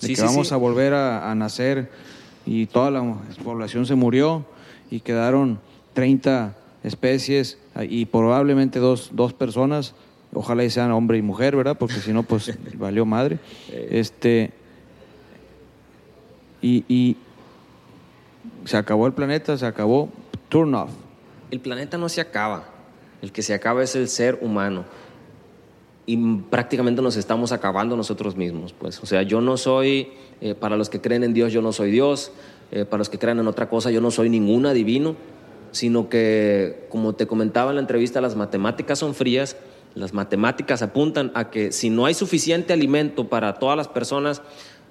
[0.00, 1.90] De sí, que vamos a volver a, nacer
[2.46, 4.44] y toda la población se murió
[4.90, 5.58] y quedaron
[5.94, 9.94] 30 especies y probablemente dos, dos personas,
[10.32, 11.76] ojalá y sean hombre y mujer, ¿verdad?
[11.76, 13.38] Porque si no, pues valió madre.
[13.90, 14.52] Este,
[16.62, 17.16] y,
[18.64, 20.08] se acabó el planeta, se acabó,
[20.48, 20.90] turn off.
[21.50, 22.64] El planeta no se acaba,
[23.20, 24.84] el que se acaba es el ser humano.
[26.06, 26.16] Y
[26.50, 28.72] prácticamente nos estamos acabando nosotros mismos.
[28.72, 29.00] Pues.
[29.02, 30.08] O sea, yo no soy,
[30.40, 32.32] eh, para los que creen en Dios, yo no soy Dios.
[32.72, 35.16] Eh, para los que creen en otra cosa, yo no soy ningún adivino.
[35.70, 39.56] sino que, como te comentaba en la entrevista, las matemáticas son frías,
[39.94, 44.42] las matemáticas apuntan a que si no hay suficiente alimento para todas las personas,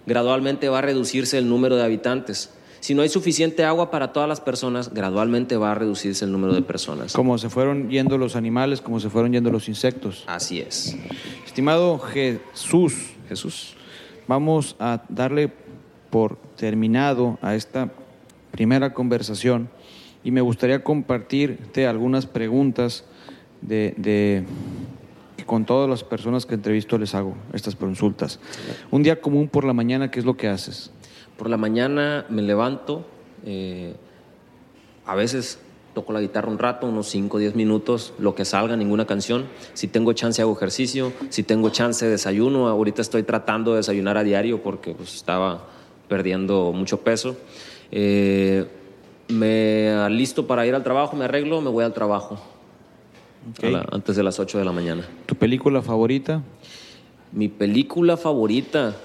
[0.05, 2.51] gradualmente va a reducirse el número de habitantes.
[2.81, 6.53] Si no hay suficiente agua para todas las personas, gradualmente va a reducirse el número
[6.53, 7.13] de personas.
[7.13, 10.23] Como se fueron yendo los animales, como se fueron yendo los insectos.
[10.25, 10.97] Así es.
[11.45, 13.75] Estimado Jesús, Jesús,
[14.27, 15.51] vamos a darle
[16.09, 17.91] por terminado a esta
[18.49, 19.69] primera conversación
[20.23, 23.05] y me gustaría compartirte algunas preguntas
[23.61, 24.43] de, de
[25.51, 28.39] con todas las personas que entrevisto les hago estas consultas.
[28.89, 30.91] Un día común por la mañana, ¿qué es lo que haces?
[31.37, 33.03] Por la mañana me levanto,
[33.45, 33.93] eh,
[35.05, 35.59] a veces
[35.93, 39.43] toco la guitarra un rato, unos 5 o 10 minutos, lo que salga, ninguna canción.
[39.73, 42.69] Si tengo chance hago ejercicio, si tengo chance desayuno.
[42.69, 45.67] Ahorita estoy tratando de desayunar a diario porque pues, estaba
[46.07, 47.35] perdiendo mucho peso.
[47.91, 48.65] Eh,
[49.27, 52.39] me alisto para ir al trabajo, me arreglo, me voy al trabajo.
[53.61, 55.03] La- antes de las 8 de la mañana.
[55.25, 56.43] ¿Tu película favorita?
[57.31, 58.95] Mi película favorita.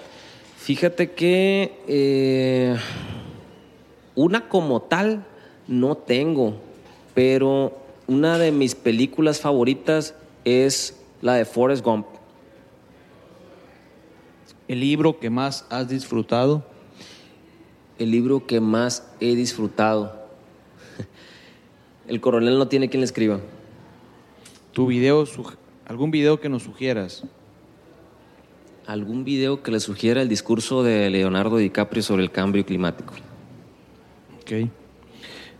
[0.56, 2.76] Fíjate que eh,
[4.14, 5.24] una como tal
[5.68, 6.56] no tengo,
[7.14, 10.14] pero una de mis películas favoritas
[10.44, 12.06] es la de Forrest Gump.
[14.68, 16.64] ¿El libro que más has disfrutado?
[17.98, 20.26] El libro que más he disfrutado.
[22.08, 23.40] El coronel no tiene quien le escriba.
[24.76, 25.24] ¿Tu video,
[25.86, 27.22] algún video que nos sugieras?
[28.86, 33.14] ¿Algún video que le sugiera el discurso de Leonardo DiCaprio sobre el cambio climático?
[34.38, 34.68] Ok.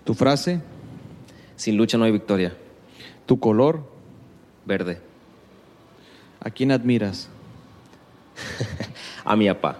[0.04, 0.60] ¿Tu frase?
[1.56, 2.58] Sin lucha no hay victoria.
[3.24, 3.90] ¿Tu color?
[4.66, 5.00] Verde.
[6.38, 7.30] ¿A quién admiras?
[9.24, 9.78] A mi papá.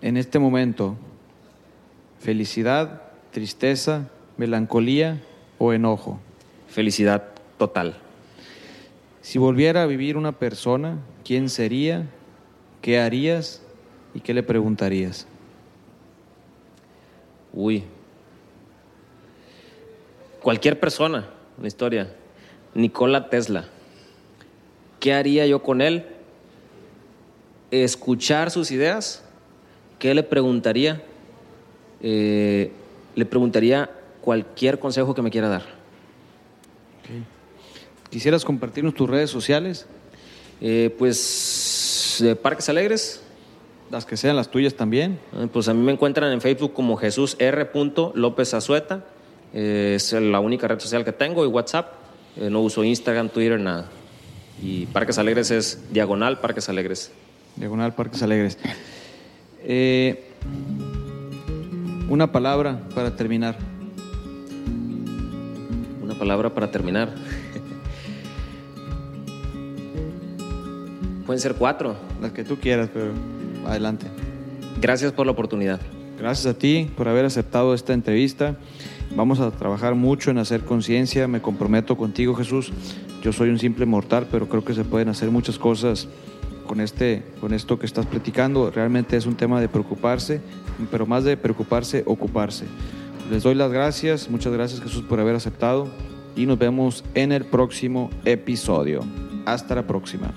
[0.00, 0.96] En este momento,
[2.20, 4.08] felicidad, tristeza,
[4.38, 5.20] melancolía
[5.58, 6.18] o enojo.
[6.66, 7.29] Felicidad
[7.60, 7.94] total.
[9.20, 12.08] Si volviera a vivir una persona, ¿quién sería?
[12.80, 13.62] ¿Qué harías?
[14.14, 15.26] ¿Y qué le preguntarías?
[17.52, 17.84] Uy.
[20.40, 21.28] Cualquier persona,
[21.58, 22.10] una historia.
[22.72, 23.66] Nikola Tesla.
[24.98, 26.06] ¿Qué haría yo con él?
[27.70, 29.22] Escuchar sus ideas.
[29.98, 31.02] ¿Qué le preguntaría?
[32.00, 32.72] Eh,
[33.14, 33.90] le preguntaría
[34.22, 35.79] cualquier consejo que me quiera dar.
[38.10, 39.86] ¿Quisieras compartirnos tus redes sociales?
[40.60, 43.22] Eh, pues, de Parques Alegres.
[43.90, 45.18] Las que sean las tuyas también.
[45.34, 47.70] Eh, Pues a mí me encuentran en Facebook como Jesús R.
[48.14, 49.04] López Azueta.
[49.52, 51.94] Eh, es la única red social que tengo y WhatsApp.
[52.36, 53.88] Eh, no uso Instagram, Twitter, nada.
[54.62, 57.10] Y Parques Alegres es diagonal Parques Alegres.
[57.56, 58.58] Diagonal Parques Alegres.
[62.08, 63.56] Una palabra para terminar.
[66.02, 67.12] Una palabra para terminar.
[71.30, 71.94] Pueden ser cuatro.
[72.20, 73.12] Las que tú quieras, pero
[73.64, 74.08] adelante.
[74.80, 75.80] Gracias por la oportunidad.
[76.18, 78.56] Gracias a ti por haber aceptado esta entrevista.
[79.14, 81.28] Vamos a trabajar mucho en hacer conciencia.
[81.28, 82.72] Me comprometo contigo, Jesús.
[83.22, 86.08] Yo soy un simple mortal, pero creo que se pueden hacer muchas cosas
[86.66, 88.68] con, este, con esto que estás platicando.
[88.68, 90.40] Realmente es un tema de preocuparse,
[90.90, 92.64] pero más de preocuparse, ocuparse.
[93.30, 94.28] Les doy las gracias.
[94.28, 95.86] Muchas gracias, Jesús, por haber aceptado.
[96.34, 99.04] Y nos vemos en el próximo episodio.
[99.46, 100.34] Hasta la próxima.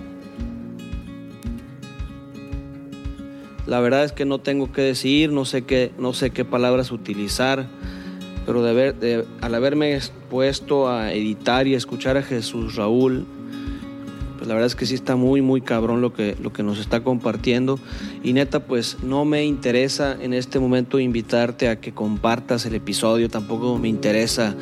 [3.66, 6.92] La verdad es que no tengo que decir, no sé qué, no sé qué palabras
[6.92, 7.68] utilizar,
[8.46, 9.98] pero de al haberme
[10.30, 13.26] puesto a editar y escuchar a Jesús Raúl,
[14.44, 16.78] pues la verdad es que sí está muy, muy cabrón lo que, lo que nos
[16.78, 17.80] está compartiendo.
[18.24, 23.30] Y neta, pues no me interesa en este momento invitarte a que compartas el episodio,
[23.30, 24.54] tampoco me interesa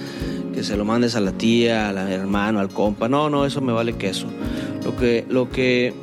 [0.54, 3.10] que se lo mandes a la tía, al hermano, al compa.
[3.10, 4.28] No, no, eso me vale queso.
[4.84, 5.96] Lo que, lo que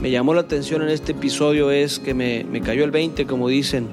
[0.00, 3.48] me llamó la atención en este episodio es que me, me cayó el 20, como
[3.48, 3.88] dicen,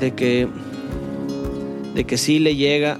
[0.00, 0.48] de que,
[1.94, 2.98] de que sí le llega,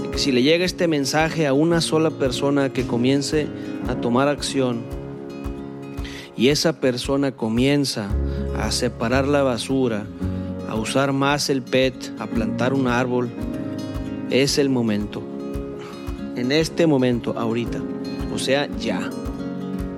[0.00, 3.48] de que si le llega este mensaje a una sola persona que comience
[3.88, 4.82] a tomar acción
[6.36, 8.08] y esa persona comienza
[8.56, 10.06] a separar la basura,
[10.68, 13.28] a usar más el PET, a plantar un árbol,
[14.30, 15.22] es el momento.
[16.36, 17.95] En este momento, ahorita.
[18.36, 19.00] O sea, ya.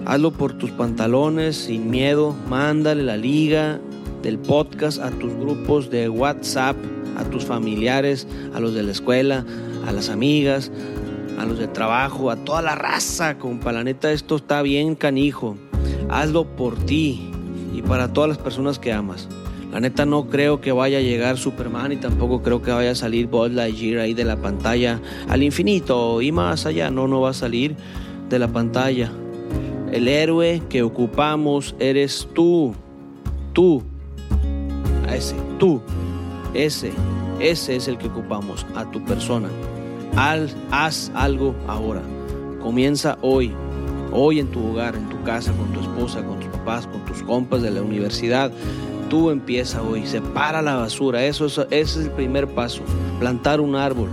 [0.07, 2.37] Hazlo por tus pantalones, sin miedo.
[2.49, 3.81] Mándale la liga
[4.23, 6.77] del podcast a tus grupos de WhatsApp,
[7.17, 9.45] a tus familiares, a los de la escuela,
[9.89, 10.71] a las amigas,
[11.37, 13.73] a los de trabajo, a toda la raza, compa.
[13.73, 15.57] La neta, esto está bien canijo.
[16.09, 17.33] Hazlo por ti
[17.75, 19.29] y para todas las personas que amas.
[19.73, 22.95] La neta no creo que vaya a llegar Superman y tampoco creo que vaya a
[22.95, 26.89] salir Buzz Lightyear ahí de la pantalla al infinito y más allá.
[26.93, 27.75] No, no va a salir
[28.29, 29.11] de la pantalla.
[29.93, 32.75] El héroe que ocupamos eres tú.
[33.53, 33.83] Tú.
[35.13, 35.35] Ese.
[35.59, 35.81] Tú.
[36.55, 36.93] Ese.
[37.41, 38.67] Ese es el que ocupamos.
[38.75, 39.49] A tu persona.
[40.17, 42.03] Al, haz algo ahora.
[42.61, 43.53] Comienza hoy.
[44.11, 47.23] Hoy en tu hogar, en tu casa, con tu esposa, con tus papás, con tus
[47.23, 48.51] compas de la universidad
[49.09, 52.83] tú empieza hoy, separa la basura, eso es, ese es el primer paso,
[53.19, 54.09] plantar un árbol.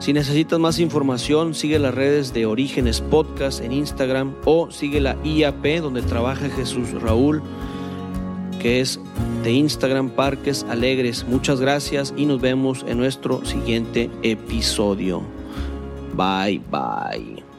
[0.00, 5.14] Si necesitas más información, sigue las redes de Orígenes Podcast en Instagram o sigue la
[5.24, 7.42] IAP donde trabaja Jesús Raúl,
[8.62, 8.98] que es
[9.44, 11.26] de Instagram Parques Alegres.
[11.28, 15.22] Muchas gracias y nos vemos en nuestro siguiente episodio.
[16.16, 17.49] Bye bye.